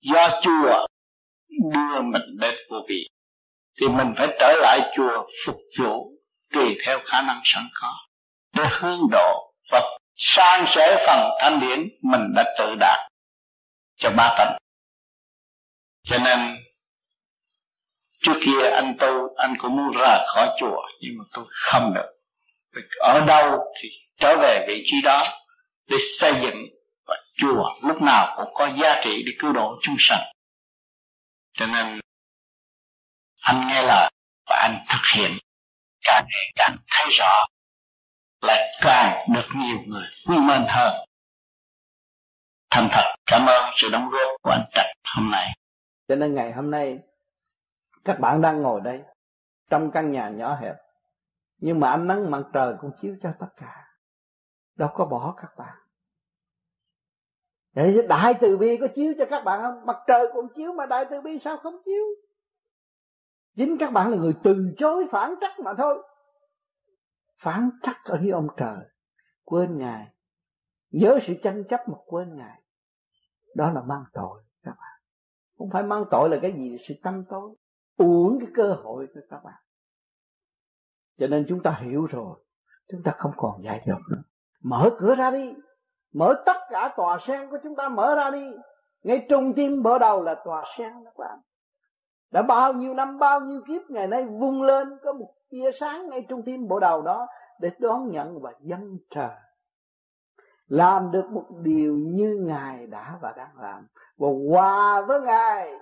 [0.00, 0.86] do chùa
[1.72, 3.08] đưa mình đến vô vị,
[3.80, 6.12] thì mình phải trở lại chùa phục vụ
[6.52, 7.92] tùy theo khả năng sẵn có,
[8.56, 12.98] để hướng độ và sang sẻ phần thanh điển mình đã tự đạt
[13.96, 14.58] cho ba tánh.
[16.02, 16.56] Cho nên
[18.26, 22.12] trước kia anh tu, anh cũng muốn ra khỏi chùa, nhưng mà tôi không được.
[22.98, 25.22] Ở đâu thì trở về vị trí đó
[25.86, 26.64] để xây dựng
[27.06, 30.22] và chùa lúc nào cũng có giá trị để cứu độ chúng sanh.
[31.52, 32.00] Cho nên,
[33.40, 34.10] anh nghe lời
[34.46, 35.30] và anh thực hiện.
[36.02, 37.46] Càng ngày càng thấy rõ
[38.42, 41.06] lại càng được nhiều người quý mến hơn.
[42.70, 45.52] Thành thật, cảm ơn sự đóng góp của anh Trạch hôm nay.
[46.08, 46.98] Cho nên ngày hôm nay
[48.06, 49.02] các bạn đang ngồi đây,
[49.70, 50.76] trong căn nhà nhỏ hẹp.
[51.60, 53.86] Nhưng mà ánh nắng mặt trời cũng chiếu cho tất cả.
[54.74, 55.76] Đâu có bỏ các bạn.
[57.72, 59.86] Để đại từ bi có chiếu cho các bạn không?
[59.86, 62.04] Mặt trời cũng chiếu mà đại từ bi sao không chiếu?
[63.56, 66.02] Chính các bạn là người từ chối, phản trắc mà thôi.
[67.38, 68.78] Phản trắc ở với ông trời.
[69.44, 70.06] Quên ngài.
[70.90, 72.62] Nhớ sự tranh chấp mà quên ngài.
[73.54, 75.00] Đó là mang tội, các bạn.
[75.58, 76.76] Không phải mang tội là cái gì?
[76.88, 77.54] Sự tâm tối
[77.96, 79.62] uổng cái cơ hội của các bạn.
[81.18, 82.36] Cho nên chúng ta hiểu rồi,
[82.88, 84.22] chúng ta không còn giải dột nữa.
[84.62, 85.54] Mở cửa ra đi.
[86.12, 88.44] Mở tất cả tòa sen của chúng ta mở ra đi.
[89.02, 91.38] Ngay trung tim mở đầu là tòa sen các bạn.
[92.30, 96.08] Đã bao nhiêu năm, bao nhiêu kiếp, ngày nay vung lên, có một tia sáng
[96.08, 97.26] ngay trung tim bộ đầu đó
[97.60, 99.30] để đón nhận và dâng trời.
[100.66, 103.86] Làm được một điều như ngài đã và đang làm.
[104.16, 105.72] Và hòa với ngài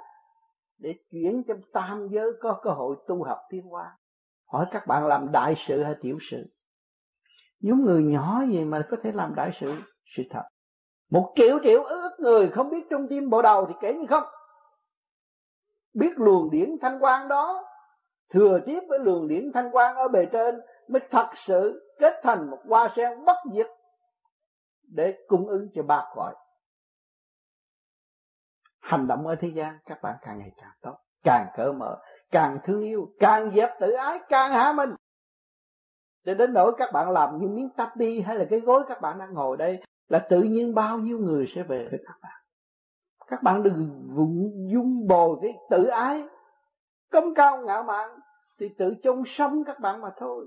[0.85, 3.99] để chuyển cho tam giới có cơ hội tu học tiến hóa.
[4.47, 6.47] Hỏi các bạn làm đại sự hay tiểu sự?
[7.61, 9.75] Những người nhỏ gì mà có thể làm đại sự?
[10.05, 10.43] Sự thật.
[11.11, 14.25] Một triệu triệu ước người không biết trung tim bộ đầu thì kể như không.
[15.95, 17.65] Biết luồng điển thanh quan đó,
[18.31, 22.51] thừa tiếp với luồng điển thanh quan ở bề trên mới thật sự kết thành
[22.51, 23.67] một hoa sen bất diệt
[24.83, 26.35] để cung ứng cho ba cõi
[28.85, 31.99] hành động ở thế gian, các bạn càng ngày càng tốt, càng cởi mở,
[32.31, 34.95] càng thương yêu, càng dẹp tự ái, càng hạ mình.
[36.25, 39.19] Để đến nỗi các bạn làm như miếng tapi hay là cái gối các bạn
[39.19, 42.41] đang ngồi đây, là tự nhiên bao nhiêu người sẽ về với các bạn.
[43.27, 46.25] Các bạn đừng vụng dung bồi cái tự ái
[47.13, 48.11] công cao ngạo mạn,
[48.61, 50.47] thì tự chôn sống các bạn mà thôi.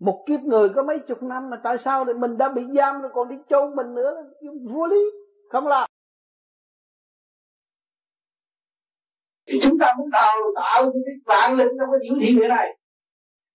[0.00, 3.00] Một kiếp người có mấy chục năm mà tại sao thì mình đã bị giam
[3.00, 4.24] rồi còn đi chôn mình nữa?
[4.70, 5.10] Vô lý,
[5.50, 5.87] không làm.
[9.48, 12.76] Thì chúng ta muốn đào tạo cái vạn linh trong cái những thiên địa này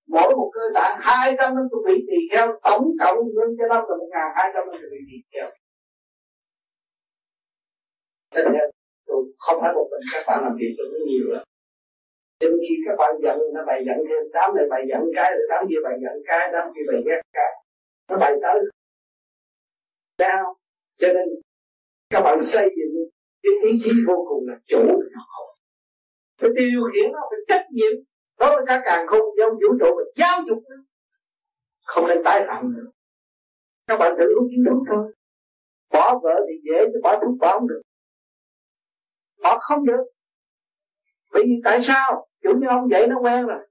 [0.07, 3.76] mỗi một cơ tạng hai trăm năm vị tỳ kheo, tổng cộng nhân cho nó
[3.76, 5.48] là một ngàn hai trăm năm vị tỳ kheo.
[9.38, 11.44] Không phải một mình các bạn làm việc cho nhiều lắm.
[12.40, 15.32] Cho nên khi các bạn giận, nó bày giận thêm, đám này bày giận cái,
[15.32, 17.52] rồi đám kia bày giận cái, đám kia bày ghét cái.
[18.10, 18.57] Nó bày tới.
[20.20, 20.56] Sao?
[20.99, 21.28] Cho nên
[22.10, 22.94] các bạn xây dựng
[23.44, 24.94] cái ý chí vô cùng là chủ nó
[26.44, 27.94] phải điều khiển nó phải trách nhiệm.
[28.40, 30.76] Đối với cả càng không giống vũ trụ và giáo dục nó
[31.86, 32.91] không nên tái phạm nữa.
[33.88, 35.14] Các bạn tự uống thuốc thôi.
[35.91, 37.82] Bỏ vợ thì dễ, chứ bỏ thuốc bỏ không được.
[39.44, 40.03] Bỏ không được.
[41.32, 42.28] Bởi vì tại sao?
[42.44, 43.68] Chủ như ông vậy nó quen rồi.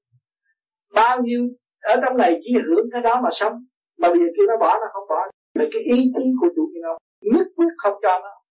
[0.94, 1.48] Bao nhiêu,
[1.80, 3.64] ở trong này chỉ hưởng cái đó mà sống.
[3.98, 5.30] Mà bây giờ kia nó bỏ, nó không bỏ.
[5.54, 8.42] Là cái ý chí của chủ như ông, nhất quyết không cho nó.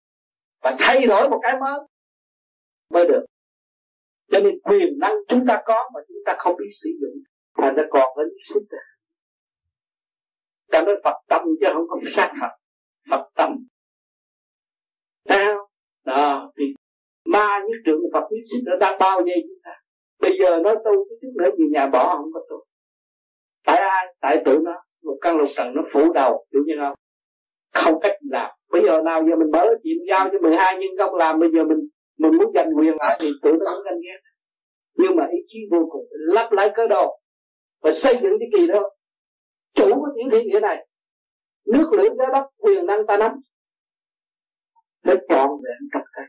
[0.64, 1.80] Và thay đổi một cái mới.
[2.89, 3.26] Mới được
[4.31, 7.23] cho nên quyền năng chúng ta có mà chúng ta không biết sử dụng
[7.57, 8.79] thành nó còn có những sinh ra.
[10.71, 12.51] Ta nói Phật tâm chứ không có sát Phật.
[13.09, 13.57] Phật tâm.
[15.29, 15.69] Sao
[16.05, 16.63] đó thì
[17.25, 19.71] ma nhất trưởng Phật nhất sinh nó đang bao vây chúng ta.
[20.19, 22.65] Bây giờ nói tu cái chút nữa về nhà bỏ không có tu.
[23.65, 24.15] Tại ai?
[24.19, 24.83] Tại tụi nó.
[25.03, 26.93] Một căn lục trần nó phủ đầu hiểu như không?
[27.73, 31.15] Không cách làm bây giờ nào giờ mình mở chuyện giao cho 12 nhân công
[31.15, 31.77] làm, bây giờ mình
[32.17, 34.19] mình muốn giành quyền lại thì tự nó cũng ganh ghét.
[34.95, 37.19] Nhưng mà ý chí vô cùng lắp lại cơ đồ
[37.81, 38.89] và xây dựng cái kỳ đó.
[39.73, 40.88] Chủ của những thiên địa này.
[41.65, 43.31] Nước lửa gió đất, quyền năng ta nắm.
[45.03, 46.21] Để chọn vẹn tất cả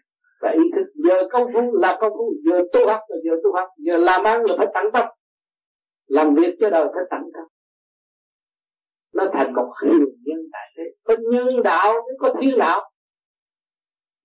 [0.42, 3.52] và ý thức, giờ công phu là công phu, giờ tu học là giờ tu
[3.52, 5.06] học, giờ làm ăn là phải tận tâm.
[6.06, 7.44] Làm việc cho đời phải tận tâm.
[9.14, 10.82] Nó thành một huyền nhân tại thế.
[11.04, 12.91] Có nhân đạo mới có thiên đạo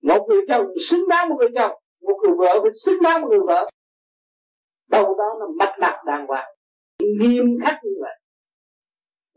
[0.02, 3.28] một người chồng xứng đáng một người chồng, một người vợ phải xứng đáng một
[3.30, 3.70] người vợ.
[4.90, 6.48] Đâu đó nó mạch đặt đàng hoàng.
[6.98, 8.20] Nghiêm khắc như vậy,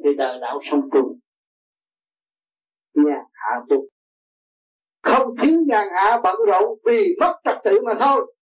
[0.03, 1.15] thì đời đạo song tu.
[2.93, 3.87] Nhà hạ tu.
[5.03, 8.35] Không thiếu nhà hạ bận rộn vì mất trật tự mà thôi.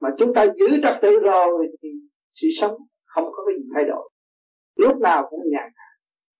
[0.00, 1.88] Mà chúng ta giữ trật tự rồi thì
[2.34, 2.74] sự sống
[3.04, 4.10] không có cái gì thay đổi.
[4.76, 5.88] Lúc nào cũng nhàn hạ.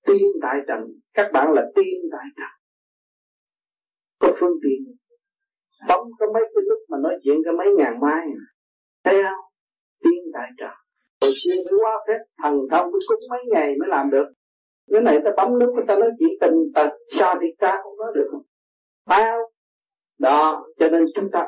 [0.07, 0.81] Tiên tại trần.
[1.15, 2.51] Các bạn là tiên tại trần.
[4.19, 4.97] Có phương tiện
[5.89, 8.27] bấm có mấy cái lúc mà nói chuyện có mấy ngàn mai.
[9.05, 9.45] Thấy không?
[10.05, 10.71] Tiên tại trần
[11.23, 14.27] hồi xưa mới quá phép thần thông mới cúng mấy ngày mới làm được.
[14.91, 18.13] Cái này ta bấm nút ta nói chuyện tình tật sao thì ta không nói
[18.15, 18.31] được.
[19.07, 19.51] Bao?
[20.19, 21.47] Đó, cho nên chúng ta,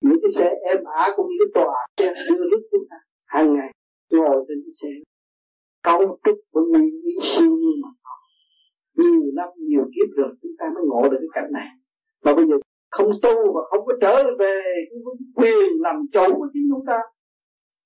[0.00, 2.96] những cái xe em ả cũng như cái tòa xe đưa lúc chúng ta,
[3.26, 3.72] hàng ngày,
[4.10, 4.88] ngồi trên cái xe.
[5.82, 7.88] Cấu trúc của nguyên lý siêu nhiên mà
[8.96, 11.68] nhiều năm, nhiều kiếp rồi, chúng ta mới ngộ được cái cảnh này.
[12.24, 12.54] Mà bây giờ
[12.90, 15.00] không tu và không có trở về cái
[15.34, 16.98] quyền làm chủ của chính chúng ta,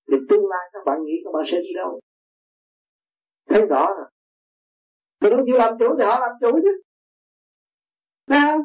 [0.08, 2.00] thì tương lai các bạn nghĩ các bạn sẽ đi đâu?
[3.48, 4.06] Thấy rõ rồi.
[5.20, 6.82] Mình không chịu làm chủ thì họ làm chủ chứ.
[8.26, 8.58] Nha?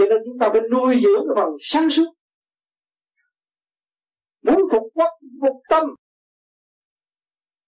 [0.00, 2.12] cho nên chúng ta phải nuôi dưỡng cái phần sáng suốt.
[4.42, 5.84] Muốn phục quốc, phục tâm.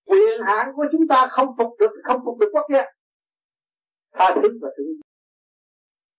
[0.05, 2.85] Quyền hạn của chúng ta không phục được, không phục được quốc gia.
[4.13, 5.01] Tha thứ và thương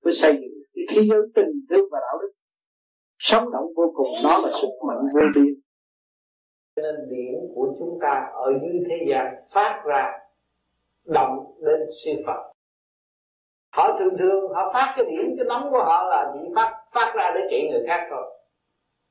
[0.04, 2.32] mới xây dựng thế giới tình thương và đạo đức.
[3.18, 5.54] Sống động vô cùng nó là sức mạnh vô biên.
[6.76, 10.12] Cho nên điển của chúng ta ở dưới thế gian phát ra
[11.06, 12.54] động đến siêu Phật.
[13.76, 17.14] Họ thường thường họ phát cái điển cái nóng của họ là chỉ phát phát
[17.16, 18.40] ra để trị người khác thôi.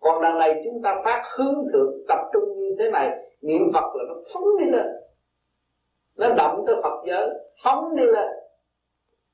[0.00, 3.10] Còn đằng này chúng ta phát hướng thượng, tập trung như thế này,
[3.42, 4.86] niệm Phật là nó phóng đi lên.
[6.18, 7.28] Nó động tới Phật giới,
[7.64, 8.28] phóng đi lên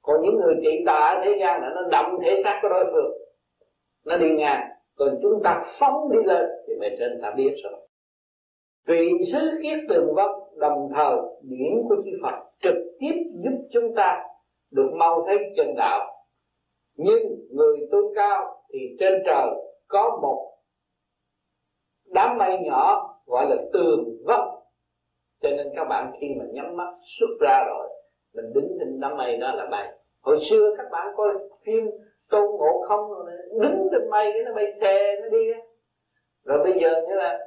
[0.09, 2.85] còn những người trị tà ở thế gian là nó động thể xác của đối
[2.85, 3.13] phương.
[4.05, 4.69] Nó đi ngang.
[4.97, 7.89] Còn chúng ta phóng đi lên, thì bề trên ta biết rồi.
[8.87, 10.27] Tùy xứ kiết tường vân
[10.57, 13.15] đồng thời điển của chư Phật trực tiếp
[13.45, 14.25] giúp chúng ta
[14.71, 16.07] được mau thấy chân đạo.
[16.97, 19.49] Nhưng người tu cao thì trên trời
[19.89, 20.53] có một
[22.07, 24.41] đám mây nhỏ gọi là tường vấp
[25.43, 27.89] cho nên các bạn khi mà nhắm mắt, xuất ra rồi,
[28.35, 31.29] mình đứng trên đám mây đó là bay hồi xưa các bạn coi
[31.67, 31.91] phim
[32.29, 35.53] tôn ngộ không rồi đứng trên mây cái nó bay xe, nó đi
[36.45, 37.39] rồi bây giờ như là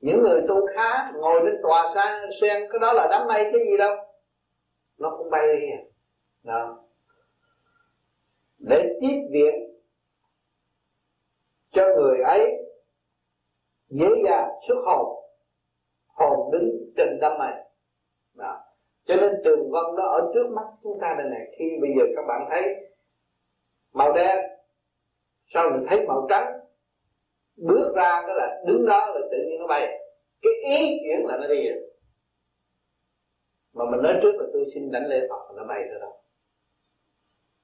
[0.00, 3.60] những người tu khá ngồi trên tòa sen sen cái đó là đám mây cái
[3.64, 3.96] gì đâu.
[4.98, 5.82] Nó cũng bay đi à.
[6.42, 6.78] Đó.
[8.58, 9.54] Để tiếp viện
[11.70, 12.52] cho người ấy
[13.88, 15.24] dễ dàng xuất hồn
[16.06, 17.52] hồn đứng trên đám mây.
[18.34, 18.60] Đó
[19.04, 21.54] cho nên trường vân đó ở trước mắt chúng ta đây này.
[21.58, 22.74] Khi bây giờ các bạn thấy
[23.92, 24.38] màu đen,
[25.54, 26.52] sau mình thấy màu trắng,
[27.56, 29.86] bước ra cái là đứng đó là tự nhiên nó bay.
[30.42, 31.80] Cái ý chuyển là nó đi rồi.
[33.74, 36.22] Mà mình nói trước là tôi xin đánh lễ Phật nó bay rồi đâu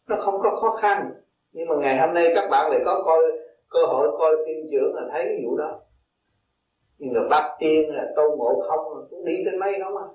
[0.08, 1.10] nó không có khó khăn.
[1.52, 3.18] Nhưng mà ngày hôm nay các bạn lại có coi,
[3.68, 5.74] cơ hội coi phim trưởng là thấy cái vụ đó.
[6.98, 10.14] Nhưng mà bác tiên là tôn ngộ không cũng đi trên mây đó mà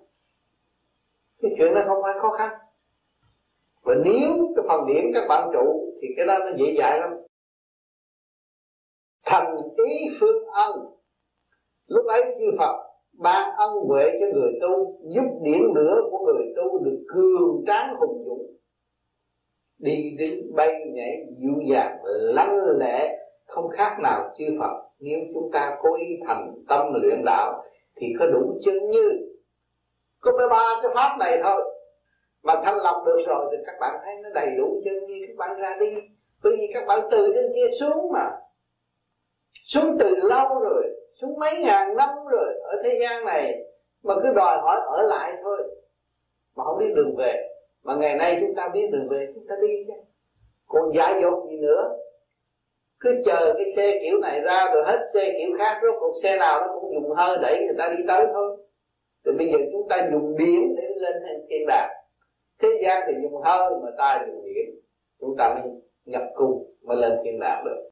[1.43, 2.51] cái chuyện nó không phải khó khăn.
[3.83, 7.09] Và nếu cái phần điển các bạn trụ thì cái đó nó dễ dàng lắm.
[9.25, 9.55] Thành
[9.85, 10.71] ý phương ân.
[11.87, 12.75] Lúc ấy chư Phật
[13.17, 17.95] ban ân huệ cho người tu, giúp điển lửa của người tu được cường tráng
[17.99, 18.55] hùng dũng.
[19.77, 23.17] Đi đứng bay nhảy dịu dàng, lanh lẽ
[23.47, 24.83] không khác nào chư Phật.
[24.99, 27.63] Nếu chúng ta cố ý thành tâm luyện đạo
[27.95, 29.32] thì có đủ chân như
[30.23, 31.61] có mấy ba cái pháp này thôi.
[32.43, 35.37] Mà thanh lọc được rồi thì các bạn thấy nó đầy đủ chân như các
[35.37, 35.95] bạn ra đi.
[36.43, 38.31] Bởi vì các bạn từ trên kia xuống mà.
[39.65, 40.83] Xuống từ lâu rồi,
[41.21, 43.53] xuống mấy ngàn năm rồi ở thế gian này.
[44.03, 45.57] Mà cứ đòi hỏi ở lại thôi.
[46.55, 47.49] Mà không biết đường về.
[47.83, 49.93] Mà ngày nay chúng ta biết đường về, chúng ta đi chứ.
[50.67, 51.89] Còn dại dột gì nữa?
[52.99, 56.37] Cứ chờ cái xe kiểu này ra rồi hết xe kiểu khác, rốt cuộc xe
[56.37, 58.57] nào nó cũng dùng hơi đẩy người ta đi tới thôi
[59.23, 61.13] rồi bây giờ chúng ta dùng điện để lên
[61.49, 61.89] thiên đàng
[62.61, 64.75] thế gian thì dùng hơi mà ta dùng điện
[65.19, 65.63] chúng ta mới
[66.05, 67.89] nhập cung mới lên thiên đàng được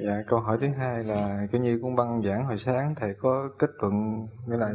[0.00, 3.48] Dạ, câu hỏi thứ hai là cái như cũng băng giảng hồi sáng thầy có
[3.58, 3.92] kết luận
[4.46, 4.70] như là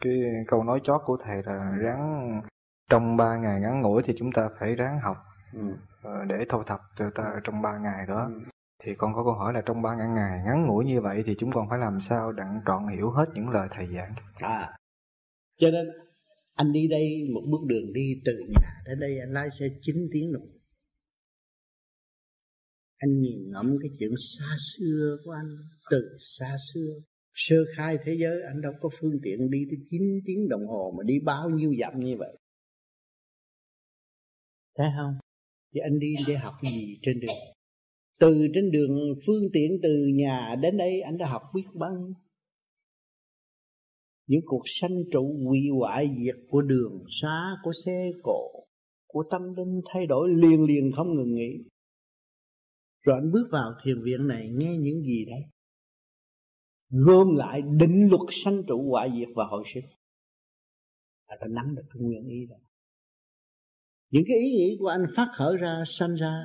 [0.00, 0.12] cái
[0.46, 2.40] câu nói chót của thầy là ráng
[2.90, 5.16] trong ba ngày ngắn ngủi thì chúng ta phải ráng học
[5.54, 5.60] ừ.
[6.02, 8.28] Ờ, để thu thập cho ta trong ba ngày đó.
[8.28, 8.40] Ừ.
[8.84, 11.50] Thì con có câu hỏi là trong ba ngày ngắn ngủi như vậy thì chúng
[11.52, 14.14] con phải làm sao đặng trọn hiểu hết những lời thầy giảng.
[14.34, 14.76] À,
[15.60, 15.86] cho nên
[16.54, 19.96] anh đi đây một bước đường đi từ nhà đến đây anh lái xe 9
[20.12, 20.46] tiếng đồng
[23.04, 25.56] anh nhìn ngẫm cái chuyện xa xưa của anh
[25.90, 27.00] từ xa xưa.
[27.34, 30.94] Sơ khai thế giới anh đâu có phương tiện đi tới 9 tiếng đồng hồ
[30.98, 32.36] mà đi bao nhiêu dặm như vậy.
[34.76, 35.14] Thấy không?
[35.74, 37.36] Thì anh đi để học gì trên đường?
[38.18, 42.14] Từ trên đường phương tiện từ nhà đến đây anh đã học biết bao nhiêu.
[44.26, 48.66] Những cuộc sanh trụ hủy hoại diệt của đường xá, của xe cộ,
[49.06, 51.64] của tâm linh thay đổi liền liền không ngừng nghỉ.
[53.02, 55.40] Rồi anh bước vào thiền viện này nghe những gì đấy
[56.90, 59.84] gom lại định luật sanh trụ hoại diệt và hồi sinh.
[61.26, 62.56] Anh đã nắm được cái nguyên ý đó.
[64.10, 66.44] Những cái ý nghĩ của anh phát khởi ra, sanh ra,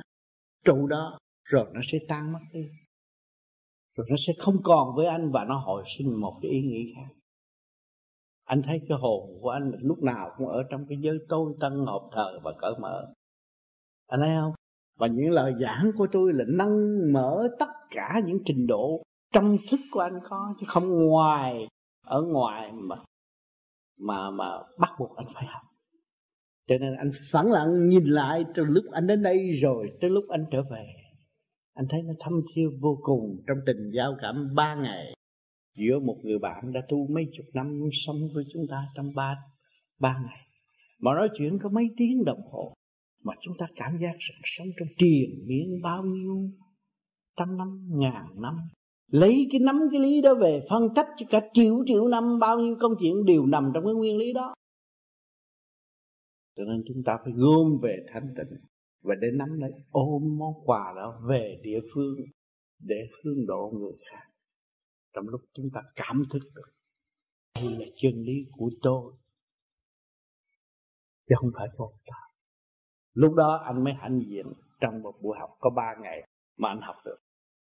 [0.64, 1.18] trụ đó
[1.50, 2.68] rồi nó sẽ tan mất đi.
[3.96, 6.92] Rồi nó sẽ không còn với anh và nó hồi sinh một cái ý nghĩ
[6.96, 7.14] khác.
[8.44, 11.72] Anh thấy cái hồn của anh lúc nào cũng ở trong cái giới tôi tân
[11.72, 13.12] hợp thờ và cởi mở.
[14.06, 14.52] Anh thấy không?
[14.98, 19.02] Và những lời giảng của tôi là nâng mở tất cả những trình độ
[19.34, 21.66] trong thức của anh có, chứ không ngoài,
[22.06, 22.96] ở ngoài mà
[23.98, 25.62] mà mà bắt buộc anh phải học.
[26.68, 30.24] Cho nên anh phẳng lặng nhìn lại từ lúc anh đến đây rồi tới lúc
[30.28, 30.99] anh trở về
[31.80, 35.14] anh thấy nó thâm thiêu vô cùng trong tình giao cảm ba ngày.
[35.76, 39.36] Giữa một người bạn đã tu mấy chục năm sống với chúng ta trong ba
[40.00, 40.46] ba ngày.
[40.98, 42.74] Mà nói chuyện có mấy tiếng đồng hồ,
[43.24, 46.50] mà chúng ta cảm giác rằng sống trong triền miên bao nhiêu
[47.36, 48.56] trăm năm, ngàn năm.
[49.10, 52.58] Lấy cái nắm cái lý đó về phân tích cho cả triệu triệu năm, bao
[52.58, 54.54] nhiêu công chuyện đều nằm trong cái nguyên lý đó.
[56.56, 58.69] Cho nên chúng ta phải gom về thanh tịnh
[59.02, 62.16] và để nắm lấy, ôm món quà đó về địa phương
[62.78, 64.26] để hướng độ người khác.
[65.12, 66.72] Trong lúc chúng ta cảm thức được,
[67.54, 69.12] đây là chân lý của tôi.
[71.28, 72.16] Chứ không phải của ta.
[73.12, 74.46] Lúc đó anh mới hãnh diện
[74.80, 77.18] trong một buổi học có ba ngày mà anh học được.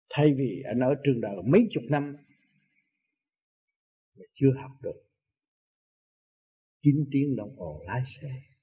[0.10, 2.16] Thay vì anh ở trường đời mấy chục năm
[4.18, 5.02] mà chưa học được.
[6.82, 8.55] Chín tiếng đồng hồ lái xe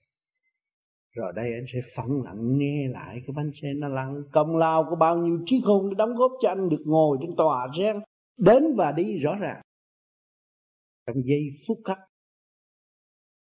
[1.15, 4.23] rồi đây anh sẽ phẳng lặng nghe lại cái bánh xe nó lăn.
[4.33, 7.37] Công lao của bao nhiêu trí khôn đã đóng góp cho anh được ngồi trên
[7.37, 7.97] tòa sen
[8.37, 9.63] đến và đi rõ ràng.
[11.07, 11.99] Trong giây phút khắc,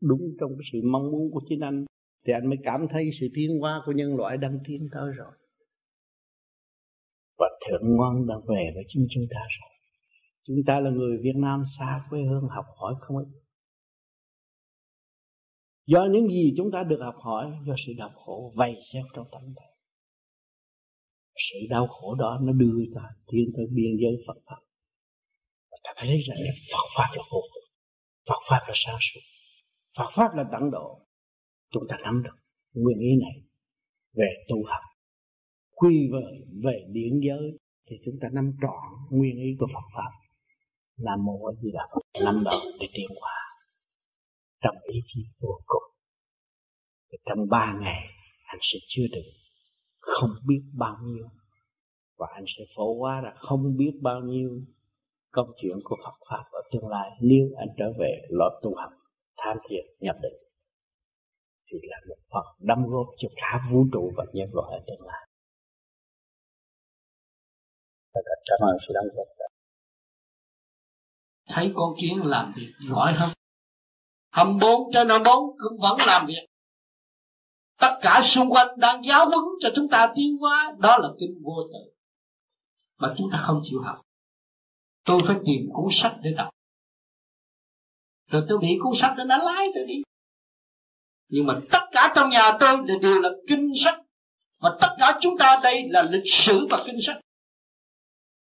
[0.01, 1.85] đúng trong cái sự mong muốn của chính anh,
[2.25, 5.31] thì anh mới cảm thấy sự tiến hóa của nhân loại đang tiến tới rồi.
[7.37, 9.71] Và thượng ngoan đã về với chính chúng ta rồi.
[10.47, 13.27] Chúng ta là người Việt Nam xa quê hương học hỏi không ít
[15.87, 19.27] do những gì chúng ta được học hỏi do sự đau khổ vây xéo trong
[19.31, 19.65] tâm ta.
[21.35, 24.61] Sự đau khổ đó nó đưa ta tiến tới biên giới Phật pháp.
[25.71, 26.37] Và ta thấy rằng
[26.73, 27.41] Phật pháp là khổ,
[28.27, 29.21] Phật pháp là sáng suốt.
[29.97, 31.01] Phật pháp là tận độ.
[31.71, 32.37] Chúng ta nắm được
[32.73, 33.41] nguyên ý này
[34.13, 34.83] về tu học.
[35.75, 37.57] Quy về về điển giới
[37.89, 40.11] thì chúng ta nắm trọn nguyên ý của Phật pháp.
[41.05, 42.23] Nam mô a di đà phật.
[42.25, 43.36] Năm đầu để tiến hóa
[44.61, 45.83] trong ý chí vô cùng
[47.11, 48.03] thì trong ba ngày,
[48.45, 49.31] anh sẽ chưa được
[49.99, 51.25] không biết bao nhiêu
[52.17, 54.61] và anh sẽ phổ hóa là không biết bao nhiêu
[55.31, 58.91] công chuyện của Phật pháp ở tương lai nếu anh trở về lo tu học
[59.37, 60.47] tham thiền, nhập định
[61.71, 65.07] thì là một phần đóng góp cho cả vũ trụ và nhân loại ở tương
[65.07, 65.27] lai.
[68.45, 69.27] Cảm ơn sự đóng góp.
[71.47, 73.29] Thấy con kiến làm việc giỏi hơn.
[74.37, 76.45] Hầm bốn trên hầm bốn cũng vẫn làm việc.
[77.79, 80.75] Tất cả xung quanh đang giáo huấn cho chúng ta tiến hóa.
[80.79, 81.91] Đó là kinh vô tự.
[82.97, 83.95] Mà chúng ta không chịu học.
[85.05, 86.49] Tôi phải tìm cuốn sách để đọc.
[88.31, 90.01] Rồi tôi bị cuốn sách đó nó lái tôi đi
[91.29, 94.01] nhưng mà tất cả trong nhà tôi đều là kinh sách
[94.59, 97.17] và tất cả chúng ta đây là lịch sử và kinh sách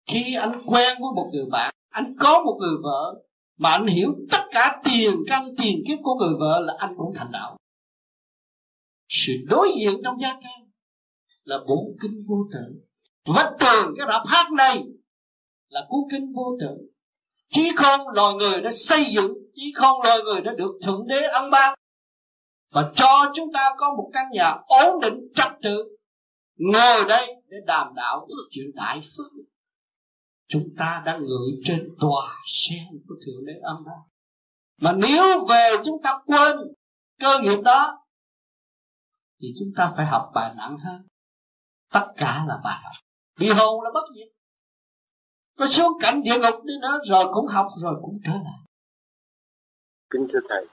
[0.07, 3.21] khi anh quen với một người bạn, anh có một người vợ
[3.61, 7.13] mà anh hiểu tất cả tiền căn, tiền kiếp của người vợ là anh cũng
[7.15, 7.57] thành đạo.
[9.09, 10.69] Sự đối diện trong gia can
[11.43, 12.81] là bốn kinh vô tự.
[13.25, 14.83] Và từ cái rạp hát này
[15.69, 16.91] là cuốn kinh vô tự.
[17.53, 21.21] Trí không loài người đã xây dựng trí không loài người đã được thượng đế
[21.21, 21.77] ăn ban
[22.73, 25.97] và cho chúng ta có một căn nhà ổn định, trật tự.
[26.57, 29.31] Ngồi đây để đàm đạo chuyện đại phước
[30.51, 34.05] chúng ta đang ngự trên tòa sen của thượng đế âm đó
[34.81, 36.57] mà nếu về chúng ta quên
[37.19, 38.05] cơ nghiệp đó,
[39.41, 41.07] thì chúng ta phải học bài nặng hơn.
[41.93, 42.93] Tất cả là bài học.
[43.39, 44.27] Bị hồn là bất diệt.
[45.57, 48.59] Có xuống cảnh địa ngục đi nữa, rồi cũng học, rồi cũng trở lại.
[50.09, 50.67] Kính thưa thầy.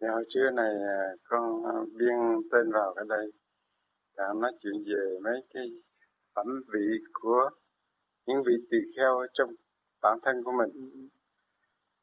[0.00, 3.26] Thì hồi trưa này à, con à, biên tên vào cái đây
[4.16, 5.66] đã nói chuyện về mấy cái
[6.34, 7.50] phẩm vị của
[8.26, 9.50] những vị tỳ kheo trong
[10.02, 10.70] bản thân của mình.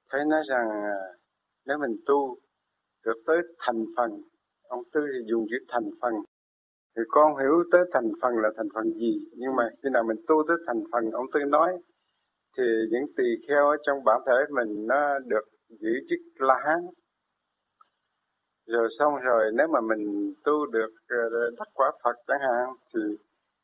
[0.10, 0.95] Thấy nói rằng à,
[1.65, 2.38] nếu mình tu
[3.06, 4.11] được tới thành phần,
[4.64, 6.14] ông Tư thì dùng chữ thành phần,
[6.95, 10.18] thì con hiểu tới thành phần là thành phần gì, nhưng mà khi nào mình
[10.27, 11.77] tu tới thành phần, ông Tư nói,
[12.57, 16.80] thì những tỳ kheo ở trong bản thể mình nó được giữ chức la hán
[18.68, 22.99] rồi xong rồi nếu mà mình tu được ờ, đắc quả Phật chẳng hạn thì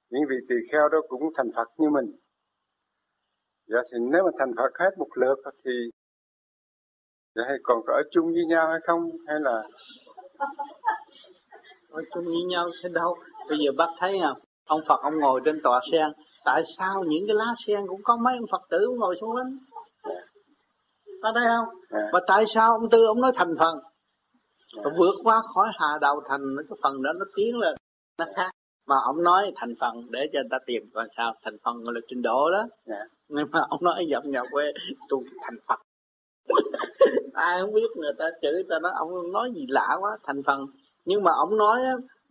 [0.09, 2.11] những vị tỳ kheo đó cũng thành Phật như mình.
[3.67, 5.35] Dạ thì nếu mà thành Phật hết một lượt
[5.65, 5.71] thì
[7.35, 9.09] dạ hay còn có ở chung với nhau hay không?
[9.27, 9.63] Hay là
[11.89, 13.15] ở chung với nhau thế đâu.
[13.49, 14.34] Bây giờ bác thấy à
[14.65, 16.07] ông Phật ông ngồi trên tòa sen.
[16.45, 19.57] Tại sao những cái lá sen cũng có mấy ông Phật tử ngồi xung quanh?
[21.21, 21.80] Có thấy không?
[22.13, 23.80] Và tại sao ông tư ông nói thành phần
[24.75, 27.75] nó vượt qua khỏi hà đầu thành cái phần đó nó tiến lên
[28.17, 28.51] nó khác.
[28.87, 32.01] Mà ông nói thành phần để cho người ta tìm coi sao thành phần là
[32.07, 32.57] trình độ đó.
[32.57, 32.69] Yeah.
[32.85, 33.05] Dạ.
[33.27, 34.71] nhưng mà ông nói giọng nhà quê
[35.09, 35.79] tu thành phật.
[37.33, 40.65] Ai không biết người ta chửi ta nói ông nói gì lạ quá thành phần.
[41.05, 41.79] Nhưng mà ông nói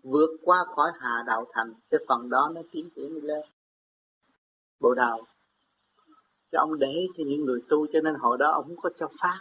[0.03, 3.41] vượt qua khỏi hà đạo thành cái phần đó nó tiến triển đi lên.
[4.81, 5.25] Bộ đầu
[6.53, 9.09] cho ông để cho những người tu cho nên hồi đó ông không có cho
[9.21, 9.39] pháp.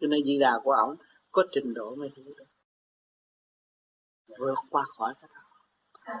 [0.00, 0.96] Cho nên di đà của ông
[1.32, 2.44] có trình độ mới hiểu được.
[4.38, 5.40] Vượt qua khỏi cái đó.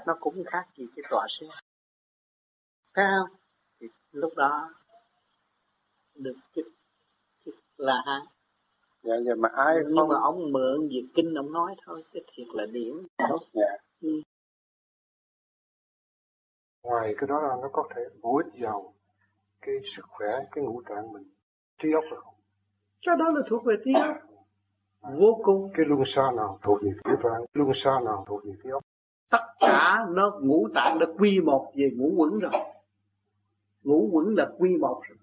[0.06, 1.46] Nó cũng khác gì cái tòa xe
[2.94, 3.36] thấy không?
[3.80, 4.70] Thì lúc đó
[6.14, 6.66] được chức
[7.44, 8.20] chức là hai.
[9.02, 10.08] Dạ dạ mà ai nhưng không...
[10.08, 13.06] mà ông mượn việc kinh ông nói thôi cái thiệt là điểm
[13.52, 13.76] dạ.
[14.00, 14.22] ừ.
[16.82, 18.94] ngoài cái đó ra nó có thể bổ ích vào
[19.60, 21.24] cái sức khỏe cái ngũ tạng mình
[21.78, 22.34] trí óc không?
[23.06, 24.29] Cái đó là thuộc về trí óc
[25.02, 28.52] vô cùng cái luân xa nào thuộc về phía phải luân xa nào thuộc về
[28.62, 28.84] phía ốc
[29.30, 32.52] tất cả nó ngũ tạng đã quy một về ngũ quẩn rồi.
[33.82, 35.18] Ngũ quẩn là quy một rồi.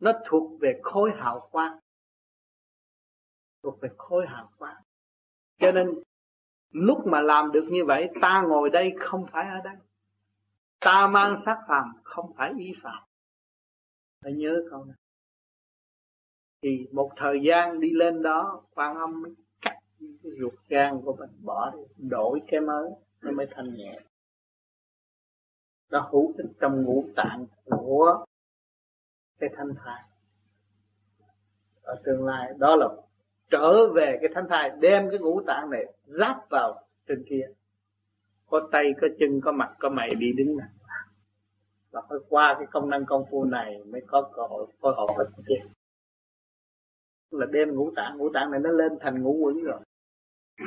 [0.00, 1.78] Nó thuộc về khối hào quang.
[3.62, 4.82] Thuộc về khối hào quang.
[5.58, 5.94] Cho nên,
[6.70, 9.76] lúc mà làm được như vậy, ta ngồi đây không phải ở đây.
[10.80, 13.02] Ta mang sắc phàm, không phải y phàm.
[14.22, 14.96] Phải nhớ câu này
[16.62, 21.16] thì một thời gian đi lên đó, quan âm mới cắt cái ruột gan của
[21.16, 22.90] mình, bỏ đi, đổi cái mới,
[23.22, 24.00] nó mới thanh nhẹ.
[25.90, 28.24] Nó hữu ích trong ngũ tạng của
[29.38, 30.02] cái thanh thai.
[31.82, 32.88] Ở tương lai, đó là
[33.50, 37.46] trở về cái thanh thai, đem cái ngũ tạng này ráp vào trên kia.
[38.46, 40.68] Có tay, có chân, có mặt, có mày đi đứng này
[41.90, 45.06] và phải qua cái công năng công phu này mới có cơ hội phối hợp
[45.16, 45.70] với kia
[47.30, 49.80] là đem ngũ tạng ngũ tạng này nó lên thành ngũ quẩn rồi.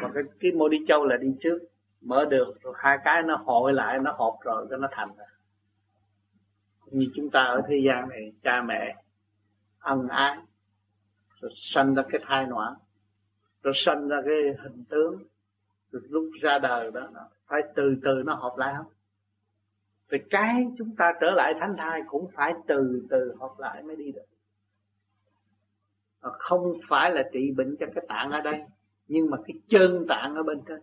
[0.02, 1.60] Còn cái cái mô đi châu là đi trước,
[2.02, 5.28] mở đường rồi hai cái nó hội lại, nó họp rồi, cái nó thành rồi
[6.92, 8.96] như chúng ta ở thế gian này, cha mẹ,
[9.80, 10.38] ân ái,
[11.42, 12.74] rồi sanh ra cái thai noãn,
[13.64, 15.24] rồi sanh ra cái hình tướng
[15.92, 17.10] lúc ra đời đó
[17.46, 18.92] phải từ từ nó hợp lại không
[20.12, 23.96] thì cái chúng ta trở lại thánh thai cũng phải từ từ hợp lại mới
[23.96, 24.26] đi được.
[26.24, 28.62] Ờ, không phải là trị bệnh cho cái tạng ở đây,
[29.08, 30.80] nhưng mà cái chân tạng ở bên trên.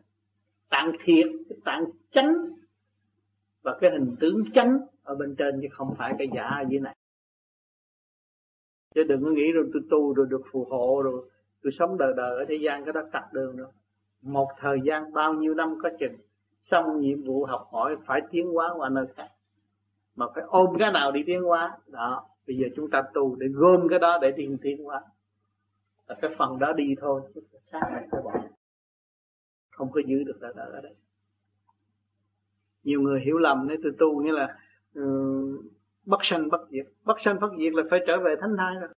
[0.70, 2.34] Tạng thiệt, cái tạng chánh,
[3.62, 6.80] và cái hình tướng chánh ở bên trên chứ không phải cái giả ở dưới
[6.80, 6.96] này.
[8.94, 11.30] Chứ đừng có nghĩ rồi tôi tu rồi được phù hộ rồi,
[11.62, 13.68] tôi sống đời đời ở thế gian cái đó cắt đường đâu.
[14.22, 16.16] Một thời gian bao nhiêu năm có chừng,
[16.64, 19.28] xong nhiệm vụ học hỏi phải tiến hóa qua nơi khác.
[20.16, 23.46] Mà phải ôm cái nào đi tiến hóa, đó, bây giờ chúng ta tu để
[23.52, 25.02] gom cái đó để tiến tiến hóa
[26.10, 27.40] là cái phần đó đi thôi chứ
[27.72, 28.32] xác này phải bỏ
[29.70, 30.94] không có giữ được ở đó ở đây
[32.82, 34.58] nhiều người hiểu lầm nếu từ tu nghĩa là
[34.98, 35.64] uh,
[36.06, 36.86] bất sanh bất diệt.
[37.04, 38.88] Bất sanh bất diệt là phải trở về thánh thai rồi.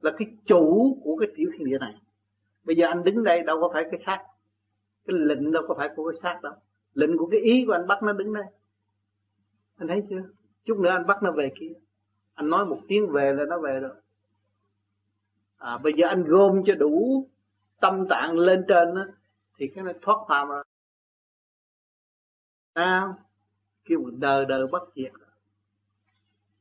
[0.00, 1.94] Là cái chủ của cái tiểu thiên địa này.
[2.64, 4.24] Bây giờ anh đứng đây đâu có phải cái xác.
[5.06, 6.52] Cái lệnh đâu có phải của cái xác đâu.
[6.94, 8.44] Lệnh của cái ý của anh bắt nó đứng đây.
[9.76, 10.22] Anh thấy chưa?
[10.64, 11.72] Chút nữa anh bắt nó về kia.
[12.34, 13.94] Anh nói một tiếng về là nó về rồi
[15.64, 17.28] à, bây giờ anh gom cho đủ
[17.80, 19.04] tâm tạng lên trên đó,
[19.58, 20.64] thì cái nó thoát phàm rồi
[22.72, 23.08] à,
[23.84, 25.12] kêu một đời đời bất diệt.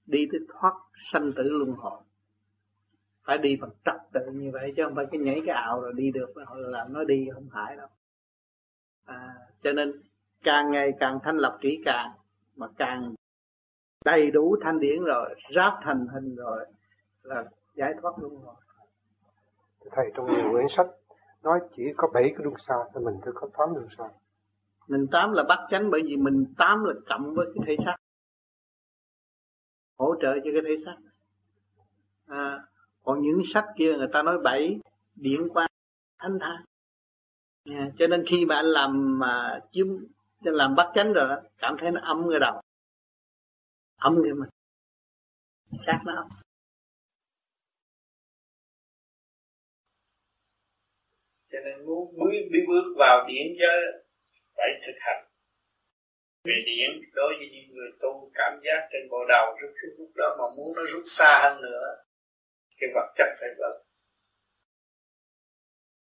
[0.06, 0.74] Đi tới thoát
[1.12, 2.02] sanh tử luân hồi.
[3.24, 5.94] Phải đi bằng trật tự như vậy chứ không phải cái nhảy cái ảo rồi
[5.96, 7.88] đi được làm nó đi không phải đâu.
[9.06, 10.02] À, cho nên
[10.44, 12.12] càng ngày càng thanh lập kỹ càng
[12.56, 13.14] mà càng
[14.06, 16.66] đầy đủ thanh điển rồi ráp thành hình rồi
[17.24, 17.44] là
[17.76, 18.56] giải thoát luôn rồi
[19.92, 20.88] thầy trong nhiều quyển sách
[21.44, 24.04] nói chỉ có bảy cái luân xa thì mình cứ có tám luân xa.
[24.88, 27.96] Mình tám là bắt chánh bởi vì mình tám là cộng với cái thể xác.
[29.98, 30.98] Hỗ trợ cho cái thể xác.
[32.28, 32.60] À,
[33.04, 34.80] còn những sách kia người ta nói bảy
[35.16, 35.70] điển quan
[36.20, 36.66] thanh thang
[37.70, 37.88] yeah.
[37.98, 39.88] cho nên khi mà anh làm mà chiếm
[40.40, 42.62] làm bắt chánh rồi đó cảm thấy nó âm người đầu.
[43.98, 44.50] Âm người mình
[45.86, 46.28] xác nó âm.
[51.86, 53.82] Muốn bước bước vào điển giới
[54.56, 55.24] phải thực hành.
[56.44, 60.12] Về điển đối với những người tu cảm giác trên bộ đầu rút rút lúc
[60.16, 62.04] đó mà muốn nó rút xa hơn nữa,
[62.78, 63.76] cái vật chất phải bớt.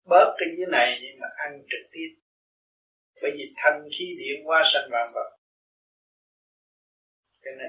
[0.04, 2.08] Bớt cái dưới này nhưng mà ăn trực tiếp.
[3.22, 5.30] Bởi vì thanh khí điện qua sanh vạn vật.
[7.42, 7.68] Cái này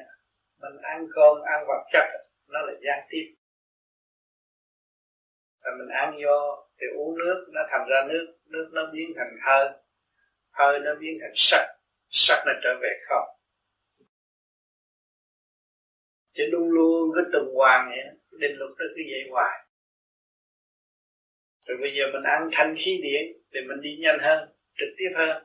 [0.61, 2.05] mình ăn cơm, ăn vật chất,
[2.47, 3.35] nó là gián tiếp
[5.69, 9.37] rồi mình ăn vô thì uống nước, nó thành ra nước nước nó biến thành
[9.45, 9.69] hơi.
[10.51, 11.67] Hơi nó biến thành sắc
[12.09, 13.27] sắc nó trở về không.
[16.33, 18.05] Chỉ luôn luôn cứ tuần hoàn vậy,
[18.39, 19.65] định luật nó cứ vậy hoài.
[21.61, 25.09] Rồi bây giờ mình ăn thanh khí điện thì mình đi nhanh hơn, trực tiếp
[25.15, 25.43] hơn.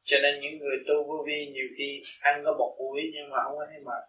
[0.00, 3.38] Cho nên những người tu vô vi nhiều khi ăn có một buổi nhưng mà
[3.44, 4.04] không có thấy mệt.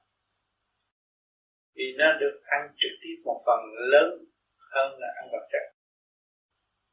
[1.75, 3.59] Vì nó được ăn trực tiếp một phần
[3.91, 4.28] lớn
[4.69, 5.65] hơn là ăn vật chất.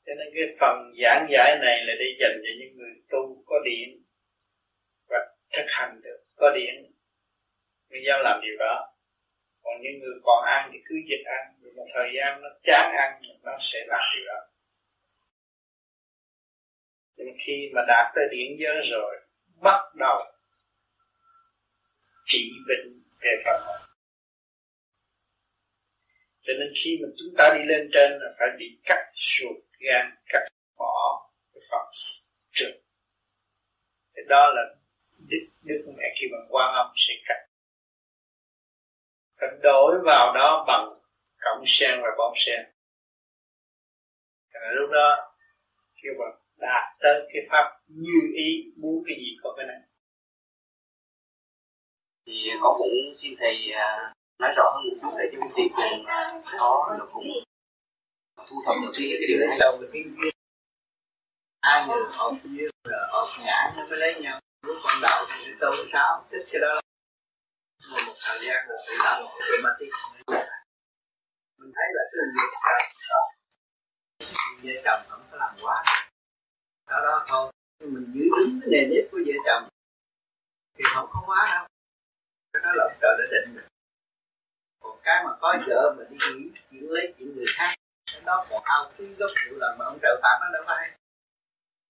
[0.06, 3.56] Cho nên cái phần giảng giải này là để dành cho những người tu có
[3.64, 4.02] điện
[5.08, 5.18] và
[5.52, 6.92] thực hành được, có điện
[7.90, 8.92] người giao làm điều đó.
[9.62, 12.94] Còn những người còn ăn thì cứ dịch ăn vì một thời gian nó chán
[12.96, 14.40] ăn nó sẽ làm điều đó.
[17.16, 19.16] Nhưng khi mà đạt tới điển giới rồi,
[19.62, 20.18] bắt đầu
[22.24, 23.95] trị bệnh về phần hồn
[26.46, 30.06] cho nên khi mà chúng ta đi lên trên là phải bị cắt ruột gan,
[30.26, 30.44] cắt
[30.78, 31.86] bỏ cái phần
[32.52, 32.86] trượt
[34.16, 34.62] thì đó là
[35.28, 37.46] đức đức mẹ khi bằng quan âm sẽ cắt.
[39.40, 40.88] Phải đổi vào đó bằng
[41.40, 42.60] cộng sen và bông sen.
[44.52, 45.34] Là lúc đó
[46.02, 49.80] kêu bằng đạt tới cái pháp như ý, muốn cái gì có cái này.
[52.26, 55.64] Thì con cũng xin thầy à, nói rõ hơn một chút để cho quý vị
[55.76, 56.04] cùng
[56.58, 57.24] có được cùng
[58.48, 59.58] thu thập được cái cái điều này.
[59.60, 60.30] Đầu cái kia
[61.62, 62.68] hai người hợp với
[63.12, 64.40] hợp ngã nó mới lấy nhau.
[64.66, 66.80] Lúc con đạo thì tôi sao thích cái đó
[67.90, 69.90] một, một thời gian rồi tự động automatic
[71.58, 72.50] mình thấy là cái việc
[74.62, 75.84] vợ chồng không có làm quá.
[76.90, 79.68] Đó đó thôi mình giữ đúng cái nền nếp của vợ chồng
[80.76, 81.66] thì không có quá đâu.
[82.52, 83.54] Cái đó là trời đã định.
[83.54, 83.64] mình
[85.06, 87.74] cái mà có vợ mà đi nghĩ chuyện lấy chuyện người khác
[88.12, 90.90] cái đó còn ao phí gấp triệu lần mà ông trời phạt nó đâu phải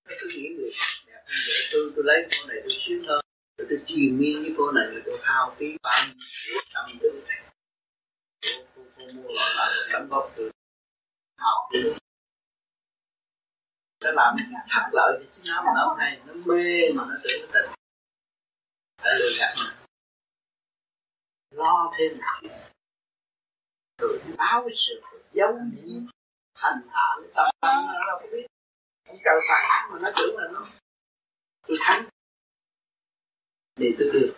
[0.08, 3.04] nó cứ nghĩ người khác đẹp hơn vợ tôi tôi lấy con này tôi sướng
[3.08, 3.20] hơn
[3.58, 7.22] rồi tôi chiều miên với cô này rồi tôi hao phí bao nhiêu tâm tư
[7.26, 10.50] thứ cô, cô, cô mua lại lại cầm bóc từ
[11.38, 11.78] hao phí.
[14.04, 14.36] Nó làm
[14.68, 17.70] thất lợi cho chính nó mà nó hay nó mê mà nó tưởng nó tình.
[19.02, 19.76] Phải lừa gạt mình.
[21.50, 22.75] Lo thêm một chuyện
[23.98, 25.02] rồi báo sự
[25.32, 26.06] giấu giếm
[26.54, 28.46] hành hạ tập tâm nó đâu có biết
[29.06, 30.66] không cần phải mà nó tưởng là nó
[31.68, 32.08] tôi thắng
[33.76, 34.36] để tôi được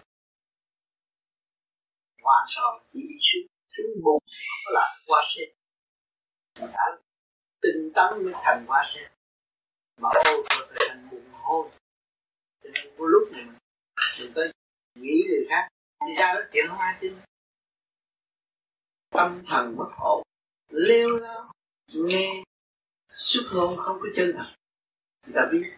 [2.23, 5.49] hoa sò chỉ xuống xuống bùn không có làm hoa sen
[6.73, 6.99] đã
[7.63, 9.11] tinh tấn mới thành hoa sen
[10.01, 11.71] mà ô thôi phải thành bùn hôi
[12.63, 13.59] cho nên có lúc này mình
[14.21, 14.53] mình tới
[14.95, 15.69] nghĩ người khác
[16.07, 17.17] đi ra đó chuyện không ai tin
[19.11, 20.23] tâm thần bất ổn,
[20.69, 21.43] leo lao
[21.87, 22.43] nghe,
[23.11, 24.55] xuất ngôn không có chân thật.
[25.27, 25.77] Người ta biết.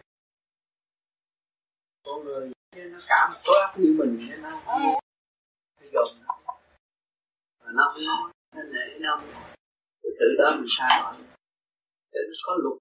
[2.05, 4.99] Con người nó cả một khối óc như mình, nên nó không biết.
[5.93, 6.37] Gồm nó
[7.63, 9.21] nó không nói nên để nó
[10.03, 11.13] tự đó mình sai rồi
[12.13, 12.77] để nó có luật.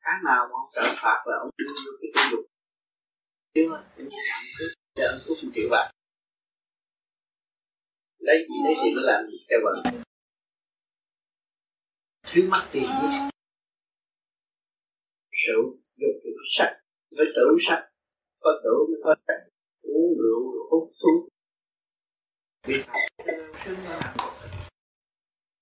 [0.00, 2.44] Cái nào mà ông trợ phạt là ông đưa vô cái cái luật.
[3.54, 5.90] Chứ mà anh làm cướp cho anh cướp một triệu bạc
[8.22, 10.02] lấy gì lấy gì nó làm gì theo bạn
[12.32, 13.30] thứ mắc tiền nhất
[15.30, 15.62] rượu
[15.98, 16.80] dùng từ sắc
[17.16, 17.88] với tử sắc
[18.40, 19.38] có tử mới có sắc
[19.82, 21.28] uống rượu rồi hút thuốc
[22.66, 22.82] vì
[23.64, 23.76] xứng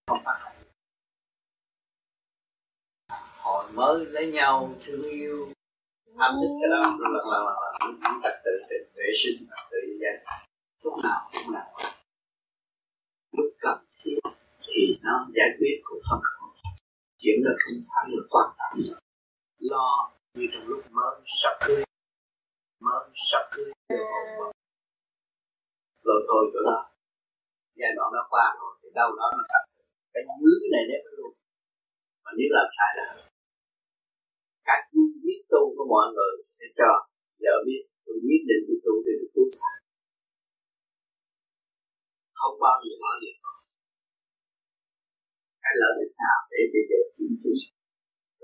[0.06, 0.54] không phải
[3.38, 5.52] họ mới lấy nhau thương yêu
[6.16, 8.50] ham thích cái đó là là là là những trật tự
[8.94, 10.34] vệ sinh tự gia
[10.84, 11.66] lúc nào cũng là,
[13.60, 14.18] cần thiết
[14.66, 16.20] thì nó giải quyết cũng không
[17.22, 18.74] chuyện đó không phải là quan trọng.
[18.80, 18.98] Nữa
[19.70, 19.90] lo
[20.34, 21.82] như trong lúc mới sắp cưới.
[22.84, 23.00] Mới
[23.30, 23.70] sắp cưới.
[26.06, 26.78] Rồi thôi, chỗ đó.
[27.78, 29.62] Giai đoạn đó qua rồi, thì đâu đó nó sắp
[30.12, 31.32] cái thứ này nó luôn.
[32.24, 33.06] Mà nếu làm sai là
[34.68, 34.80] các
[35.24, 36.90] biết tu của mọi người sẽ cho
[37.42, 39.42] vợ biết, tôi biết định tôi tu thì được tu
[42.40, 43.36] không bao giờ nói được.
[45.62, 47.60] Cái lợi ích nào để bây giờ kiểm chứng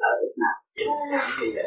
[0.02, 0.85] lợi ích nào để
[1.40, 1.66] bây giờ?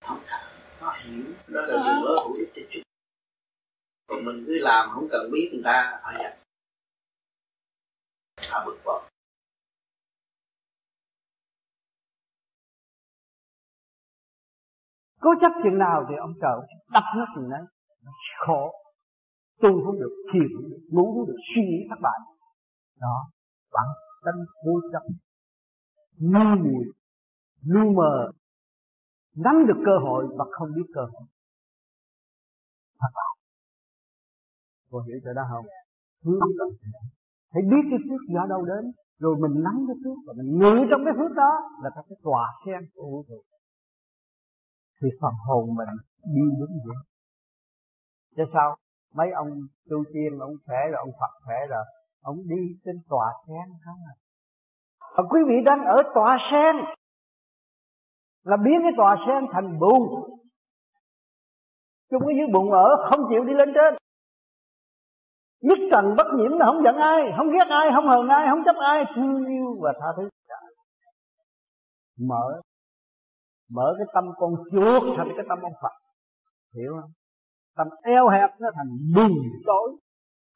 [0.00, 0.44] Thông cảm
[0.80, 1.24] nó hiểu?
[1.54, 2.82] Đó là điều mới hữu ích cho chúng
[4.08, 6.32] còn mình cứ làm, không cần biết người ta họ nhận.
[8.50, 9.02] Họ bực bội
[15.20, 16.58] cố chấp chuyện nào thì ông trời
[16.92, 17.60] đập nó chừng đấy
[18.46, 18.85] khổ
[19.62, 22.18] tu không được, thiền không được, ngủ không được, suy nghĩ thất bại.
[23.00, 23.30] Đó,
[23.72, 23.86] bản
[24.24, 24.34] tâm
[24.64, 25.02] vô chấp
[26.18, 26.84] ngu muội
[27.64, 28.30] lu mờ,
[29.36, 31.26] nắm được cơ hội và không biết cơ hội.
[33.00, 33.32] Thất bại.
[34.90, 35.66] Cô hiểu chỗ đó không?
[36.24, 36.68] Hướng cần
[37.52, 40.74] hãy biết cái phước do đâu đến, rồi mình nắm cái phước và mình ngự
[40.90, 41.52] trong cái phước đó
[41.82, 43.42] là các cái tòa sen của vũ trụ.
[45.00, 45.88] Thì phần hồn mình
[46.24, 46.96] đi đúng vậy.
[48.36, 48.76] Chứ sao?
[49.14, 49.48] Mấy ông
[49.90, 51.84] tu tiên ông khỏe rồi, ông phật khỏe rồi,
[52.22, 54.14] ông đi trên tòa sen không à?
[55.16, 56.76] Và quý vị đang ở tòa sen
[58.42, 60.02] là biến cái tòa sen thành bùn.
[62.10, 63.94] Chung ở dưới bụng ở, không chịu đi lên trên.
[65.60, 68.62] Nhất trần bất nhiễm là không giận ai, không ghét ai, không hờn ai, không
[68.64, 70.28] chấp ai, thương yêu và tha thứ.
[72.28, 72.60] Mở
[73.70, 75.92] mở cái tâm con chuột thành cái tâm ông Phật.
[76.74, 77.10] Hiểu không?
[77.76, 79.32] Tâm eo hẹp nó thành buồn
[79.66, 79.88] tối.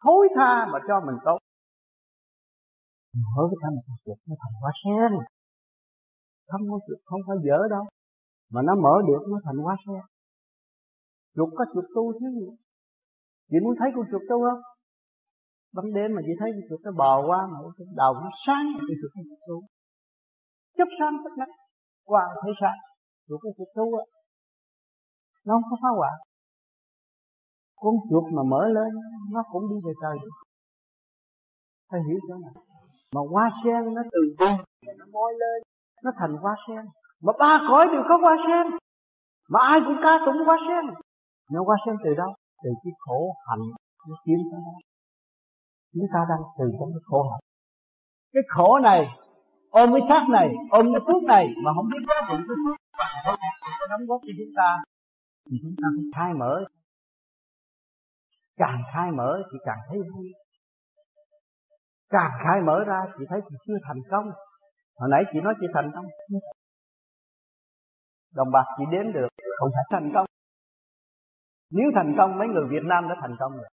[0.05, 1.39] Thối tha mà cho mình tốt.
[3.15, 5.13] Mở cái tâm con chuột nó thành hoa sen.
[6.51, 7.85] Không có chuột không phải dở đâu.
[8.53, 10.03] Mà nó mở được, nó thành hoa sen.
[11.37, 12.29] Chuột có chuột tu chứ.
[12.39, 12.49] Gì
[13.51, 14.63] chị muốn thấy con chuột tu không?
[15.75, 18.67] Ban đêm mà chị thấy con chuột nó bò qua mà cái đầu nó sáng
[18.87, 19.57] thì chuột nó tu.
[20.79, 21.47] Chấp sáng tất cả
[22.11, 22.79] qua thấy sáng.
[23.29, 24.05] Chuột cái chuột tu á.
[25.47, 26.17] Nó không có phá hoại
[27.83, 28.91] con chuột mà mở lên,
[29.35, 30.17] nó cũng đi về trời.
[30.23, 30.35] Được
[31.91, 32.55] phải hiểu chỗ này.
[33.15, 34.57] Mà hoa sen nó từ bùn
[34.99, 35.63] nó môi lên,
[36.05, 36.85] nó thành hoa sen.
[37.25, 38.79] Mà ba cõi đều có hoa sen.
[39.49, 40.85] Mà ai cũng ca tụng hoa sen.
[41.53, 42.31] Nó hoa sen từ đâu?
[42.63, 43.65] Từ cái khổ hạnh
[44.09, 44.77] nó kiếm tới đó.
[45.95, 47.45] Chúng ta đang từ trong cái khổ hạnh.
[48.33, 49.07] Cái khổ này,
[49.71, 52.77] ôm cái xác này, ôm cái thuốc này mà không biết giá trị cái phước
[53.65, 54.69] không có đóng góp cho chúng ta,
[55.51, 56.65] thì chúng ta phải khai mở
[58.63, 60.29] càng khai mở thì càng thấy vui.
[62.09, 64.27] Càng khai mở ra chị thấy chị chưa thành công.
[64.99, 66.07] Hồi nãy chị nói chị thành công.
[68.35, 69.29] Đồng bạc chị đến được,
[69.59, 70.27] không phải thành công.
[71.71, 73.69] Nếu thành công, mấy người Việt Nam đã thành công rồi.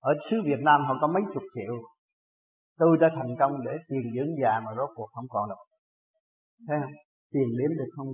[0.00, 1.74] Ở xứ Việt Nam họ có mấy chục triệu.
[2.78, 5.58] Tôi đã thành công để tiền dưỡng già mà rốt cuộc không còn đâu.
[6.68, 6.92] Thấy không?
[7.32, 8.06] Tiền đến được không?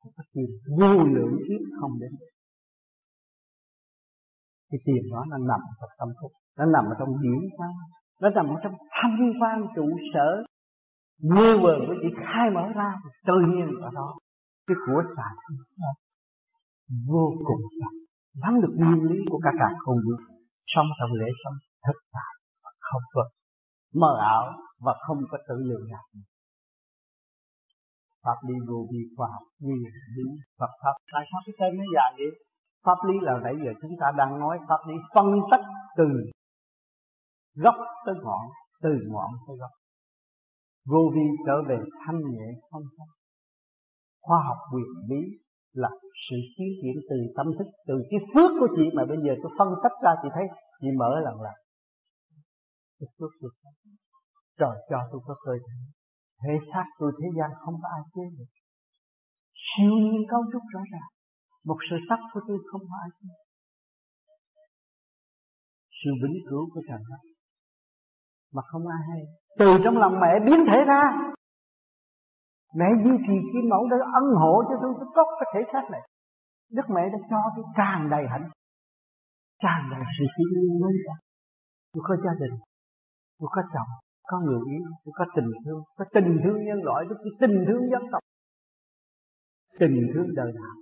[0.00, 0.46] Không có tiền.
[0.78, 2.10] Vô lượng kiếp không đến.
[2.20, 2.37] được
[4.70, 7.74] cái tiền đó nó nằm trong tâm thức, nó nằm ở trong điển quang
[8.20, 10.44] nó nằm ở trong thanh quan trụ sở.
[11.20, 12.94] Như vờ mới chỉ khai mở ra,
[13.26, 14.18] tự nhiên ở đó.
[14.66, 15.34] Cái của sản
[17.08, 17.60] vô cùng
[18.42, 20.16] nắm được nguyên lý của cả cả không vũ
[20.66, 21.54] sống trong lễ sống
[21.86, 22.34] thực tại
[22.64, 23.22] và không có
[23.94, 24.44] mờ ảo
[24.80, 26.04] và không có tự lượng nào
[28.24, 29.82] pháp lý vô vi khoa học nguyên
[30.16, 30.26] lý,
[30.58, 30.94] Phật pháp.
[31.12, 32.30] Tại sao cái tên nó dài vậy?
[32.84, 35.64] Pháp lý là nãy giờ chúng ta đang nói pháp lý phân tích
[35.96, 36.08] từ
[37.54, 37.74] gốc
[38.06, 38.44] tới ngọn,
[38.82, 39.70] từ ngọn tới gốc.
[40.90, 43.08] Vô vi trở về thanh nhẹ không không
[44.20, 45.22] khoa học quyền bí
[45.72, 45.90] là
[46.30, 49.52] sự tiến triển từ tâm thức, từ cái phước của chị mà bây giờ tôi
[49.58, 50.44] phân tích ra chị thấy,
[50.80, 51.56] chị mở lần lần
[52.98, 53.50] cái phước tôi
[54.60, 55.78] trời, cho tôi có cơ thể
[56.42, 58.50] thể xác tôi thế gian không có ai chế được.
[59.66, 61.10] Siêu nhiên cấu trúc rõ ràng
[61.64, 63.34] một sự sắc của tôi không phải ai
[66.04, 67.22] sự vĩnh cửu của trần đất
[68.54, 69.22] mà không ai hay.
[69.58, 71.02] Từ trong lòng mẹ biến thể ra.
[72.74, 75.84] Mẹ duy trì cái mẫu để ân hộ cho tôi cái tốt cái thể xác
[75.90, 76.00] này.
[76.70, 78.50] Đức mẹ đã cho tôi tràn đầy hạnh
[79.62, 81.14] tràn đầy sự thiêng liêng với ra.
[81.92, 82.58] Tôi có gia đình.
[83.38, 83.90] Tôi có chồng.
[84.22, 84.86] Có người yêu.
[85.04, 85.82] Tôi có tình thương.
[85.96, 87.04] Có tình thương nhân loại.
[87.08, 88.22] Tôi có tình thương dân tộc.
[89.78, 90.74] Tình thương đời nào?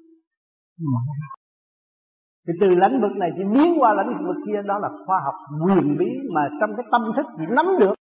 [2.46, 5.34] Thì từ lãnh vực này chỉ biến qua lãnh vực kia, đó là khoa học
[5.64, 7.94] quyền bí mà trong cái tâm thức chỉ nắm được.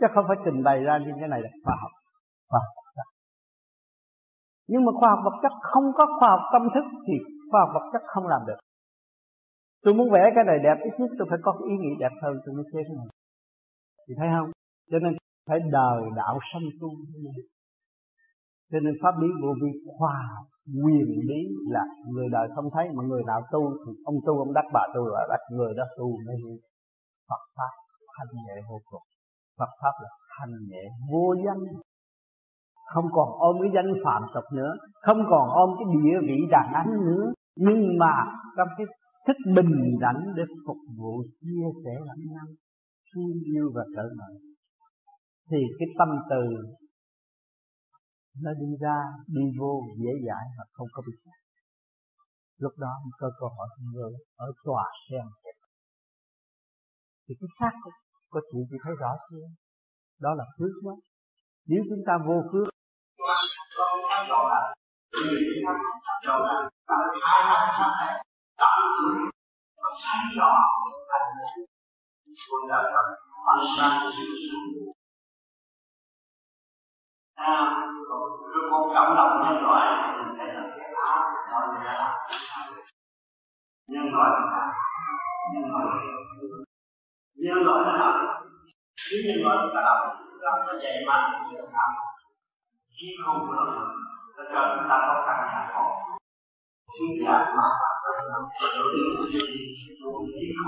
[0.00, 1.90] Chứ không phải trình bày ra như thế này là khoa học.
[2.48, 3.08] Khoa học vật chất.
[4.68, 7.14] Nhưng mà khoa học vật chất không có khoa học tâm thức thì
[7.50, 8.60] khoa học vật chất không làm được.
[9.82, 12.14] Tôi muốn vẽ cái này đẹp ít nhất, tôi phải có cái ý nghĩ đẹp
[12.22, 13.08] hơn, tôi mới thế cái này.
[14.08, 14.50] Thì thấy không?
[14.90, 15.12] Cho nên
[15.48, 16.88] phải đời đạo sanh tu
[18.72, 20.46] cho nên pháp lý vô vi khoa học
[20.84, 21.40] quyền lý
[21.74, 24.80] là người đời không thấy, mà người nào tu thì ông tu, ông đắc bà
[24.94, 26.36] tu là đắc người đó tu mới
[27.28, 27.72] Phật pháp
[28.16, 29.02] thanh nhẹ vô cùng.
[29.58, 31.62] Phật pháp là thanh nhẹ vô danh.
[32.94, 34.72] Không còn ôm cái danh phạm tục nữa,
[35.06, 37.32] không còn ôm cái địa vị đàn anh nữa.
[37.56, 38.14] Nhưng mà
[38.56, 38.86] trong cái
[39.26, 42.46] thích bình đẳng để phục vụ chia sẻ lẫn nhau,
[43.14, 44.30] thương yêu và cởi mở,
[45.50, 46.42] thì cái tâm từ
[48.44, 48.96] nó đi ra
[49.26, 51.38] đi vô dễ dãi mà không có bị sát
[52.58, 55.26] lúc đó mình có cơ hội người ở tòa sen
[57.28, 57.90] thì cái xác của,
[58.30, 59.46] của chị chị thấy rõ chưa?
[60.20, 60.92] Đó là phước đó
[61.66, 62.66] nếu chúng ta vô phước
[63.18, 64.70] Hãy subscribe
[70.36, 70.48] cho
[71.10, 73.10] kênh Ghiền Mì Gõ Để không
[73.46, 74.99] bỏ lỡ những video hấp dẫn
[77.40, 77.52] à,
[78.08, 78.30] rồi
[78.70, 81.18] một cộng đồng nhân loại mình thấy là cái áo
[81.84, 82.12] đã làm
[83.88, 84.72] nhân loại là
[85.54, 85.86] nhân loại
[87.34, 88.12] nhân loại là nào
[89.10, 91.90] nếu nhân loại chúng ta làm chúng ta có dạy mà chúng ta làm.
[92.96, 93.64] Khi không có
[94.36, 95.84] nó cần chúng ta có căn nhà khổ
[96.98, 97.68] chúng ta mà
[98.76, 99.48] đầu tiên của chúng
[100.54, 100.62] ta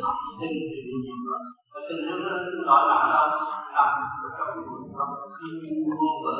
[0.00, 0.54] không tin
[1.72, 3.28] và tình thương đó là đâu
[3.74, 3.88] nằm
[4.38, 4.50] trong
[4.98, 5.48] trong khi
[6.00, 6.36] vô vợ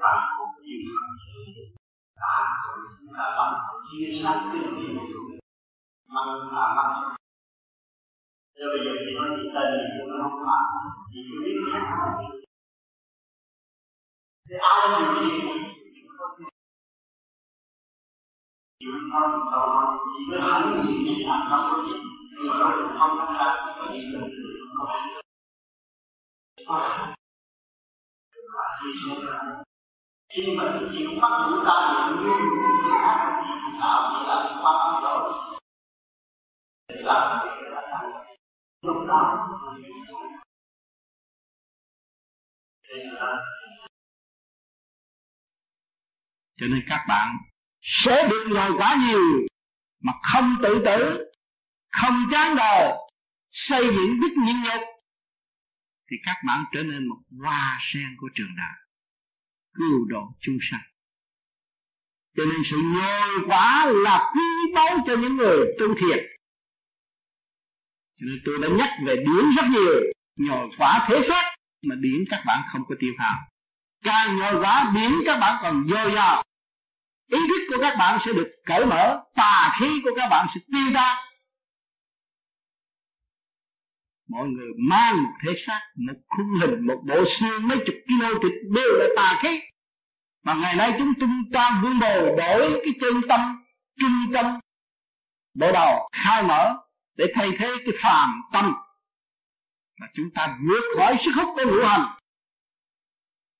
[0.00, 0.94] và cũng nhiều
[2.20, 2.32] ta
[3.18, 3.54] là bằng
[3.90, 4.96] chia sẻ kinh nghiệm
[6.08, 6.20] mà
[6.52, 7.16] là bằng
[8.58, 10.64] Rồi bây giờ thì nói gì tên gì cũng nó không phải
[11.12, 11.86] Thì cứ biết khác
[14.48, 16.49] Thì ai là điều gì
[18.80, 21.92] chịu mình đó chỉ có hắn gì thì làm có gì
[22.32, 24.26] nhưng mà nó không có ra có gì được
[30.28, 33.42] khi mà chịu bắt đủ ta được như người khác
[33.80, 35.32] tạo sẽ là bắt rồi
[36.88, 37.46] để làm
[38.82, 39.46] lúc đó
[46.56, 47.49] cho nên các bạn
[47.80, 49.46] sẽ được giàu quá nhiều
[50.00, 51.24] mà không tự tử,
[51.88, 52.92] không chán đời,
[53.50, 54.82] xây dựng đức nhịn nhục
[56.10, 58.76] thì các bạn trở nên một hoa sen của trường đạo,
[59.72, 60.80] cứu độ chúng sanh.
[62.36, 66.30] Cho nên sự nhồi quá là quý báu cho những người tu thiệt
[68.20, 70.02] cho nên tôi đã nhắc về điển rất nhiều,
[70.36, 73.38] nhồi quá thế xác mà điển các bạn không có tiêu hao
[74.04, 76.42] càng nhồi quá, điển các bạn còn dồi dào
[77.30, 80.60] ý thức của các bạn sẽ được cởi mở, tà khí của các bạn sẽ
[80.72, 81.16] tiêu tan.
[84.28, 88.42] Mọi người mang một thể xác, một khung hình, một bộ xương mấy chục kg
[88.42, 89.60] thịt đều là tà khí.
[90.42, 93.64] Mà ngày nay chúng tung ta vun bồi đổi cái chân tâm,
[94.00, 94.60] trung tâm.
[95.54, 96.76] Bộ đầu khai mở
[97.16, 98.74] để thay thế cái phàm tâm.
[100.00, 102.16] Và chúng ta vượt khỏi sức hút của ngũ hành.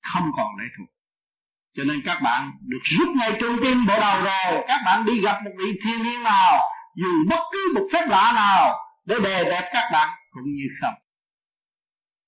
[0.01, 0.90] Không còn lệ thuộc
[1.75, 4.63] cho nên các bạn được rút ngay trung tim bộ đầu rồi.
[4.67, 6.59] Các bạn đi gặp một vị thiên nhiên nào,
[6.95, 8.73] dù bất cứ một phép lạ nào,
[9.05, 10.93] để đề đẹp các bạn cũng như không.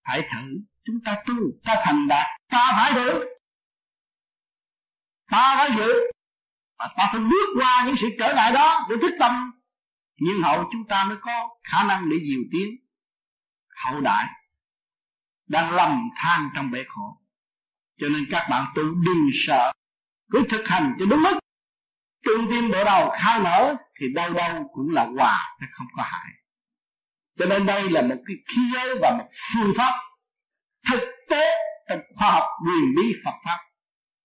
[0.03, 0.59] Hãy thử.
[0.85, 1.33] Chúng ta tu,
[1.65, 3.23] ta thành đạt, ta phải thử
[5.33, 5.93] ta phải giữ.
[6.77, 9.51] Và ta phải bước qua những sự trở ngại đó để thức tâm.
[10.17, 12.75] Nhưng hậu chúng ta mới có khả năng để diều tiến.
[13.83, 14.25] Hậu đại
[15.47, 17.21] đang lầm than trong bể khổ
[17.97, 19.71] cho nên các bạn tu đừng sợ.
[20.31, 21.39] Cứ thực hành cho đúng mức.
[22.25, 26.03] Trung tim bộ đầu khai mở, thì đâu đâu cũng là hòa nó không có
[26.03, 26.31] hại.
[27.39, 29.99] Cho nên đây là một cái khí giới và một phương pháp
[30.91, 31.51] thực tế
[31.89, 33.59] trong khoa học quyền bí Phật pháp.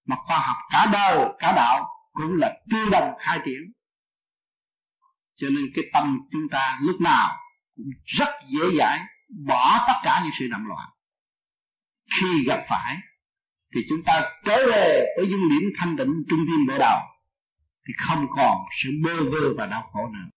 [0.06, 3.72] Mà khoa học cả đời, cả đạo cũng là tương đồng khai triển.
[5.36, 7.38] Cho nên cái tâm chúng ta lúc nào
[7.76, 9.00] cũng rất dễ dãi,
[9.46, 10.88] bỏ tất cả những sự động loạn.
[12.14, 12.96] Khi gặp phải
[13.74, 16.98] thì chúng ta trở về với dung điểm thanh tịnh trung tâm bộ đầu
[17.86, 20.28] thì không còn sự bơ vơ và đau khổ nữa.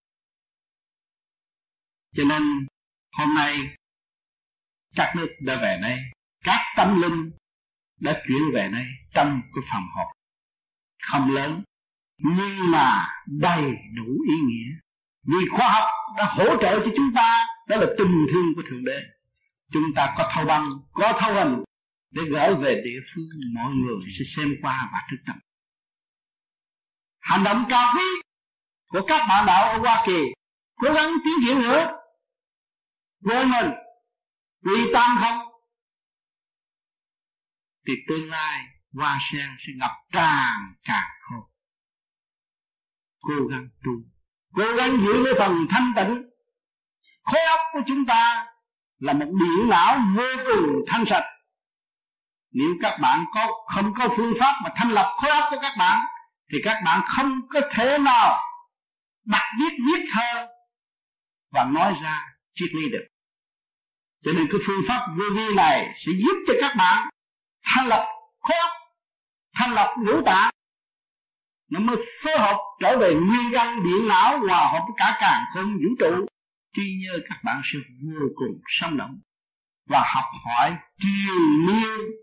[2.15, 2.67] Cho nên,
[3.17, 3.75] hôm nay,
[4.95, 5.99] các nước đã về đây,
[6.43, 7.31] các tâm linh
[7.99, 10.07] đã chuyển về đây trong cái phòng họp.
[11.03, 11.63] Không lớn,
[12.17, 13.61] nhưng mà đầy
[13.95, 14.71] đủ ý nghĩa.
[15.23, 18.83] Vì khoa học đã hỗ trợ cho chúng ta, đó là tình thương của thượng
[18.83, 19.01] đế.
[19.71, 21.63] Chúng ta có thâu băng, có thâu hành
[22.11, 25.35] để gửi về địa phương, mọi người sẽ xem qua và thức tâm
[27.21, 28.03] hành động cao quý
[28.87, 30.23] của các bạn đạo ở Hoa Kỳ,
[30.75, 31.97] cố gắng tiến triển nữa.
[33.19, 33.71] Vô mình,
[34.63, 35.39] quy tâm không?
[37.87, 41.35] Thì tương lai, hoa sen sẽ ngập tràn càng khô
[43.21, 43.91] cố gắng tu,
[44.55, 46.23] cố gắng giữ cái phần thanh tịnh.
[47.23, 48.45] Khối óc của chúng ta
[48.99, 51.23] là một điện não vô cùng thanh sạch
[52.51, 55.73] nếu các bạn có, không có phương pháp mà thanh lập khối óc của các
[55.77, 56.05] bạn,
[56.51, 58.39] thì các bạn không có thể nào
[59.25, 60.49] đặt viết viết hơn
[61.51, 62.25] và nói ra
[62.55, 63.07] triết lý được.
[64.25, 67.09] Cho nên cái phương pháp vô vi này sẽ giúp cho các bạn
[67.65, 68.05] thanh lập
[68.39, 68.71] khối óc,
[69.55, 70.49] thanh lập ngũ tạng.
[71.71, 75.43] Nó mới phối hợp trở về nguyên căn, điện não, hòa hợp với cả càng
[75.53, 76.25] không, vũ trụ.
[76.73, 79.19] Tuy nhớ các bạn sẽ vô cùng sống động
[79.89, 81.35] và học hỏi triều
[81.67, 82.20] miên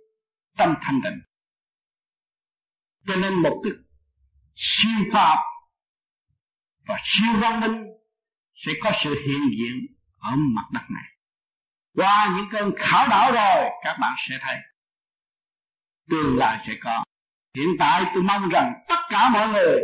[0.58, 1.20] tâm thanh tịnh.
[3.06, 3.72] Cho nên một cái
[4.54, 5.38] siêu khoa học
[6.86, 7.84] và siêu văn minh
[8.54, 9.86] sẽ có sự hiện diện
[10.18, 11.04] ở mặt đất này.
[11.94, 14.56] Qua những cơn khảo đảo rồi, các bạn sẽ thấy
[16.10, 17.04] tương lai sẽ có.
[17.56, 19.80] Hiện tại tôi mong rằng tất cả mọi người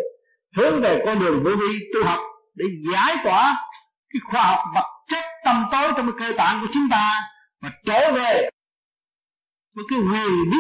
[0.57, 2.21] hướng về con đường vô vi tu học
[2.55, 3.69] để giải tỏa
[4.11, 7.23] cái khoa học vật chất tâm tối trong cái cơ tạng của chúng ta
[7.61, 8.51] và trở về
[9.75, 10.59] với cái quyền bí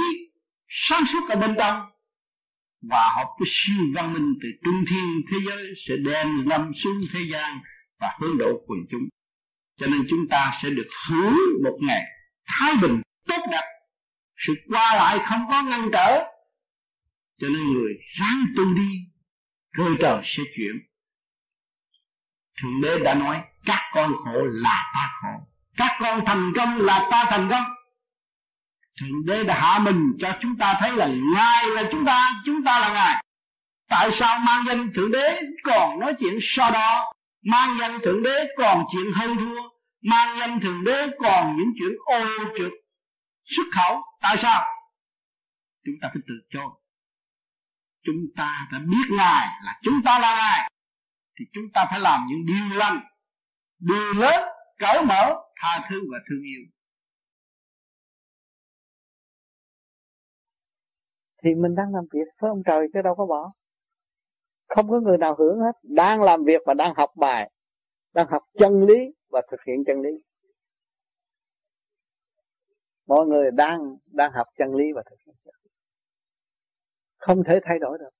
[0.68, 1.90] sáng suốt ở bên trong.
[2.90, 7.06] Và học cái siêu văn minh từ trung thiên thế giới sẽ đem lâm xuống
[7.12, 7.58] thế gian
[8.00, 9.08] và hướng độ quần chúng.
[9.76, 12.02] Cho nên chúng ta sẽ được hưởng một ngày
[12.46, 13.64] thái bình tốt đẹp.
[14.36, 16.24] Sự qua lại không có ngăn trở.
[17.40, 18.90] Cho nên người ráng tu đi,
[19.76, 20.72] cơ trời sẽ chuyển.
[22.62, 25.46] Thượng đế đã nói, các con khổ là ta khổ,
[25.76, 27.73] các con thành công là ta thành công
[29.00, 32.64] thượng đế đã hạ mình cho chúng ta thấy là ngài là chúng ta chúng
[32.64, 33.24] ta là ngài.
[33.88, 37.12] Tại sao mang danh thượng đế còn nói chuyện so đo?
[37.42, 39.60] Mang danh thượng đế còn chuyện hơn thua.
[40.02, 42.24] Mang danh thượng đế còn những chuyện ô
[42.58, 42.72] trượt,
[43.44, 44.02] xuất khẩu.
[44.20, 44.64] Tại sao?
[45.84, 46.60] Chúng ta phải tự cho
[48.04, 50.70] chúng ta đã biết ngài là chúng ta là ngài.
[51.38, 53.00] Thì chúng ta phải làm những điều lành,
[53.78, 54.48] điều lớn,
[54.78, 56.73] cởi mở, tha thứ và thương yêu.
[61.44, 63.52] Thì mình đang làm việc với ông trời chứ đâu có bỏ.
[64.68, 65.72] Không có người nào hưởng hết.
[65.82, 67.50] Đang làm việc và đang học bài
[68.14, 70.10] đang học chân lý và thực hiện chân lý.
[73.06, 75.70] Mọi người đang đang học chân lý và thực hiện chân lý.
[77.16, 78.10] Không thể thay đổi được.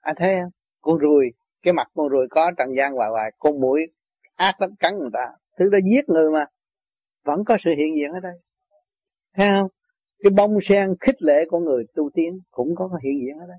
[0.00, 0.50] Anh à, thấy không?
[0.80, 1.30] Con ruồi
[1.62, 3.86] cái mặt con ruồi có trần gian hoài hoài con mũi
[4.34, 5.26] ác lắm cắn người ta.
[5.58, 6.46] Thứ đó giết người mà.
[7.24, 8.34] Vẫn có sự hiện diện ở đây.
[9.34, 9.68] Thấy không?
[10.22, 13.58] Cái bông sen khích lệ của người tu tiến cũng có hiện diện ở đây.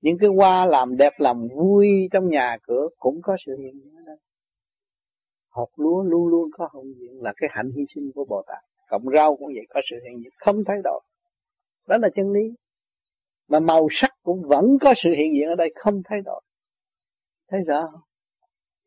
[0.00, 3.94] Những cái hoa làm đẹp, làm vui trong nhà cửa cũng có sự hiện diện
[3.96, 4.16] ở đây.
[5.48, 8.58] Hột lúa luôn luôn có hồng diện là cái hạnh hy sinh của Bồ Tát.
[8.88, 10.32] Cộng rau cũng vậy, có sự hiện diện.
[10.36, 11.00] Không thay đổi.
[11.88, 12.54] Đó là chân lý.
[13.48, 16.40] Mà màu sắc cũng vẫn có sự hiện diện ở đây, không thay đổi.
[17.50, 18.00] Thấy rõ không?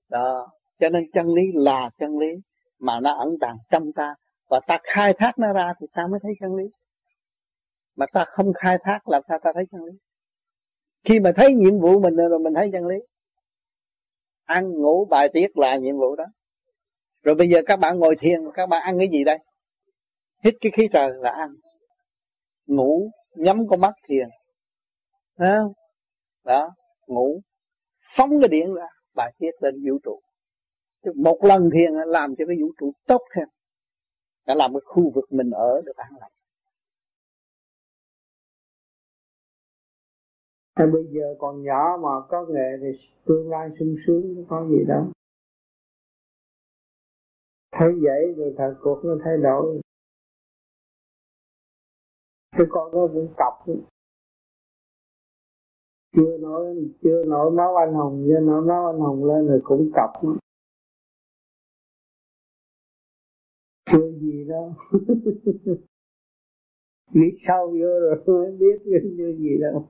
[0.10, 0.48] Đó.
[0.80, 2.28] Cho nên chân lý là chân lý
[2.80, 4.16] mà nó ẩn tàng trong ta.
[4.50, 6.64] Và ta khai thác nó ra thì ta mới thấy chân lý
[7.96, 9.92] mà ta không khai thác làm sao ta thấy chân lý?
[11.04, 12.96] Khi mà thấy nhiệm vụ mình rồi mình thấy chân lý.
[14.46, 16.26] Ăn ngủ bài tiết là nhiệm vụ đó.
[17.24, 19.38] Rồi bây giờ các bạn ngồi thiền các bạn ăn cái gì đây?
[20.44, 21.50] Hít cái khí trời là ăn.
[22.66, 24.28] Ngủ nhắm con mắt thiền.
[25.38, 25.74] Đó,
[26.44, 26.70] đó
[27.08, 27.42] ngủ.
[28.16, 30.20] Phóng cái điện ra bài tiết lên vũ trụ.
[31.16, 33.48] Một lần thiền làm cho cái vũ trụ tốt thêm.
[34.46, 36.32] Đã làm cái khu vực mình ở được an lành.
[40.76, 44.84] Hay bây giờ còn nhỏ mà có nghệ thì tương lai sung sướng có gì
[44.88, 45.12] đâu.
[47.72, 49.82] Thấy vậy rồi thời cuộc nó thay đổi.
[52.52, 53.66] Cái con nó cũng cọc.
[56.16, 59.92] Chưa nổi chưa nổi máu anh hùng, chưa nổi máu anh hùng lên rồi cũng
[59.96, 60.24] cọc.
[60.24, 60.38] Nữa.
[63.92, 64.74] chưa gì đâu.
[67.12, 68.82] Nghĩ sâu vô rồi mới biết
[69.18, 69.90] chưa gì đâu.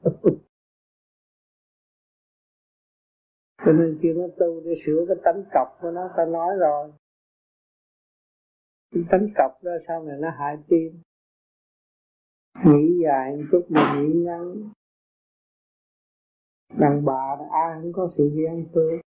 [3.65, 6.91] Cho nên khi nó tu để sửa cái tánh cọc của nó ta nói rồi.
[8.91, 11.01] Cái tánh cọc đó sau này nó hại tim.
[12.65, 14.69] Nghĩ dài một chút mà nghĩ ngắn.
[16.79, 18.99] Đàn bà ai cũng có sự ghen tương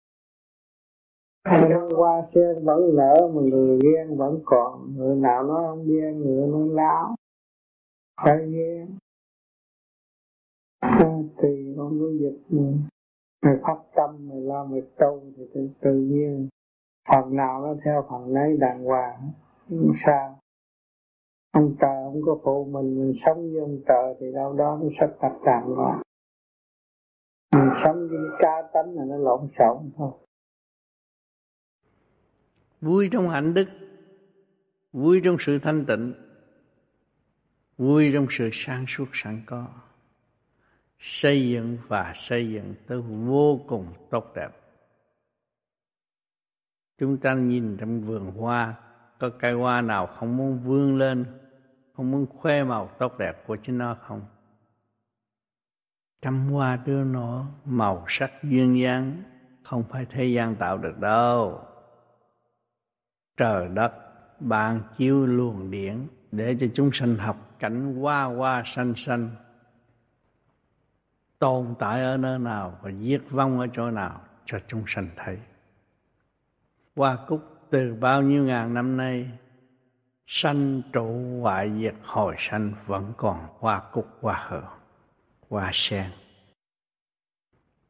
[1.43, 4.95] Hai năm qua sen vẫn nở mà người ghen vẫn còn.
[4.97, 7.15] Người nào nói không ghen, người nó láo.
[8.23, 8.97] Phải ghen?
[11.41, 12.81] Thì con có dịch mình
[13.47, 16.49] mình phát tâm, mình lo mình tu Thì tự, tự nhiên
[17.09, 19.31] Phần nào nó theo phần nấy đàng hoàng
[19.69, 20.39] Không sao.
[21.51, 24.87] Ông trời không có phụ mình Mình sống với ông trời Thì đâu đó nó
[24.99, 26.01] sắp đặt đàng hoàng
[27.55, 30.11] Mình sống với ca tánh là nó lộn xộn thôi.
[32.81, 33.67] Vui trong hạnh đức
[34.93, 36.13] vui trong sự thanh tịnh
[37.77, 39.67] vui trong sự sáng suốt sẵn có
[40.99, 44.49] xây dựng và xây dựng tới vô cùng tốt đẹp.
[46.97, 48.75] Chúng ta nhìn trong vườn hoa,
[49.19, 51.25] có cây hoa nào không muốn vươn lên,
[51.95, 54.21] không muốn khoe màu tốt đẹp của chính nó không?
[56.21, 59.23] Trăm hoa đưa nó màu sắc duyên dáng,
[59.63, 61.61] không phải thế gian tạo được đâu.
[63.37, 63.93] Trời đất
[64.39, 69.29] ban chiếu luồng điển để cho chúng sanh học cảnh hoa hoa xanh xanh
[71.39, 75.37] tồn tại ở nơi nào và diệt vong ở chỗ nào cho chúng sanh thấy.
[76.95, 79.31] Hoa cúc từ bao nhiêu ngàn năm nay,
[80.25, 84.63] sanh trụ hoại diệt hồi sanh vẫn còn hoa cúc, hoa hở,
[85.49, 86.11] hoa sen.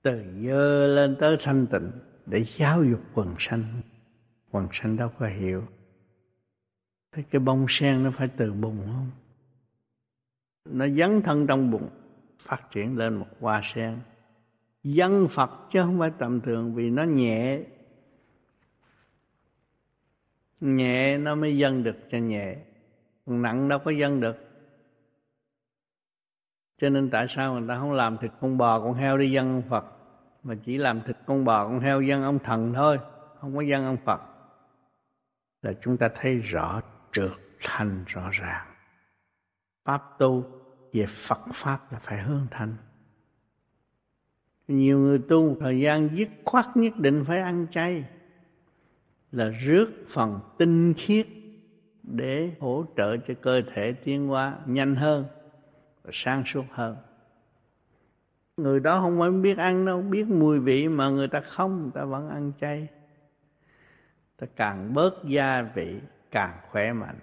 [0.01, 1.91] Từ dơ lên tới thanh tịnh
[2.25, 3.63] để giáo dục quần sanh
[4.51, 5.63] quần sanh đâu có hiểu.
[7.11, 9.11] Thế cái bông sen nó phải từ bùn không?
[10.65, 11.89] Nó dấn thân trong bụng
[12.39, 13.99] phát triển lên một hoa sen.
[14.83, 17.59] Dân Phật chứ không phải tầm thường vì nó nhẹ.
[20.59, 22.55] Nhẹ nó mới dân được cho nhẹ.
[23.25, 24.37] Còn nặng đâu có dân được.
[26.81, 29.47] Cho nên tại sao người ta không làm thịt con bò, con heo đi dân
[29.47, 29.85] ông Phật?
[30.43, 32.99] Mà chỉ làm thịt con bò, con heo dân ông thần thôi,
[33.39, 34.21] không có dân ông Phật.
[35.61, 36.81] Là chúng ta thấy rõ
[37.11, 37.31] trượt
[37.61, 38.67] thành rõ ràng.
[39.85, 40.56] Pháp tu
[40.93, 42.75] về Phật pháp là phải hướng thành.
[44.67, 48.03] Nhiều người tu thời gian dứt khoát nhất định phải ăn chay,
[49.31, 51.27] là rước phần tinh khiết
[52.03, 55.25] để hỗ trợ cho cơ thể tiến hóa nhanh hơn
[56.03, 56.97] và sáng suốt hơn.
[58.57, 61.91] Người đó không phải biết ăn đâu, biết mùi vị mà người ta không, người
[61.93, 62.87] ta vẫn ăn chay.
[64.37, 65.99] Ta càng bớt gia vị,
[66.31, 67.19] càng khỏe mạnh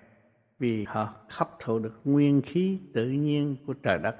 [0.64, 4.16] vì họ hấp thụ được nguyên khí tự nhiên của trời đất.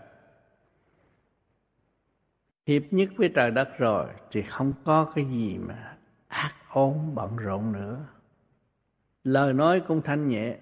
[2.66, 5.96] Hiệp nhất với trời đất rồi thì không có cái gì mà
[6.28, 8.06] ác ôn bận rộn nữa.
[9.24, 10.56] Lời nói cũng thanh nhẹ,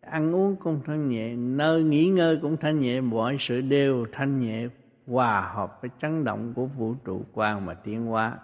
[0.00, 4.40] ăn uống cũng thanh nhẹ, nơi nghỉ ngơi cũng thanh nhẹ, mọi sự đều thanh
[4.40, 4.68] nhẹ,
[5.06, 8.38] hòa hợp với chấn động của vũ trụ quan mà tiến hóa.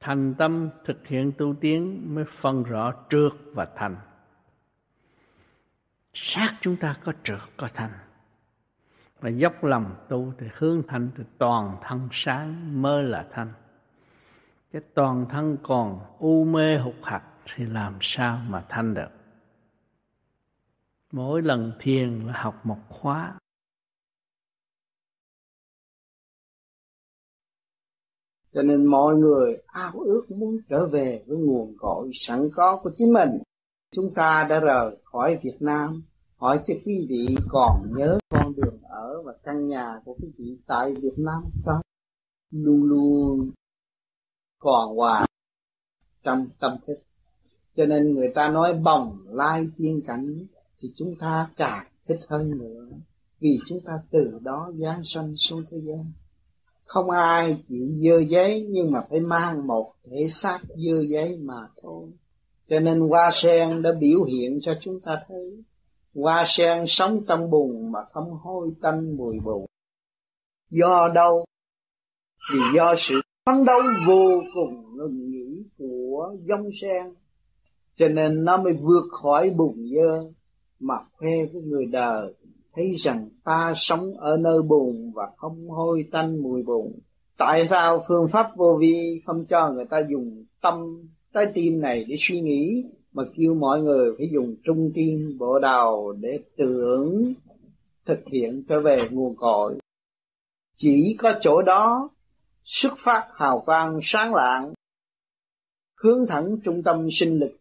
[0.00, 3.96] Thành tâm thực hiện tu tiến mới phân rõ trước và thành
[6.22, 7.92] xác chúng ta có trượt có thành.
[9.20, 13.52] Và dốc lòng tu thì hướng thành thì toàn thân sáng, mơ là thanh
[14.72, 19.08] cái toàn thân còn u mê hụt hạt thì làm sao mà thanh được?
[21.12, 23.38] Mỗi lần thiền là học một khóa.
[28.52, 32.90] Cho nên mọi người ao ước muốn trở về với nguồn cội sẵn có của
[32.96, 33.30] chính mình
[33.90, 36.02] chúng ta đã rời khỏi Việt Nam.
[36.36, 40.56] Hỏi cho quý vị còn nhớ con đường ở và căn nhà của quý vị
[40.66, 41.80] tại Việt Nam không?
[42.50, 43.50] Luôn luôn
[44.58, 45.26] còn hòa
[46.22, 46.98] trong tâm thức.
[47.74, 50.46] Cho nên người ta nói bồng lai tiên cảnh
[50.80, 52.86] thì chúng ta càng thích hơn nữa.
[53.40, 56.12] Vì chúng ta từ đó giáng sanh xuống thế gian.
[56.86, 61.68] Không ai chịu dơ giấy nhưng mà phải mang một thể xác dơ giấy mà
[61.82, 62.08] thôi
[62.68, 65.64] cho nên hoa sen đã biểu hiện cho chúng ta thấy,
[66.14, 69.66] hoa sen sống trong bùn mà không hôi tanh mùi bùn.
[70.70, 71.44] Do đâu?
[72.52, 77.14] Vì do sự phấn đấu vô cùng ngừng nghỉ của dông sen.
[77.96, 80.30] Cho nên nó mới vượt khỏi bùn dơ
[80.80, 82.34] mà khoe với người đời,
[82.74, 86.98] thấy rằng ta sống ở nơi bùn và không hôi tanh mùi bùn.
[87.38, 92.04] Tại sao phương pháp vô vi không cho người ta dùng tâm trái tim này
[92.08, 97.34] để suy nghĩ mà kêu mọi người phải dùng trung tim, bộ đầu để tưởng,
[98.04, 99.78] thực hiện trở về nguồn cội.
[100.76, 102.10] Chỉ có chỗ đó,
[102.64, 104.72] xuất phát hào quang sáng lạng,
[106.02, 107.56] hướng thẳng trung tâm sinh lực.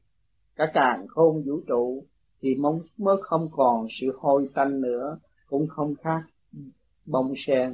[0.56, 2.04] Cả càng khôn vũ trụ
[2.42, 6.22] thì mong mới không còn sự hôi tanh nữa, cũng không khác
[7.06, 7.74] bông sen.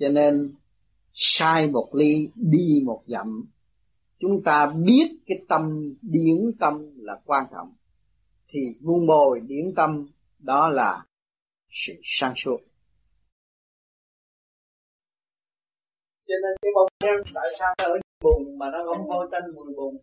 [0.00, 0.54] Cho nên,
[1.12, 3.44] sai một ly, đi một dặm
[4.18, 7.74] chúng ta biết cái tâm điển tâm là quan trọng.
[8.48, 10.06] Thì vun bồi điển tâm,
[10.38, 11.04] đó là
[11.70, 12.58] sự sáng suốt.
[16.26, 19.42] Cho nên cái bông sen tại sao nó ở bùn mà nó không hôi tanh
[19.54, 19.96] mùi bùn?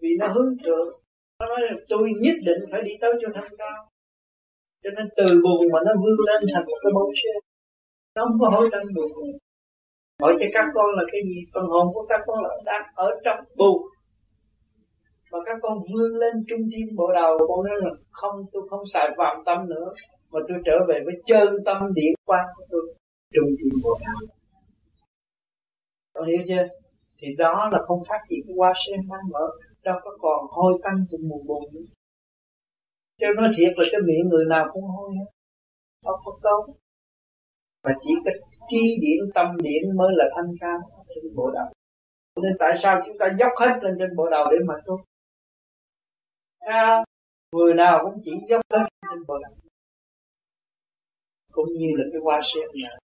[0.00, 0.88] Vì nó hướng thượng.
[1.40, 3.90] Nó nói là tôi nhất định phải đi tới cho thanh cao.
[4.82, 7.50] Cho nên từ bùn mà nó vươn lên thành một cái bông sen
[8.14, 9.30] nó không có hối tanh mùi bùn
[10.20, 11.36] hỏi cho các con là cái gì?
[11.54, 13.70] Phần hồn của các con là đang ở trong tu
[15.32, 18.86] mà các con vươn lên trung tâm bộ đầu con nói là không, tôi không
[18.92, 19.88] xài phạm tâm nữa,
[20.30, 22.94] mà tôi trở về với chân tâm điển quan của tôi,
[23.34, 24.28] trung tâm bộ đầu.
[26.14, 26.66] Con hiểu chưa?
[27.18, 29.46] Thì đó là không khác gì cái hoa sen đang mở,
[29.84, 31.86] đâu có còn hôi tanh từ mùi bùn nữa.
[33.20, 35.30] Cho nói thiệt là cái miệng người nào cũng hôi hết.
[36.04, 36.74] Đâu có tốt
[37.82, 38.30] và chỉ có
[38.68, 40.78] trí điểm tâm điển mới là thanh cao
[41.08, 41.66] trên bộ đầu.
[42.42, 44.94] Nên tại sao chúng ta dốc hết lên trên bộ đầu để mà tu?
[46.58, 47.04] À,
[47.52, 49.52] người nào cũng chỉ dốc hết trên bộ đầu.
[51.52, 53.00] Cũng như là cái hoa sen này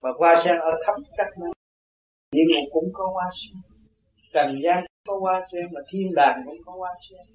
[0.00, 1.52] và hoa sen ở khắp các nơi.
[2.32, 3.56] Địa ngục cũng có hoa sen.
[4.32, 7.26] Trần gian có hoa sen mà thiên đàng cũng có hoa sen.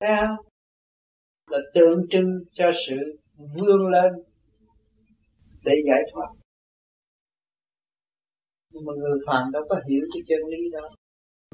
[0.00, 0.46] Thấy không?
[1.50, 2.96] Là tượng trưng cho sự
[3.36, 4.12] vươn lên
[5.66, 6.30] để giải thoát.
[8.72, 10.84] Nhưng mà người phàm đâu có hiểu cái chân lý đó.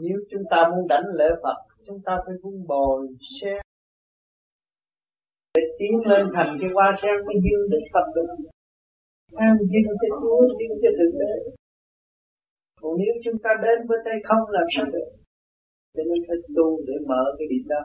[0.00, 3.08] Nếu chúng ta muốn đánh lễ Phật chúng ta phải vun bồi
[3.40, 3.52] xe.
[5.54, 8.28] Để tiến lên thành cái hoa sen mới dương được Phật được.
[9.38, 11.34] Tham dương cho Chúa, dương cho Thượng Đế.
[12.80, 15.08] Còn nếu chúng ta đến với tay không làm sao được?
[15.94, 17.82] Cho nên phải tu để mở cái điểm đó.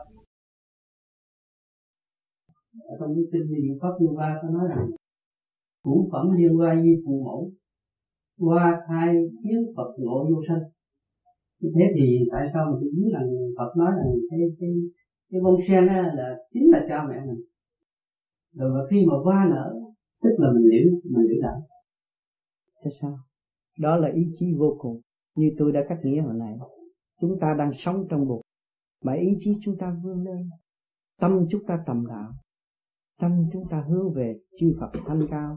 [2.98, 4.86] Trong cái kinh niệm Pháp Như Ba có nói rằng
[5.84, 7.50] ngũ phẩm liên quan như phụ mẫu
[8.38, 10.62] qua thai kiến Phật ngộ vô sanh.
[11.74, 13.28] Thế thì tại sao mình cứ biết rằng
[13.58, 14.70] Phật nói rằng cái cái
[15.30, 17.44] cái bông sen á, là chính là cha mẹ mình.
[18.52, 19.74] Rồi mà khi mà qua nở
[20.22, 21.60] tức là mình liễu mình liễu đạo.
[22.84, 23.18] Thế sao?
[23.78, 25.00] Đó là ý chí vô cùng.
[25.36, 26.56] Như tôi đã cắt nghĩa hồi nãy
[27.20, 28.42] chúng ta đang sống trong bụng
[29.04, 30.50] mà ý chí chúng ta vươn lên.
[31.20, 32.32] Tâm chúng ta tầm đạo
[33.22, 35.56] tâm chúng ta hướng về chư Phật thanh cao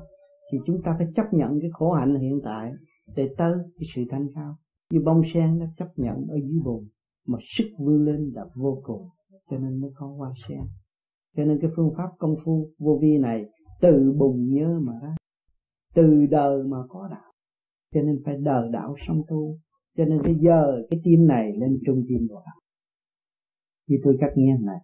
[0.52, 2.72] thì chúng ta phải chấp nhận cái khổ hạnh hiện tại
[3.16, 4.56] để tới cái sự thanh cao.
[4.92, 6.88] Như bông sen nó chấp nhận ở dưới bùn,
[7.28, 9.10] mà sức vươn lên là vô cùng,
[9.50, 10.62] cho nên mới có hoa sen.
[11.38, 13.46] Cho nên cái phương pháp công phu vô vi này
[13.82, 15.16] từ bùn nhớ mà ra,
[15.94, 17.34] từ đời mà có đạo.
[17.94, 19.58] Cho nên phải đời đạo song tu,
[19.98, 22.60] cho nên bây giờ, cái tim này lên trung tim của đạo.
[23.88, 24.80] Như tôi cắt nghe này.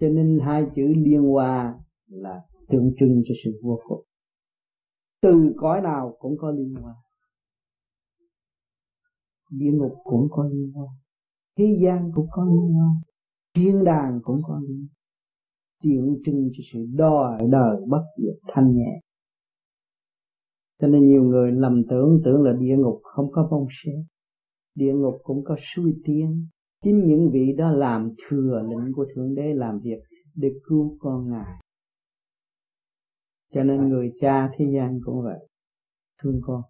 [0.00, 1.74] Cho nên hai chữ liên hòa
[2.06, 4.04] là tượng trưng cho sự vô cùng
[5.22, 6.94] từ cõi nào cũng có liên quan
[9.50, 10.88] địa ngục cũng có liên quan
[11.56, 12.94] thế gian cũng có liên quan
[13.54, 14.98] thiên đàng cũng có liên quan
[15.82, 19.00] tượng trưng cho sự đòi đời bất diệt thanh nhẹ.
[20.80, 24.04] Cho nên nhiều người lầm tưởng tưởng là địa ngục không có bông sen
[24.74, 26.46] địa ngục cũng có suy tiên.
[26.84, 29.98] Chính những vị đó làm thừa lệnh của thượng đế, làm việc
[30.34, 31.60] để cứu con ngài
[33.52, 35.48] cho nên người cha thế gian cũng vậy.
[36.22, 36.62] Thương con.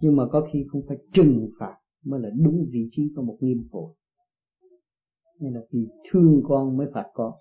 [0.00, 1.74] Nhưng mà có khi cũng phải trừng phạt
[2.04, 3.96] mới là đúng vị trí của một nghiêm phụ.
[5.40, 7.32] Nên là vì thương con mới phạt con.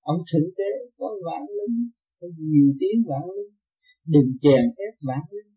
[0.00, 1.90] Ông thượng đế có vạn linh
[2.20, 3.54] có nhiều tiếng vạn linh.
[4.06, 5.52] Đừng chèn ép vạn linh.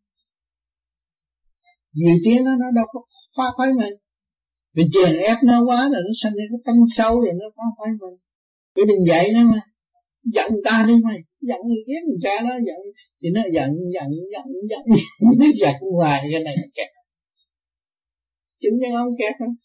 [1.94, 3.02] Nhiều tiếng nó nó đâu có
[3.38, 3.94] phá khoái mình.
[4.74, 7.64] Mình chèn ép nó quá rồi nó sanh ra cái tâm sâu rồi nó phá
[7.78, 8.25] khoái mình
[8.76, 9.60] cứ đừng dạy nó mà.
[10.24, 12.80] Giận ta đi mày giận ghét người cha đó, giận.
[13.22, 14.82] Thì nó giận giận giận giận.
[15.40, 16.88] Nó giận hoài cái này kẹt.
[18.62, 19.56] Chứng cái ông kẹt không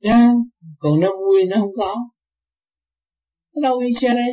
[0.00, 0.32] ra
[0.78, 1.96] còn nó vui nó không có.
[3.54, 4.30] Nó đâu đi xe đây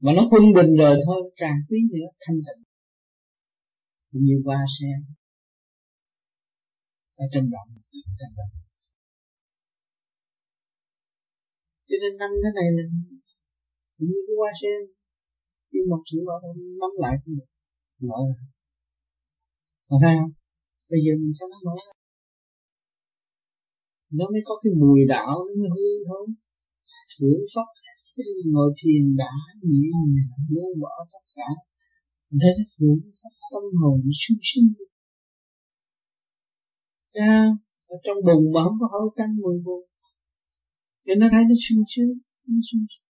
[0.00, 2.64] mà nó quân bình rồi thôi càng quý nữa, thanh tịnh.
[4.12, 4.86] Như ba xe.
[7.16, 8.69] Ở trong động trong động
[11.90, 12.84] cho nên năm cái này là
[14.08, 14.80] như cái hoa sen
[15.72, 16.36] nhưng một chữ mở
[16.80, 17.48] nắm lại cũng được
[18.08, 18.44] mở ra.
[19.88, 20.34] Còn thấy không?
[20.90, 21.92] Bây giờ mình cho nó mở ra
[24.18, 26.24] nó mới có cái mùi đạo, nó mới hương thôi.
[27.14, 27.68] Thưởng pháp
[28.16, 29.32] cái ngồi thiền đã
[29.68, 31.50] nhẹ nhàng buông bỏ tất cả.
[32.28, 34.68] Mình thấy nó thưởng pháp tâm hồn sung sinh
[37.14, 37.34] ra
[37.94, 39.82] ở trong bùn mà không có hơi tanh mùi bùn
[41.04, 42.12] để nó thấy nó sung sướng
[42.46, 43.06] nó sung sướng.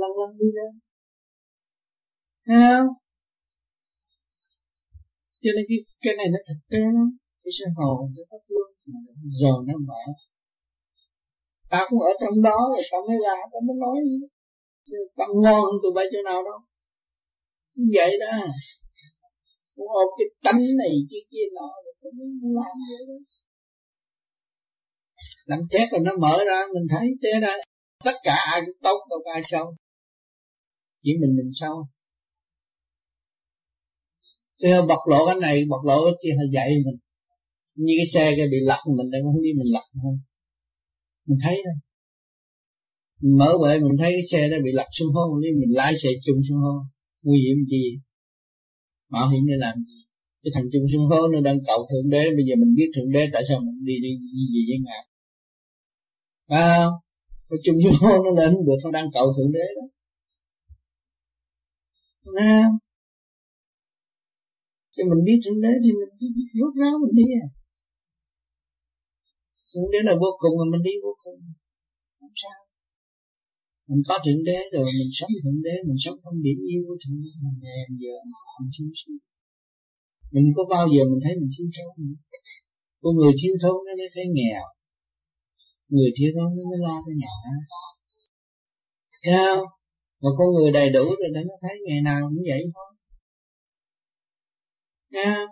[0.00, 0.72] Lần lần đi lên
[2.46, 2.92] thấy không?
[5.42, 7.08] Cho nên cái, cái này nó thực tế lắm.
[7.42, 8.68] Cái sân hồ nó phát luôn
[9.42, 10.02] rồi nó mở.
[11.70, 13.98] Ta cũng ở trong đó rồi ta mới ra ta mới nói.
[15.16, 16.58] Ta ngon hơn tụi bay chỗ nào đâu.
[17.76, 18.32] Như vậy đó.
[19.74, 22.28] Cũng ôm cái tánh này cái kia nọ rồi ta mới
[22.58, 23.18] làm vậy đó
[25.50, 27.54] làm chết rồi nó mở ra mình thấy thế ra
[28.04, 29.76] tất cả ai cũng tốt đâu có ai xấu.
[31.02, 31.76] Chỉ mình mình xấu.
[34.72, 36.98] Họ bộc lộ cái này, bộc lộ cái kia họ dạy mình.
[37.74, 40.18] Như cái xe cái bị lật mình đang không biết mình lật không.
[41.26, 41.74] Mình thấy đó
[43.20, 45.92] Mình mở bệ mình thấy cái xe đó bị lật xuống hố Nếu mình lái
[46.02, 46.74] xe chung xuống hố.
[47.22, 47.84] Nguy hiểm gì
[49.08, 49.98] Mạo hiểm để làm gì?
[50.42, 53.10] Cái thằng chung xuống hố nó đang cầu Thượng Đế Bây giờ mình biết Thượng
[53.12, 55.07] Đế tại sao mình đi đi, đi gì với Ngài?
[56.48, 56.86] À
[57.48, 59.86] Cái chung xuống hố nó lên được Nó đang cầu Thượng Đế đó.
[62.36, 62.62] À,
[64.98, 66.12] thì mình biết thượng đế thì mình
[66.58, 67.46] rút ráo mình đi à.
[69.70, 71.38] Thượng đế là vô cùng mà mình đi vô cùng.
[72.18, 72.58] Không sao.
[73.88, 76.96] Mình có thượng đế rồi mình sống thượng đế mình sống không điểm yêu của
[77.02, 77.32] thượng đế.
[77.44, 78.14] Mình hèn giờ
[78.58, 79.18] mình thiếu sót.
[80.34, 82.18] Mình có bao giờ mình thấy mình thiếu thốn nữa?
[83.02, 84.64] Con người thiếu thốn nó mới thấy nghèo
[85.88, 87.56] người thiếu thốn nó mới lo cái nhỏ đó.
[89.24, 89.56] Sao
[90.22, 92.90] mà con người đầy đủ rồi nó thấy ngày nào cũng vậy thôi.
[95.12, 95.46] À,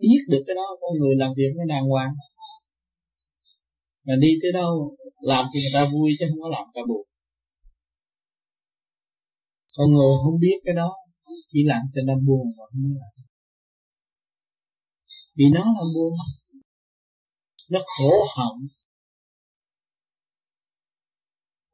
[0.00, 2.14] biết được cái đó con người làm việc mới đàng hoàng.
[4.06, 7.06] Mà đi tới đâu làm cho người ta vui chứ không có làm ta buồn.
[9.76, 10.88] Con người không biết cái đó
[11.52, 13.12] chỉ làm cho nó buồn mà không làm.
[15.36, 16.12] Vì nó là buồn
[17.70, 18.60] nó khổ họng.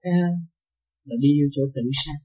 [0.00, 0.22] À,
[1.04, 2.18] mà đi vô chỗ tự sát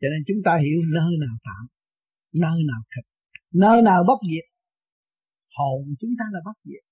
[0.00, 1.64] cho nên chúng ta hiểu nơi nào tạm
[2.32, 3.04] nơi nào thật,
[3.64, 4.46] nơi nào bất diệt.
[5.56, 6.84] Hồn chúng ta là bất diệt.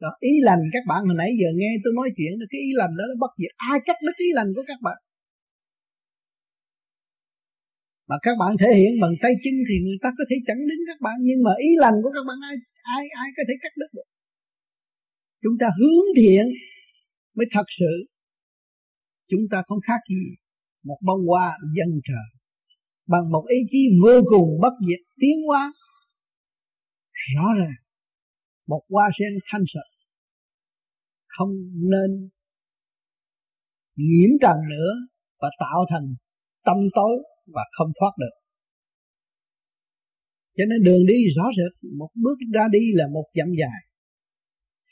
[0.00, 2.92] Đó, ý lành các bạn hồi nãy giờ nghe tôi nói chuyện cái ý lành
[2.98, 3.52] đó nó bất diệt.
[3.70, 4.98] Ai cắt đứt ý lành của các bạn?
[8.08, 10.82] Mà các bạn thể hiện bằng tay chân thì người ta có thể chẳng đứng
[10.88, 12.56] các bạn, nhưng mà ý lành của các bạn ai
[12.96, 14.08] ai ai có thể cắt đứt được?
[15.42, 16.44] Chúng ta hướng thiện
[17.36, 17.92] mới thật sự.
[19.30, 20.24] Chúng ta không khác gì
[20.88, 22.28] một bông hoa dân trời
[23.06, 25.72] bằng một ý chí vô cùng bất diệt tiến hóa.
[27.34, 27.80] Rõ ràng,
[28.66, 29.90] một hoa sen thanh sạch
[31.26, 31.52] không
[31.92, 32.28] nên
[33.96, 34.92] nhiễm trần nữa
[35.40, 36.14] và tạo thành
[36.64, 38.34] tâm tối và không thoát được.
[40.56, 43.80] Cho nên đường đi rõ rệt, một bước ra đi là một dặm dài.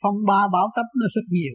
[0.02, 1.54] Phong ba bão tấp nó rất nhiều.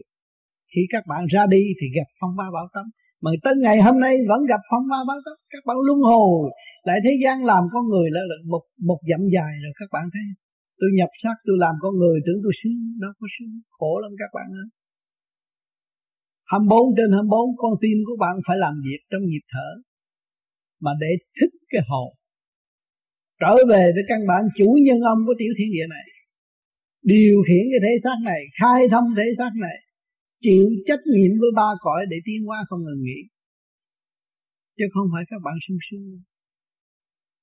[0.72, 2.86] Khi các bạn ra đi thì gặp phong ba bão tấp
[3.22, 6.50] mà tới ngày hôm nay vẫn gặp phong ba bão tấp các bạn luân hồi,
[6.88, 8.22] lại thế gian làm con người là
[8.52, 10.26] một một dặm dài rồi các bạn thấy.
[10.80, 14.12] Tôi nhập xác, tôi làm con người, tưởng tôi sướng, đâu có sướng, khổ lắm
[14.20, 14.68] các bạn ơi.
[16.50, 19.68] 24 trên 24 con tim của bạn phải làm việc trong nhịp thở
[20.80, 22.08] mà để thích cái hồn.
[23.40, 26.06] Trở về với căn bản chủ nhân âm của tiểu thiên địa này.
[27.02, 29.78] Điều khiển cái thể xác này, khai thông thể xác này,
[30.44, 33.20] chịu trách nhiệm với ba cõi để tiến hóa không ngừng nghỉ.
[34.78, 36.22] Chứ không phải các bạn sung sướng.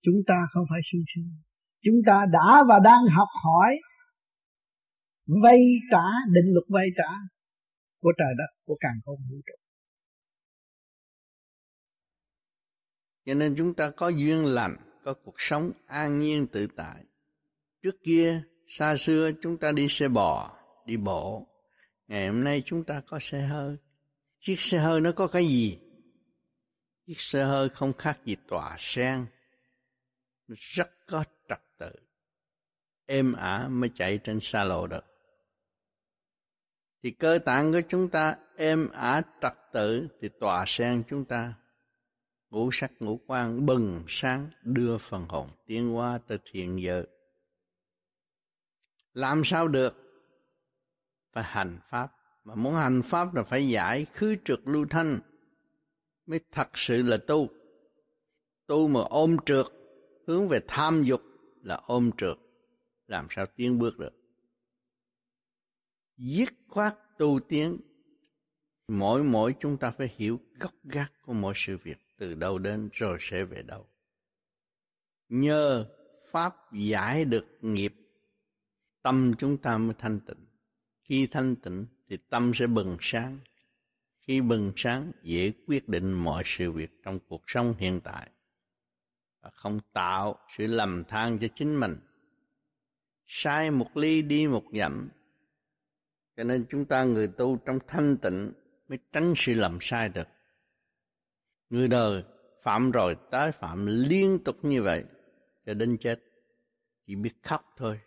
[0.06, 1.32] Chúng ta không phải sung sướng.
[1.86, 3.72] Chúng ta đã và đang học hỏi
[5.44, 5.60] vay
[5.92, 7.12] trả, định luật vay trả
[8.02, 9.65] của trời đất, của càng không vũ trụ.
[13.26, 17.04] Cho nên chúng ta có duyên lành, có cuộc sống an nhiên tự tại.
[17.84, 21.48] Trước kia, xa xưa chúng ta đi xe bò, đi bộ.
[22.08, 23.78] Ngày hôm nay chúng ta có xe hơi.
[24.40, 25.80] Chiếc xe hơi nó có cái gì?
[27.08, 29.26] Chiếc xe hơi không khác gì tòa sen.
[30.48, 31.92] Nó rất có trật tự.
[33.06, 35.06] Êm ả mới chạy trên xa lộ được.
[37.04, 41.54] Thì cơ tạng của chúng ta êm ả trật tự, thì tòa sen chúng ta
[42.56, 47.08] ngũ sắc ngũ quan bừng sáng đưa phần hồn tiến hóa tới thiền giới.
[49.14, 49.96] Làm sao được?
[51.34, 52.12] Phải hành pháp.
[52.44, 55.20] Mà muốn hành pháp là phải giải khứ trượt lưu thanh
[56.26, 57.50] mới thật sự là tu.
[58.68, 59.66] Tu mà ôm trượt,
[60.28, 61.22] hướng về tham dục
[61.62, 62.38] là ôm trượt.
[63.08, 64.14] Làm sao tiến bước được?
[66.18, 67.78] Dứt khoát tu tiến,
[68.88, 72.90] mỗi mỗi chúng ta phải hiểu gốc gác của mỗi sự việc từ đâu đến
[72.94, 73.88] rồi sẽ về đâu.
[75.30, 75.86] Nhờ
[76.32, 77.94] pháp giải được nghiệp,
[79.02, 80.46] tâm chúng ta mới thanh tịnh.
[81.02, 83.40] Khi thanh tịnh thì tâm sẽ bừng sáng.
[84.22, 88.30] Khi bừng sáng, dễ quyết định mọi sự việc trong cuộc sống hiện tại.
[89.42, 91.96] Và không tạo sự lầm than cho chính mình.
[93.26, 95.10] Sai một ly đi một dặm,
[96.38, 98.52] cho nên chúng ta người tu trong thanh tịnh
[98.88, 100.28] mới tránh sự lầm sai được
[101.70, 102.24] người đời
[102.62, 105.04] phạm rồi, tái phạm liên tục như vậy
[105.66, 106.20] cho đến chết.
[107.08, 108.00] Chỉ biết khóc thôi.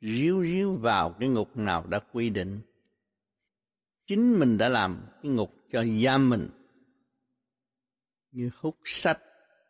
[0.00, 2.60] Ríu ríu vào cái ngục nào đã quy định.
[4.06, 6.50] Chính mình đã làm cái ngục cho giam mình.
[8.30, 9.18] Như hút sách,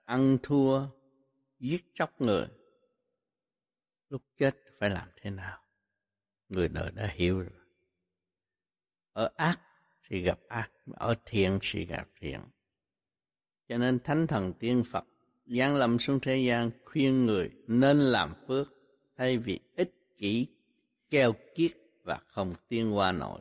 [0.04, 0.86] ăn thua,
[1.58, 2.48] giết chóc người.
[4.08, 5.62] Lúc chết phải làm thế nào?
[6.48, 7.60] Người đời đã hiểu rồi.
[9.12, 9.60] Ở ác
[10.08, 12.40] thì gặp ác, ở thiện thì gặp thiện
[13.68, 15.04] cho nên thánh thần tiên phật
[15.46, 18.68] giáng lâm xuống thế gian khuyên người nên làm phước
[19.16, 20.46] thay vì ích kỷ,
[21.10, 21.72] keo kiết
[22.04, 23.40] và không tiên hoa nổi.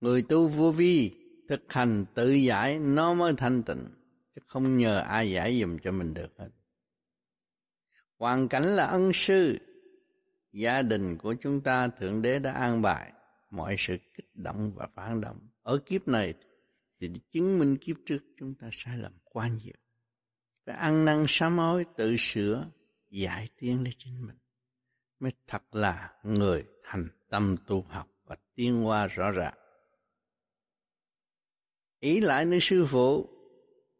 [0.00, 1.10] Người tu vô vi
[1.48, 3.88] thực hành tự giải nó mới thanh tịnh,
[4.34, 6.48] chứ không nhờ ai giải dùm cho mình được hết.
[8.18, 9.58] Hoàn cảnh là ân sư,
[10.52, 13.12] gia đình của chúng ta thượng đế đã an bài
[13.50, 15.48] mọi sự kích động và phản động.
[15.62, 16.34] Ở kiếp này
[17.14, 19.74] thì chứng minh kiếp trước chúng ta sai lầm quá nhiều.
[20.66, 22.70] Phải ăn năn sám hối, tự sửa,
[23.10, 24.36] giải tiến lấy chính mình.
[25.20, 29.54] Mới thật là người thành tâm tu học và tiến hóa rõ ràng.
[32.00, 33.28] Ý lại nơi sư phụ.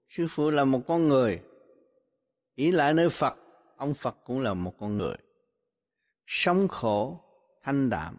[0.09, 1.43] Sư phụ là một con người.
[2.55, 3.37] Ý lại nơi phật.
[3.77, 5.17] Ông phật cũng là một con người.
[6.27, 7.21] Sống khổ,
[7.63, 8.17] thanh đạm.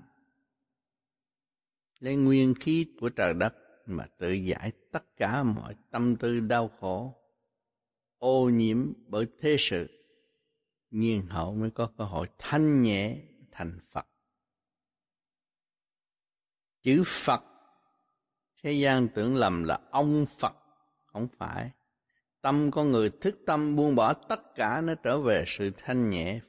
[1.99, 3.55] Lấy nguyên khí của trời đất
[3.85, 7.13] mà tự giải tất cả mọi tâm tư đau khổ
[8.17, 9.87] ô nhiễm bởi thế sự
[10.91, 13.17] nhiên hậu mới có cơ hội thanh nhẹ
[13.51, 14.07] thành Phật.
[16.81, 17.41] Chữ Phật
[18.63, 20.55] thế gian tưởng lầm là ông Phật,
[21.05, 21.71] không phải.
[22.41, 26.39] Tâm con người thức tâm buông bỏ tất cả nó trở về sự thanh nhẹ.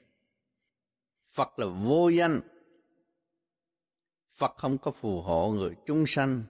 [1.33, 2.41] Phật là vô danh.
[4.35, 6.43] Phật không có phù hộ người chúng sanh.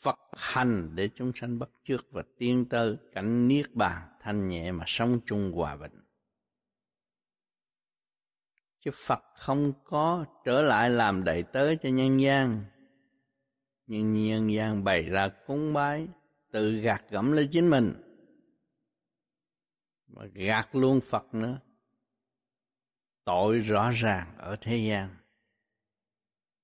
[0.00, 4.72] Phật hành để chúng sanh bắt trước và tiến tới cảnh niết bàn, thanh nhẹ
[4.72, 6.04] mà sống chung hòa bình.
[8.78, 12.64] Chứ Phật không có trở lại làm đầy tớ cho nhân gian.
[13.86, 16.08] Nhưng nhân gian bày ra cúng bái,
[16.52, 17.94] tự gạt gẫm lên chính mình.
[20.06, 21.58] Mà gạt luôn Phật nữa.
[23.24, 25.16] Tội rõ ràng ở thế gian.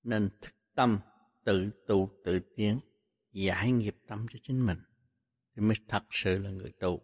[0.02, 0.98] Nên thức tâm
[1.44, 2.80] tự tu tự tiến
[3.34, 4.78] giải nghiệp tâm cho chính mình,
[5.56, 7.00] thì mới thật sự là người tu.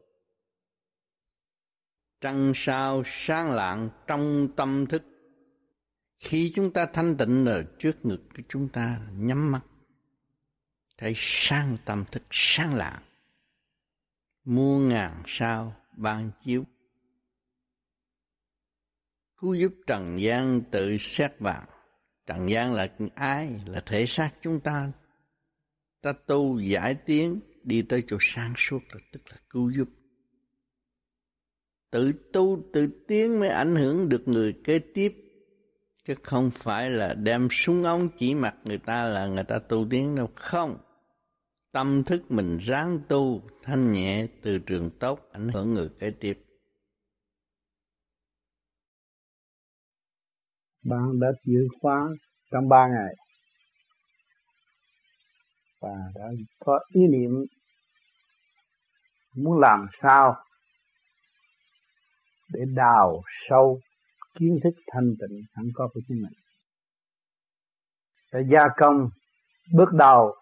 [2.20, 5.02] Trăng sao sáng lạng trong tâm thức.
[6.19, 9.61] Khi chúng ta thanh tịnh ở trước ngực của chúng ta, nhắm mắt,
[10.98, 13.02] thấy sang tâm thức, sáng lạng.
[14.44, 16.65] Muôn ngàn sao ban chiếu.
[19.36, 21.66] Cứu giúp trần gian tự xét vào
[22.27, 23.61] trần gian là ai?
[23.66, 24.93] Là thể xác chúng ta
[26.02, 29.89] ta tu giải tiến, đi tới chỗ sáng suốt là tức là cứu giúp.
[31.90, 35.12] Tự tu, tự tiến mới ảnh hưởng được người kế tiếp,
[36.05, 39.86] chứ không phải là đem súng ống chỉ mặt người ta là người ta tu
[39.90, 40.31] tiến đâu.
[40.35, 40.78] Không.
[41.72, 46.39] Tâm thức mình ráng tu, thanh nhẹ từ trường tốt, ảnh hưởng người kế tiếp.
[50.85, 52.09] Bạn đã chịu khóa
[52.52, 53.14] trong ba ngày
[55.81, 56.24] và đã
[56.59, 57.31] có ý niệm
[59.36, 60.36] muốn làm sao
[62.52, 63.81] để đào sâu
[64.39, 66.32] kiến thức thanh tịnh sẵn có của chính mình.
[68.32, 69.09] Đã gia công
[69.74, 70.36] bước đầu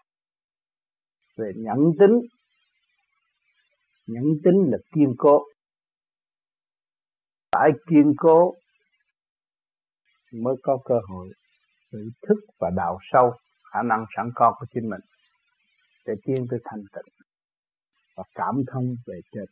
[1.37, 2.21] về nhẫn tính.
[4.07, 5.45] Nhẫn tính là kiên cố.
[7.53, 8.55] Phải kiên cố
[10.33, 11.29] mới có cơ hội
[11.93, 11.99] tự
[12.29, 13.33] thức và đào sâu
[13.73, 15.01] khả năng sẵn có của chính mình
[16.09, 17.13] để tiến tới thanh tịnh
[18.17, 19.45] và cảm thông về trên.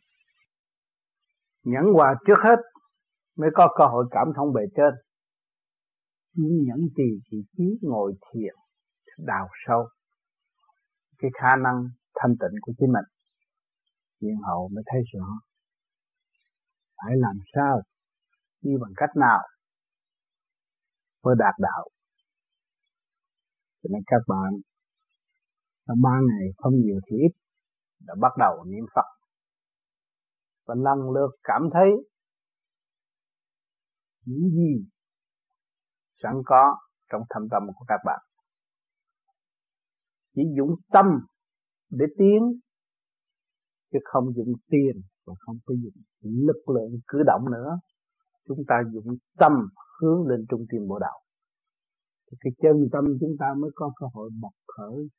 [1.63, 2.59] Nhẫn hòa trước hết
[3.37, 4.93] mới có cơ hội cảm thông về trên.
[6.33, 8.55] Nhưng nhẫn trì chỉ trí ngồi thiền,
[9.17, 9.87] đào sâu.
[11.17, 13.05] Cái khả năng thanh tịnh của chính mình
[14.19, 15.27] nhiên hậu mới thấy rõ.
[16.97, 17.81] Phải làm sao?
[18.61, 19.39] Đi bằng cách nào?
[21.23, 21.89] Mới đạt đạo.
[23.83, 24.53] Cho nên các bạn
[25.87, 27.31] trong ba ngày không nhiều thì ít,
[27.99, 29.05] đã bắt đầu niệm Phật.
[30.65, 31.89] Và lần lượt cảm thấy
[34.25, 34.85] những gì
[36.23, 36.77] sẵn có
[37.11, 38.19] trong thâm tâm của các bạn.
[40.35, 41.05] Chỉ dùng tâm
[41.89, 42.59] để tiến,
[43.91, 47.79] chứ không dùng tiền và không có dùng lực lượng cử động nữa.
[48.47, 49.51] Chúng ta dùng tâm
[50.01, 51.19] hướng lên trung tâm bộ đạo.
[52.31, 55.09] Thì cái chân tâm chúng ta mới có cơ hội bộc khởi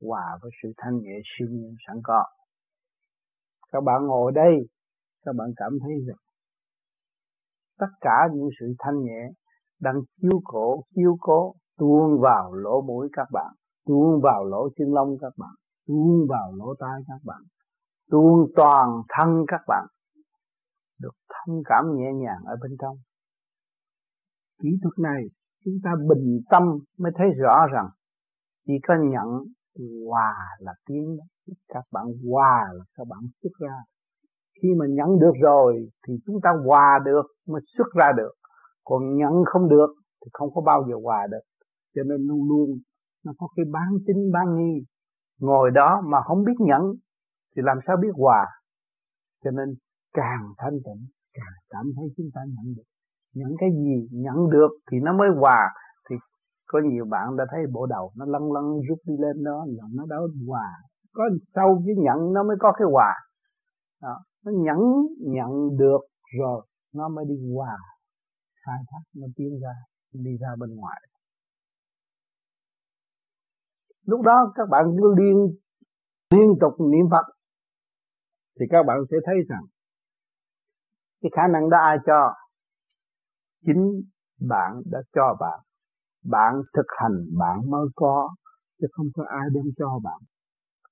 [0.00, 2.24] hòa với sự thanh nhẹ siêu nhiên sẵn có.
[3.72, 4.54] Các bạn ngồi đây,
[5.24, 6.16] các bạn cảm thấy rằng
[7.78, 9.30] tất cả những sự thanh nhẹ
[9.80, 13.54] đang chiếu cổ, chiếu cố, tuôn vào lỗ mũi các bạn,
[13.86, 15.54] tuôn vào lỗ chân lông các bạn,
[15.86, 17.42] tuôn vào lỗ tai các bạn,
[18.10, 19.86] tuôn toàn thân các bạn,
[21.00, 22.96] được thông cảm nhẹ nhàng ở bên trong.
[24.62, 25.22] Kỹ thuật này
[25.64, 26.62] chúng ta bình tâm
[26.98, 27.88] mới thấy rõ rằng
[28.66, 29.44] chỉ có nhận
[30.06, 31.16] hòa là tiến
[31.68, 33.76] các bạn hòa là các bạn xuất ra.
[34.62, 38.32] Khi mà nhận được rồi thì chúng ta hòa được mới xuất ra được.
[38.84, 39.90] Còn nhận không được
[40.24, 41.44] thì không có bao giờ hòa được.
[41.94, 42.70] Cho nên luôn luôn
[43.24, 44.84] nó có cái bán tính bán nghi.
[45.40, 46.82] Ngồi đó mà không biết nhận
[47.56, 48.46] thì làm sao biết hòa?
[49.44, 49.74] Cho nên
[50.12, 52.82] càng thanh tịnh, càng cảm thấy chúng ta nhận được.
[53.34, 55.68] Nhận cái gì nhận được thì nó mới hòa
[56.66, 59.84] có nhiều bạn đã thấy bộ đầu nó lăn lăn rút đi lên đó, là
[59.94, 60.68] nó đó hòa.
[61.12, 61.24] Có
[61.54, 63.14] sau cái nhận nó mới có cái hòa.
[64.02, 64.18] Đó.
[64.44, 64.78] nó nhận
[65.18, 66.00] nhận được
[66.38, 67.76] rồi, nó mới đi hòa.
[68.66, 69.72] Khai thác, nó tiến ra,
[70.12, 71.00] đi ra bên ngoài.
[74.06, 75.56] Lúc đó các bạn cứ liên
[76.30, 77.26] liên tục niệm phật,
[78.60, 79.62] thì các bạn sẽ thấy rằng
[81.22, 82.34] cái khả năng đó ai cho?
[83.66, 84.02] Chính
[84.48, 85.65] bạn đã cho bạn
[86.30, 88.28] bạn thực hành, bạn mới có,
[88.80, 90.20] chứ không có ai đem cho bạn.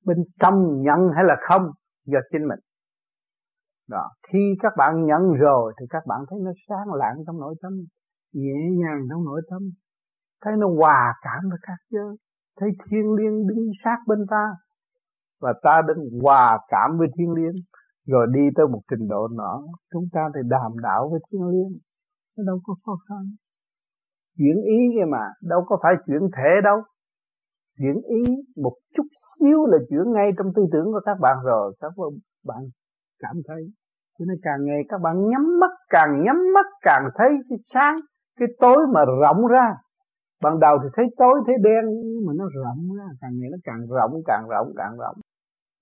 [0.04, 1.70] Bên trong nhận hay là không,
[2.06, 2.58] do chính mình.
[3.88, 7.54] Đó, khi các bạn nhận rồi thì các bạn thấy nó sáng lạng trong nội
[7.62, 7.72] tâm,
[8.32, 9.62] nhẹ nhàng trong nội tâm,
[10.44, 12.16] thấy nó hòa cảm với các giới,
[12.60, 14.48] thấy thiên liêng đứng sát bên ta,
[15.40, 17.62] và ta đứng hòa cảm với thiên liêng,
[18.06, 19.60] rồi đi tới một trình độ nữa
[19.92, 21.78] chúng ta thì đàm đạo với thiên liêng,
[22.36, 23.34] nó đâu có khó khăn
[24.38, 26.78] chuyển ý kia mà, đâu có phải chuyển thể đâu.
[27.78, 28.22] Chuyển ý
[28.56, 29.06] một chút
[29.40, 31.92] xíu là chuyển ngay trong tư tưởng của các bạn rồi, các
[32.44, 32.58] bạn
[33.18, 33.62] cảm thấy.
[34.18, 38.00] Cho nên càng ngày các bạn nhắm mắt, càng nhắm mắt, càng thấy cái sáng,
[38.38, 39.74] cái tối mà rộng ra.
[40.42, 43.04] Ban đầu thì thấy tối, thấy đen, nhưng mà nó rộng ra.
[43.20, 45.16] Càng ngày nó càng rộng càng rộng càng rộng.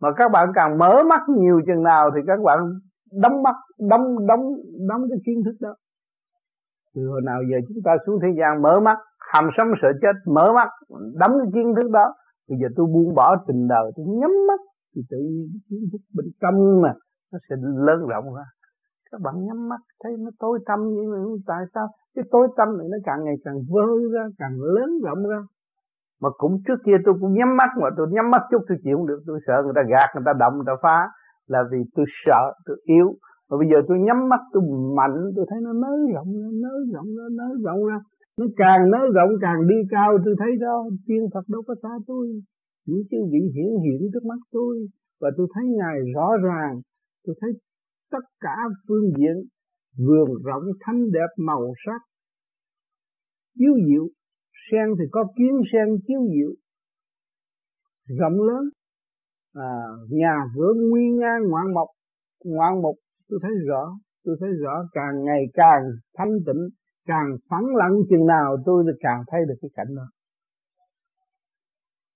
[0.01, 2.59] Mà các bạn càng mở mắt nhiều chừng nào thì các bạn
[3.23, 3.55] đóng mắt,
[3.91, 4.41] đóng đóng
[4.89, 5.75] đóng cái kiến thức đó
[6.95, 8.99] từ hồi nào giờ chúng ta xuống thế gian mở mắt,
[9.33, 10.69] hàm sống sợ chết, mở mắt
[11.21, 12.15] đấm cái kiến thức đó,
[12.49, 14.61] bây giờ tôi buông bỏ tình đời, tôi nhắm mắt,
[14.95, 16.93] thì tự nhiên cái kiến thức bên trong mà
[17.33, 17.57] nó sẽ
[17.87, 18.45] lớn rộng ra.
[19.11, 21.87] Các bạn nhắm mắt, thấy nó tối tâm như vậy tại sao?
[22.15, 25.41] Cái tối tâm này nó càng ngày càng vơi ra, càng lớn rộng ra.
[26.23, 28.97] Mà cũng trước kia tôi cũng nhắm mắt mà tôi nhắm mắt chút tôi chịu
[28.97, 30.99] không được, tôi sợ người ta gạt, người ta động người ta phá.
[31.47, 33.15] Là vì tôi sợ, tôi yếu
[33.53, 34.63] và bây giờ tôi nhắm mắt tôi
[34.99, 37.99] mạnh tôi thấy nó nới rộng nó nới rộng nó nới rộng ra.
[38.39, 41.89] Nó càng nới rộng càng đi cao tôi thấy đó tiên Phật đâu có xa
[42.07, 42.27] tôi.
[42.87, 44.89] Những chư vị hiển hiện trước mắt tôi.
[45.21, 46.81] Và tôi thấy ngài rõ ràng.
[47.25, 47.51] Tôi thấy
[48.11, 48.57] tất cả
[48.89, 49.37] phương diện
[49.99, 52.01] vườn rộng thanh đẹp màu sắc
[53.59, 54.09] chiếu diệu.
[54.71, 56.51] Sen thì có kiến sen chiếu diệu.
[58.19, 58.65] Rộng lớn.
[59.55, 59.73] À,
[60.11, 61.89] nhà cửa nguy nga ngoạn mộc
[62.45, 62.97] ngoạn mục
[63.33, 63.83] tôi thấy rõ,
[64.25, 65.83] tôi thấy rõ càng ngày càng
[66.17, 66.63] thanh tịnh,
[67.07, 70.07] càng phẳng lặng chừng nào tôi càng thấy được cái cảnh đó.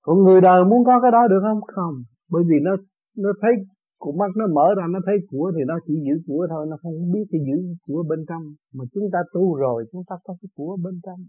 [0.03, 1.61] Còn người đời muốn có cái đó được không?
[1.77, 1.95] Không.
[2.31, 2.73] Bởi vì nó
[3.17, 3.53] nó thấy
[3.99, 6.77] con mắt nó mở ra, nó thấy của thì nó chỉ giữ của thôi, nó
[6.83, 8.43] không biết cái giữ của bên trong.
[8.75, 11.21] Mà chúng ta tu rồi, chúng ta có cái của bên trong.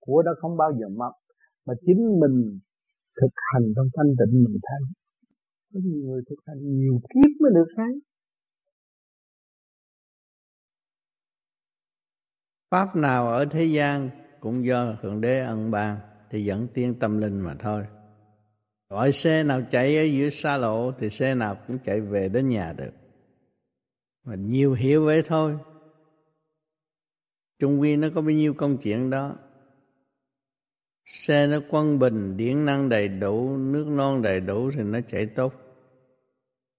[0.00, 1.12] Của đó không bao giờ mất
[1.66, 2.58] mà chính mình
[3.20, 4.82] thực hành trong thanh tịnh mình thấy.
[5.72, 7.92] Có nhiều người thực hành nhiều kiếp mới được thấy.
[12.70, 15.98] Pháp nào ở thế gian cũng do Thượng Đế ân ban
[16.30, 17.84] thì dẫn tiên tâm linh mà thôi.
[18.90, 22.48] Gọi xe nào chạy ở giữa xa lộ thì xe nào cũng chạy về đến
[22.48, 22.92] nhà được.
[24.24, 25.56] Mà nhiều hiểu vậy thôi.
[27.58, 29.36] Trung quy nó có bao nhiêu công chuyện đó.
[31.06, 35.26] Xe nó quân bình, điện năng đầy đủ, nước non đầy đủ thì nó chạy
[35.26, 35.54] tốt.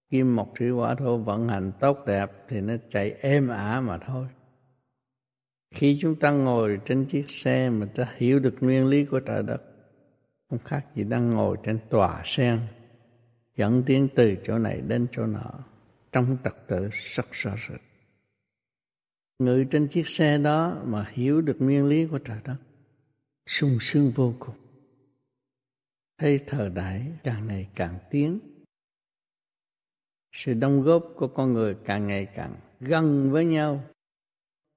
[0.09, 3.97] Kim mộc thủy hỏa thổ vận hành tốt đẹp thì nó chạy êm ả mà
[3.97, 4.27] thôi.
[5.71, 9.43] Khi chúng ta ngồi trên chiếc xe mà ta hiểu được nguyên lý của trời
[9.43, 9.61] đất,
[10.49, 12.59] không khác gì đang ngồi trên tòa sen,
[13.55, 15.51] dẫn tiến từ chỗ này đến chỗ nọ,
[16.11, 17.81] trong trật tự rất rõ rệt.
[19.39, 22.57] Người trên chiếc xe đó mà hiểu được nguyên lý của trời đất,
[23.47, 24.55] sung sướng vô cùng.
[26.17, 28.39] Thấy thời đại càng ngày càng tiến,
[30.31, 33.83] sự đóng góp của con người càng ngày càng gần với nhau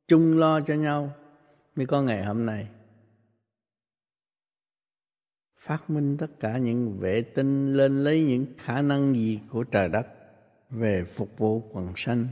[0.08, 1.14] chung lo cho nhau
[1.76, 2.68] mới có ngày hôm nay.
[5.58, 9.88] Phát minh tất cả những vệ tinh lên lấy những khả năng gì của trời
[9.88, 10.06] đất
[10.70, 12.26] về phục vụ quần sanh.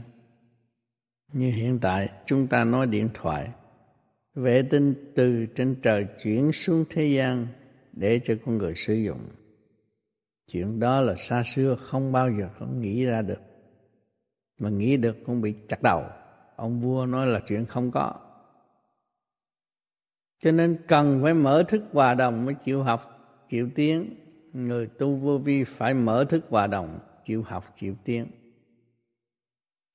[1.33, 3.49] Như hiện tại, chúng ta nói điện thoại.
[4.33, 7.47] Vệ tinh từ trên trời chuyển xuống thế gian
[7.93, 9.29] để cho con người sử dụng.
[10.51, 13.41] Chuyện đó là xa xưa, không bao giờ không nghĩ ra được.
[14.59, 16.03] Mà nghĩ được cũng bị chặt đầu
[16.61, 18.13] ông vua nói là chuyện không có.
[20.43, 23.01] Cho nên cần phải mở thức hòa đồng mới chịu học,
[23.49, 24.15] chịu tiến.
[24.53, 28.27] Người tu vô vi phải mở thức hòa đồng, chịu học, chịu tiến.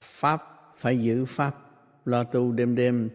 [0.04, 0.42] Pháp
[0.76, 1.54] phải giữ pháp,
[2.04, 3.10] lo tu đêm đêm.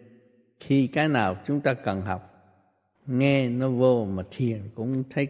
[0.60, 2.34] Khi cái nào chúng ta cần học,
[3.06, 5.28] nghe nó vô mà thiền cũng thấy,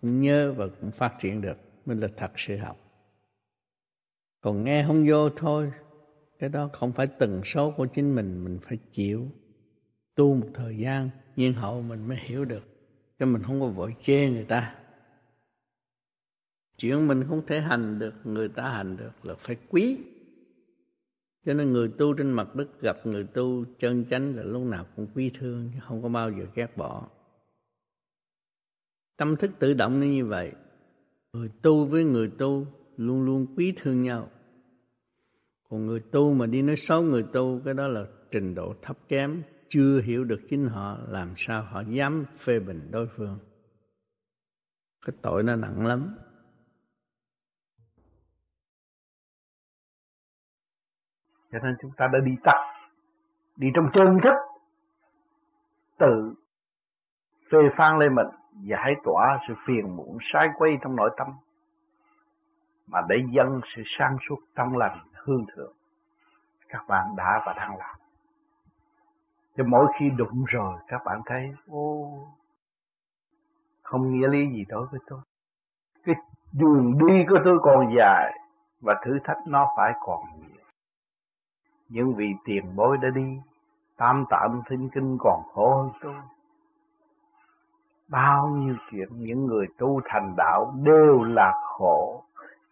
[0.00, 1.56] cũng nhớ và cũng phát triển được,
[1.86, 2.76] mới là thật sự học.
[4.40, 5.72] Còn nghe không vô thôi
[6.38, 9.28] cái đó không phải tần số của chính mình mình phải chịu.
[10.14, 12.64] Tu một thời gian, nhiên hậu mình mới hiểu được.
[13.18, 14.74] Cho mình không có vội chê người ta.
[16.78, 19.98] Chuyện mình không thể hành được, người ta hành được là phải quý.
[21.46, 24.86] Cho nên người tu trên mặt đất gặp người tu chân chánh là lúc nào
[24.96, 27.08] cũng quý thương, chứ không có bao giờ ghét bỏ.
[29.16, 30.52] Tâm thức tự động nó như vậy.
[31.32, 34.30] Người tu với người tu luôn luôn quý thương nhau
[35.68, 38.96] còn người tu mà đi nói xấu người tu, cái đó là trình độ thấp
[39.08, 43.38] kém, chưa hiểu được chính họ, làm sao họ dám phê bình đối phương.
[45.06, 46.16] Cái tội nó nặng lắm.
[51.52, 52.56] Cho nên chúng ta đã đi tập,
[53.56, 54.34] đi trong chân thức,
[55.98, 56.34] tự
[57.52, 58.26] phê phán lên mình
[58.62, 61.26] giải tỏa sự phiền muộn, sai quay trong nội tâm
[62.86, 65.72] mà để dân sự sang suốt trong lành, hương thượng.
[66.68, 67.96] Các bạn đã và đang làm.
[69.56, 72.12] Cho mỗi khi đụng rồi, các bạn thấy, ô,
[73.82, 75.20] không nghĩa lý gì đối với tôi.
[76.04, 76.14] Cái
[76.52, 78.38] đường đi của tôi còn dài
[78.80, 80.64] và thử thách nó phải còn nhiều.
[81.88, 83.38] Những vị tiền bối đã đi,
[83.96, 86.14] tam tạng thinh kinh còn khổ hơn tôi.
[88.08, 92.22] Bao nhiêu chuyện, những người tu thành đạo đều là khổ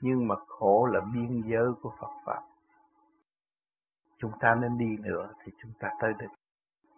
[0.05, 2.41] nhưng mà khổ là biên giới của Phật Pháp.
[4.19, 6.27] Chúng ta nên đi nữa thì chúng ta tới được.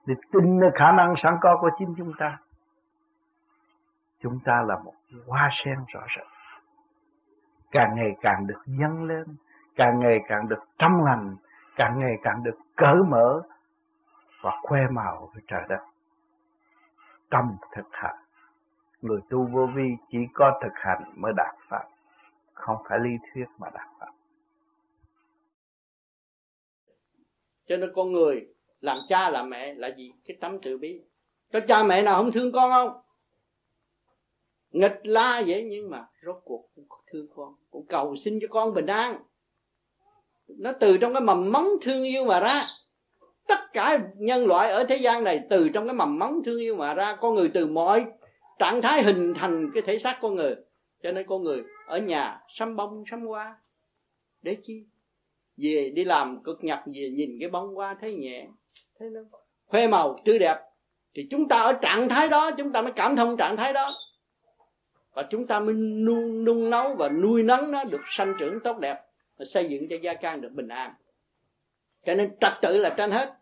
[0.07, 2.39] Để tin nơi khả năng sẵn có của chính chúng ta.
[4.20, 4.93] Chúng ta là một
[5.27, 6.27] hoa sen rõ rệt.
[7.70, 9.24] Càng ngày càng được dâng lên,
[9.77, 11.37] càng ngày càng được trong lành,
[11.77, 13.43] càng ngày càng được cởi mở
[14.43, 15.81] và khoe màu với trời đất.
[17.31, 18.16] Tâm thực hành,
[19.03, 21.85] người tu vô vi chỉ có thực hành mới đạt Pháp
[22.57, 24.12] không phải lý thuyết mà đạt phật.
[27.66, 28.47] cho nên con người,
[28.81, 30.12] làm cha làm mẹ là gì?
[30.24, 31.01] Cái tấm tự bi.
[31.53, 33.01] Có cha mẹ nào không thương con không?
[34.70, 37.55] Nghịch la vậy, nhưng mà rốt cuộc cũng thương con.
[37.70, 39.16] Cũng cầu xin cho con bình an.
[40.49, 42.66] Nó từ trong cái mầm móng thương yêu mà ra.
[43.49, 46.77] Tất cả nhân loại ở thế gian này từ trong cái mầm móng thương yêu
[46.77, 48.07] mà ra, con người từ mọi
[48.59, 50.55] trạng thái hình thành cái thể xác con người
[51.07, 53.57] cho nên con người ở nhà sắm bông sắm hoa
[54.43, 54.85] để chi?
[55.57, 58.47] Về đi làm cực nhọc về nhìn cái bông hoa thấy nhẹ
[58.99, 59.20] thấy nó
[59.66, 60.57] khoe màu tươi đẹp.
[61.15, 63.95] Thì chúng ta ở trạng thái đó chúng ta mới cảm thông trạng thái đó.
[65.15, 68.78] Và chúng ta mới nung, nung nấu và nuôi nấng nó được sanh trưởng tốt
[68.78, 69.03] đẹp
[69.37, 70.95] và xây dựng cho gia can được bình an.
[72.05, 73.35] Cho nên trật tự là trên hết.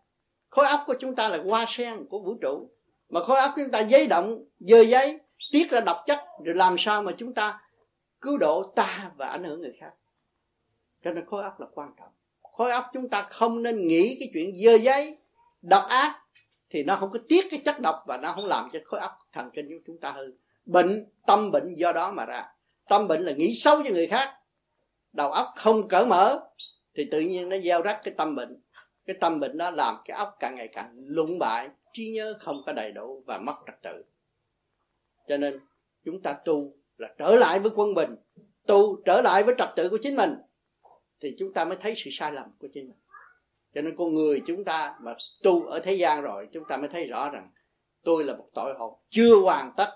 [0.49, 2.69] Khối óc của chúng ta là hoa sen của vũ trụ.
[3.09, 5.19] Mà khối óc chúng ta giấy động dơ giấy
[5.51, 7.61] tiết ra độc chất, rồi làm sao mà chúng ta
[8.21, 9.91] cứu độ ta và ảnh hưởng người khác?
[11.03, 12.09] Cho nên khối óc là quan trọng.
[12.41, 15.17] Khối óc chúng ta không nên nghĩ cái chuyện dơ giấy,
[15.61, 16.21] độc ác,
[16.69, 19.11] thì nó không có tiết cái chất độc và nó không làm cho khối óc
[19.33, 20.33] thần kinh của chúng ta hư.
[20.65, 22.45] Bệnh, tâm bệnh do đó mà ra.
[22.89, 24.33] Tâm bệnh là nghĩ xấu cho người khác.
[25.13, 26.39] Đầu óc không cởi mở,
[26.95, 28.61] thì tự nhiên nó gieo rắc cái tâm bệnh.
[29.05, 32.61] Cái tâm bệnh đó làm cái óc càng ngày càng lụng bại, trí nhớ không
[32.65, 34.03] có đầy đủ và mất trật tự
[35.27, 35.59] cho nên,
[36.05, 38.15] chúng ta tu là trở lại với quân bình,
[38.67, 40.35] tu trở lại với trật tự của chính mình,
[41.21, 42.97] thì chúng ta mới thấy sự sai lầm của chính mình.
[43.73, 46.89] Cho nên con người chúng ta mà tu ở thế gian rồi, chúng ta mới
[46.89, 47.51] thấy rõ rằng
[48.03, 49.89] tôi là một tội hồn chưa hoàn tất.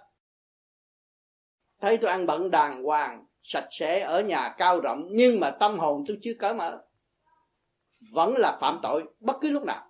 [1.81, 5.79] Thấy tôi ăn bận đàng hoàng, sạch sẽ, ở nhà cao rộng, nhưng mà tâm
[5.79, 6.83] hồn tôi chưa cởi mở,
[8.11, 9.85] vẫn là phạm tội bất cứ lúc nào.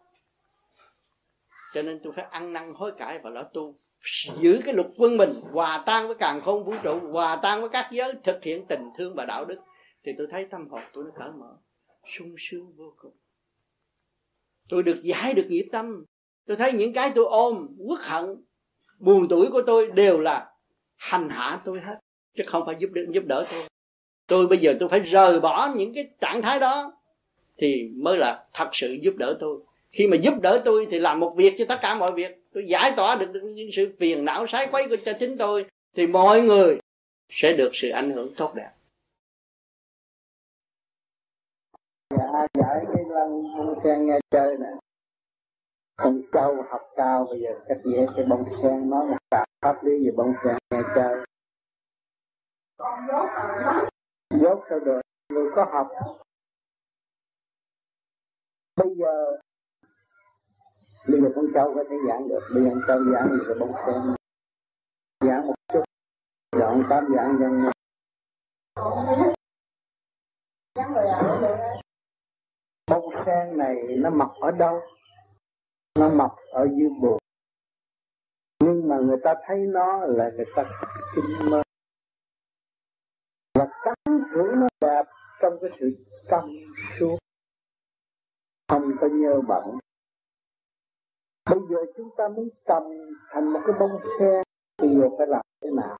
[1.73, 3.79] Cho nên tôi phải ăn năn hối cải và lo tu
[4.41, 7.69] giữ cái luật quân mình hòa tan với càng không vũ trụ hòa tan với
[7.69, 9.59] các giới thực hiện tình thương và đạo đức.
[10.03, 11.57] Thì tôi thấy tâm hồn tôi nó cởi mở
[12.07, 13.13] sung sướng vô cùng.
[14.69, 16.05] Tôi được giải được nghiệp tâm.
[16.45, 18.25] Tôi thấy những cái tôi ôm uất hận
[18.99, 20.51] buồn tuổi của tôi đều là
[20.95, 21.99] hành hạ tôi hết
[22.37, 23.63] chứ không phải giúp đỡ, giúp đỡ tôi.
[24.27, 26.93] Tôi bây giờ tôi phải rời bỏ những cái trạng thái đó
[27.57, 29.59] thì mới là thật sự giúp đỡ tôi.
[29.91, 32.67] Khi mà giúp đỡ tôi thì làm một việc cho tất cả mọi việc tôi
[32.67, 36.41] giải tỏa được những sự phiền não sái quấy của cho chính tôi, thì mọi
[36.41, 36.79] người
[37.29, 38.71] sẽ được sự ảnh hưởng tốt đẹp.
[42.09, 44.69] Dạ giải cái lăng bông sen nghe chơi nè.
[45.95, 49.91] Con trâu học cao bây giờ, cách dễ cái bông sen, nó là pháp lý
[50.05, 51.25] về bông sen nghe chơi.
[54.29, 55.87] Dốt sao được người có học.
[58.75, 59.39] Bây giờ
[61.11, 62.39] bây giờ con trâu có thể giảng được.
[62.53, 64.15] Bây giờ con trâu giảng được cái bông sen
[65.27, 65.83] giảng một chút.
[66.59, 67.71] Dọn tám giảng cho nghe.
[72.87, 74.81] Bông sen này nó mọc ở đâu?
[75.99, 77.19] Nó mọc ở dưới bùn
[78.63, 80.63] nhưng mà người ta thấy nó là người ta
[81.15, 81.63] kinh mơ.
[83.53, 83.95] Và tán
[84.33, 85.03] thưởng nó đẹp
[85.41, 85.95] trong cái sự
[86.29, 86.49] trong
[86.99, 87.17] suốt.
[88.67, 89.79] Không có nhơ bẩn
[91.49, 92.91] bây giờ chúng ta muốn trồng
[93.29, 94.43] thành một cái bông sen
[94.81, 95.97] thì giờ phải làm thế nào?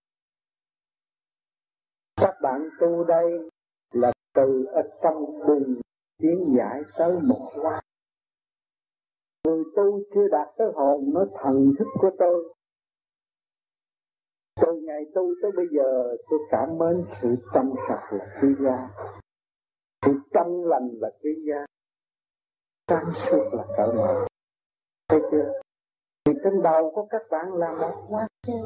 [2.21, 3.49] Các bạn tu đây
[3.93, 5.81] là từ ở trong bùn
[6.17, 7.81] tiến giải tới một hoa
[9.49, 12.53] người tu chưa đạt tới hồn, nó thần thức của tôi.
[14.61, 18.89] Từ ngày tu tới bây giờ, tôi cảm mến sự trong sạch là quý giá.
[20.05, 21.65] Sự trong lành là quý giá.
[22.87, 24.28] Sáng suốt là cỡ mở
[25.09, 25.61] thấy chưa
[26.25, 28.57] thì trên đầu của các bạn là một hoa sen.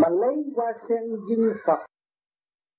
[0.00, 1.86] Mà lấy hoa sen dinh Phật,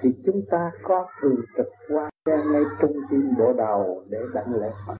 [0.04, 4.54] thì chúng ta có thường trực hoa sen ngay trung tim bộ đầu để đảnh
[4.54, 4.96] lễ Phật.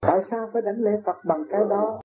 [0.00, 2.00] Tại sao phải đánh lễ Phật bằng cái đó?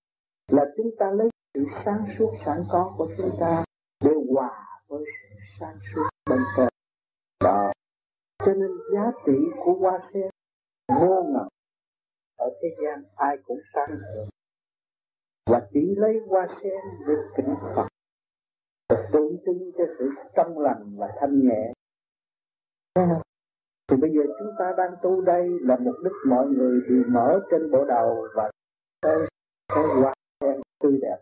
[0.52, 3.64] Là chúng ta lấy sự sáng suốt sẵn có của chúng ta
[4.06, 6.68] để hòa với sự sáng suốt bên trên.
[7.44, 7.72] Đó.
[8.46, 9.34] Cho nên giá trị
[9.66, 10.30] của hoa sen
[10.88, 11.48] vô ngần
[12.40, 13.90] ở thế gian ai cũng sang
[15.52, 17.88] và chỉ lấy hoa sen để kính Phật.
[18.90, 21.74] Và tượng trưng cho sự trong lành và thanh nhẹ.
[23.88, 27.40] Thì bây giờ chúng ta đang tu đây là mục đích mọi người đều mở
[27.52, 28.52] trên bộ đầu và
[29.02, 29.16] cái
[29.68, 31.18] cái hoa sen tươi đẹp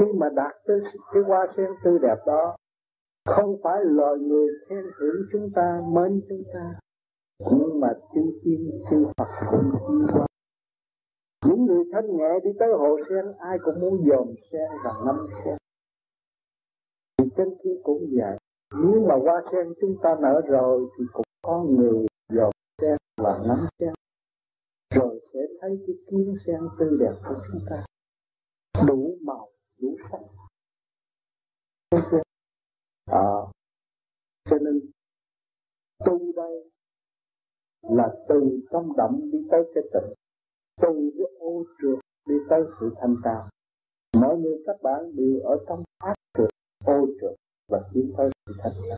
[0.00, 0.80] khi mà đạt tới
[1.12, 2.56] cái hoa sen tươi đẹp đó,
[3.26, 6.74] không phải loài người khen thưởng chúng ta, mến chúng ta
[7.38, 10.26] nhưng mà chư thiên chư Phật cũng đi qua
[11.46, 15.26] những người thanh nhẹ đi tới hồ sen ai cũng muốn dòm sen và ngắm
[15.44, 15.56] sen.
[17.18, 18.38] Thì trên kia cũng vậy.
[18.82, 22.50] Nếu mà hoa sen chúng ta nở rồi thì cũng có người dòm
[22.82, 23.92] sen và ngắm sen.
[24.94, 27.84] Rồi sẽ thấy cái kiến sen tươi đẹp của chúng ta.
[28.88, 29.48] Đủ màu
[29.80, 30.20] đủ sắc.
[33.06, 33.34] À,
[34.44, 34.80] cho nên
[36.04, 36.70] tu đây
[37.90, 40.14] là từ trong động đi tới cái tịnh
[40.82, 41.98] từ cái ô trượt
[42.28, 43.48] đi tới sự thanh cao
[44.20, 46.50] mọi người các bạn đều ở trong ác trượt
[46.84, 47.34] ô trượt
[47.68, 48.96] và tiến tới sự thanh cao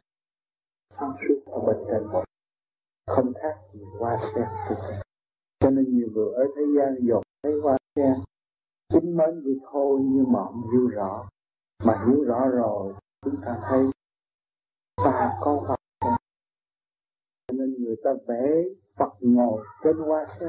[0.99, 2.23] sáng suốt ở bên trên
[3.07, 4.49] không khác gì qua xe
[5.61, 8.17] cho nên nhiều người ở thế gian dồn thấy qua xe,
[8.93, 11.29] kính mến vậy thôi nhưng mà không hiểu rõ
[11.87, 13.91] mà hiểu rõ rồi chúng ta thấy
[14.97, 15.77] ta có hoa
[17.52, 18.65] nên người ta vẽ
[18.97, 20.49] Phật ngồi trên hoa sen.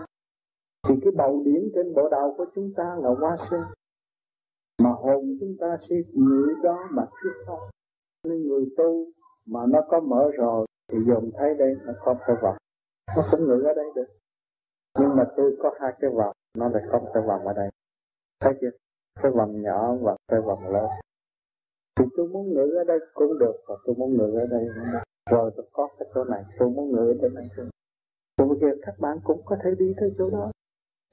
[0.88, 3.62] Thì cái bầu điển trên bộ đầu của chúng ta là hoa sen.
[4.84, 7.70] Mà hồn chúng ta sẽ ngự đó mà thuyết pháp.
[8.24, 9.06] Nên người tu
[9.46, 12.58] mà nó có mở rồi, thì dồn thấy đây nó có cái vọng
[13.18, 14.08] nó cũng ngự ở đây được.
[15.00, 17.70] Nhưng mà tôi có hai cái vòng nó lại không cái vòng ở đây.
[18.40, 18.70] Thấy chưa?
[19.22, 20.90] Cái vòng nhỏ và cái vòng lớn.
[21.96, 24.92] Thì tôi muốn ngự ở đây cũng được, và tôi muốn ngự ở đây cũng
[24.94, 25.00] được
[25.32, 27.48] rồi, tôi có cái chỗ này, tôi muốn ngửi ở này.
[28.38, 30.52] Tôi bây giờ các bạn cũng có thể đi tới chỗ đó.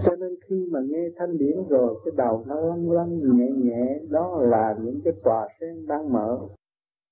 [0.05, 3.99] Cho nên khi mà nghe thanh điển rồi, cái đầu nó lăn lăn nhẹ nhẹ,
[4.11, 6.41] đó là những cái tòa sen đang mở.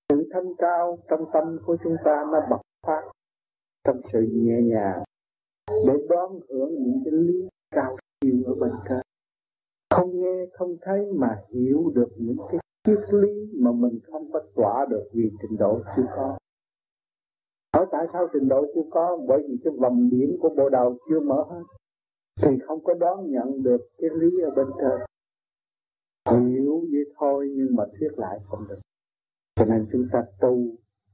[0.08, 3.02] Sự thanh cao trong tâm của chúng ta nó bộc phát
[3.84, 5.02] trong sự nhẹ nhàng,
[5.86, 8.98] để đón hưởng những cái lý cao siêu ở bên trên.
[9.90, 14.40] Không nghe, không thấy mà hiểu được những cái triết lý mà mình không có
[14.54, 16.36] tỏa được vì trình độ chưa có
[17.76, 19.18] hỏi tại sao trình độ chưa có?
[19.28, 21.62] Bởi vì cái vòng điểm của bộ đầu chưa mở hết.
[22.42, 25.00] Thì không có đón nhận được cái lý ở bên trên.
[26.48, 28.78] Hiểu vậy thôi, nhưng mà thuyết lại không được.
[29.54, 30.58] Cho nên chúng ta tu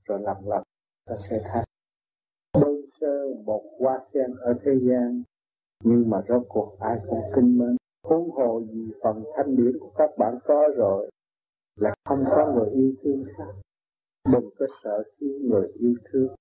[0.04, 0.62] rồi làm lần
[1.06, 1.62] ta sẽ thấy.
[2.60, 5.22] Đơn sơ một hoa sen ở thế gian,
[5.84, 7.76] nhưng mà rốt cuộc ai cũng kinh mến.
[8.06, 11.10] Huống hồ gì phần thanh điển của các bạn có rồi,
[11.76, 13.52] là không có người yêu thương sao
[14.32, 16.34] đừng có sợ khi người yêu thương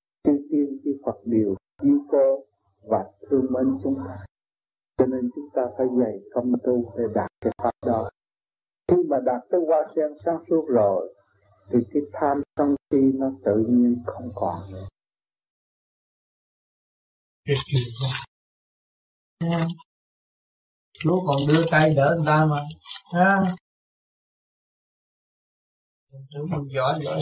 [0.52, 2.46] tiên chư Phật đều yêu cô
[2.90, 4.26] và thương mến chúng ta.
[4.98, 8.10] Cho nên chúng ta phải dày công tu để đạt cái pháp đó.
[8.88, 11.16] Khi mà đạt tới hoa sen sáng suốt rồi,
[11.70, 14.86] thì cái tham sân si nó tự nhiên không còn nữa.
[21.06, 22.62] Lúc còn đưa tay đỡ người ta mà,
[23.14, 23.44] ha?
[26.12, 27.22] Tưởng mình giỏi giỏi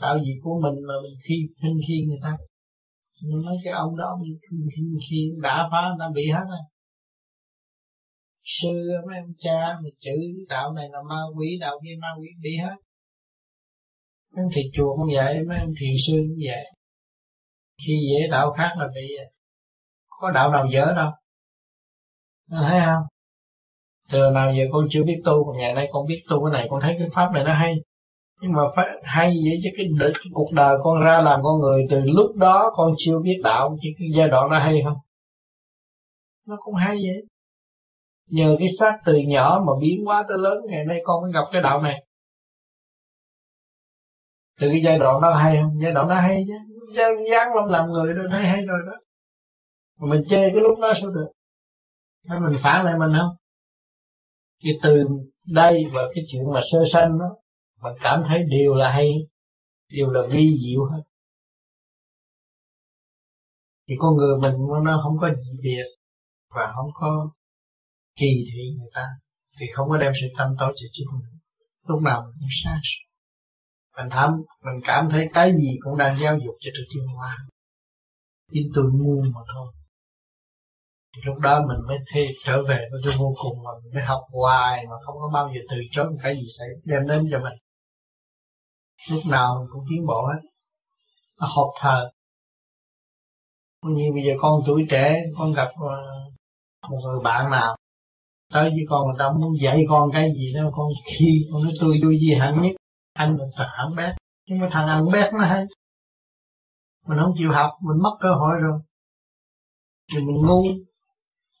[0.00, 2.36] tạo gì của mình mà mình khi khinh khi người ta.
[3.26, 6.64] Nhưng mấy cái ông đó mình khi, khi đã phá người ta bị hết rồi.
[8.42, 8.72] Sư
[9.06, 10.10] mấy ông cha mình chữ
[10.48, 12.76] đạo này là ma quỷ đạo kia ma quỷ bị hết.
[14.36, 16.64] Mấy thầy chùa cũng vậy mấy ông thiền sư cũng vậy.
[17.86, 19.08] Khi dễ đạo khác là bị
[20.20, 21.10] có đạo nào dở đâu.
[22.50, 23.02] Thấy không?
[24.10, 26.68] Từ nào giờ con chưa biết tu còn ngày nay con biết tu cái này
[26.70, 27.74] con thấy cái pháp này nó hay
[28.40, 31.60] nhưng mà phải hay vậy chứ cái, đời, cái cuộc đời con ra làm con
[31.60, 34.96] người từ lúc đó con chưa biết đạo chứ cái giai đoạn đó hay không?
[36.48, 37.24] Nó cũng hay vậy.
[38.30, 41.44] Nhờ cái xác từ nhỏ mà biến hóa tới lớn ngày nay con mới gặp
[41.52, 42.04] cái đạo này.
[44.60, 45.78] Từ cái giai đoạn đó hay không?
[45.82, 46.54] Giai đoạn đó hay chứ.
[47.30, 48.92] Dáng lâm làm người đó thấy hay rồi đó.
[50.00, 51.28] Mà mình chê cái lúc đó sao được?
[52.28, 53.36] Hay mình phản lại mình không?
[54.64, 55.04] Cái từ
[55.46, 57.36] đây và cái chuyện mà sơ sanh đó
[57.84, 59.12] mình cảm thấy đều là hay
[59.88, 61.02] đều là vi diệu hết.
[63.88, 64.54] Thì con người mình
[64.84, 65.84] nó không có gì biệt
[66.48, 67.30] và không có
[68.16, 69.06] kỳ thị người ta
[69.58, 71.38] thì không có đem sự tâm tối cho chính mình.
[71.88, 73.04] Lúc nào mình cũng sáng suốt.
[73.96, 74.30] Mình thấm
[74.64, 77.38] mình cảm thấy cái gì cũng đang giáo dục cho tôi tiên hoa.
[78.50, 79.72] Nhưng tôi ngu mà thôi.
[81.16, 84.02] Thì lúc đó mình mới thê, trở về với cái vô cùng mà mình mới
[84.02, 87.28] học hoài mà không có bao giờ từ chối một cái gì xảy đem đến
[87.30, 87.58] cho mình
[89.10, 90.48] lúc nào cũng tiến bộ hết.
[91.40, 92.10] Nó học thờ.
[93.82, 95.96] Như bây giờ con tuổi trẻ, con gặp ờ,
[96.90, 97.76] một người bạn nào,
[98.52, 101.72] tới với con người ta muốn dạy con cái gì đó, con khi con nói
[101.80, 102.72] tôi vui gì hẳn nhất,
[103.14, 104.14] anh mình thật hẳn bét.
[104.48, 105.64] Nhưng mà thằng ăn bét nó hay.
[107.06, 108.80] Mình không chịu học, mình mất cơ hội rồi.
[110.12, 110.62] Thì mình ngu.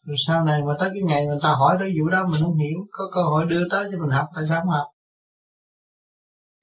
[0.02, 2.56] Rồi sau này mà tới cái ngày người ta hỏi tới vụ đó, mình không
[2.56, 4.86] hiểu, có cơ hội đưa tới cho mình học, tại sao không học?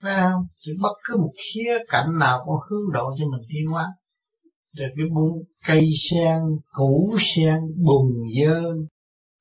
[0.02, 0.48] Phải không?
[0.66, 3.88] Thì bất cứ một khía cạnh nào cũng hướng độ cho mình tiến hóa.
[4.74, 5.32] Rồi cái bông
[5.66, 6.40] cây sen,
[6.72, 8.62] củ sen, bùn dơ,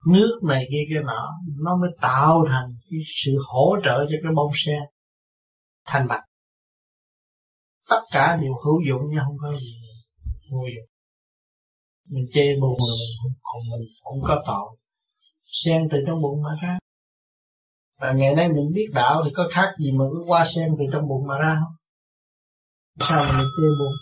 [0.07, 1.29] nước này kia kia nọ,
[1.65, 4.83] nó mới tạo thành cái sự hỗ trợ cho cái bông sen
[5.87, 6.25] thành bạch.
[7.91, 9.81] Tất cả đều hữu dụng nhưng không có gì
[10.51, 10.89] vô dụng.
[12.09, 14.77] mình chê buồn là mình còn mình cũng có tội
[15.47, 16.80] sen từ trong bụng mà ra
[18.01, 20.85] và ngày nay mình biết đạo thì có khác gì mà cứ qua xem từ
[20.93, 21.73] trong bụng mà ra không?
[23.09, 23.93] Sao mà mình chê buồn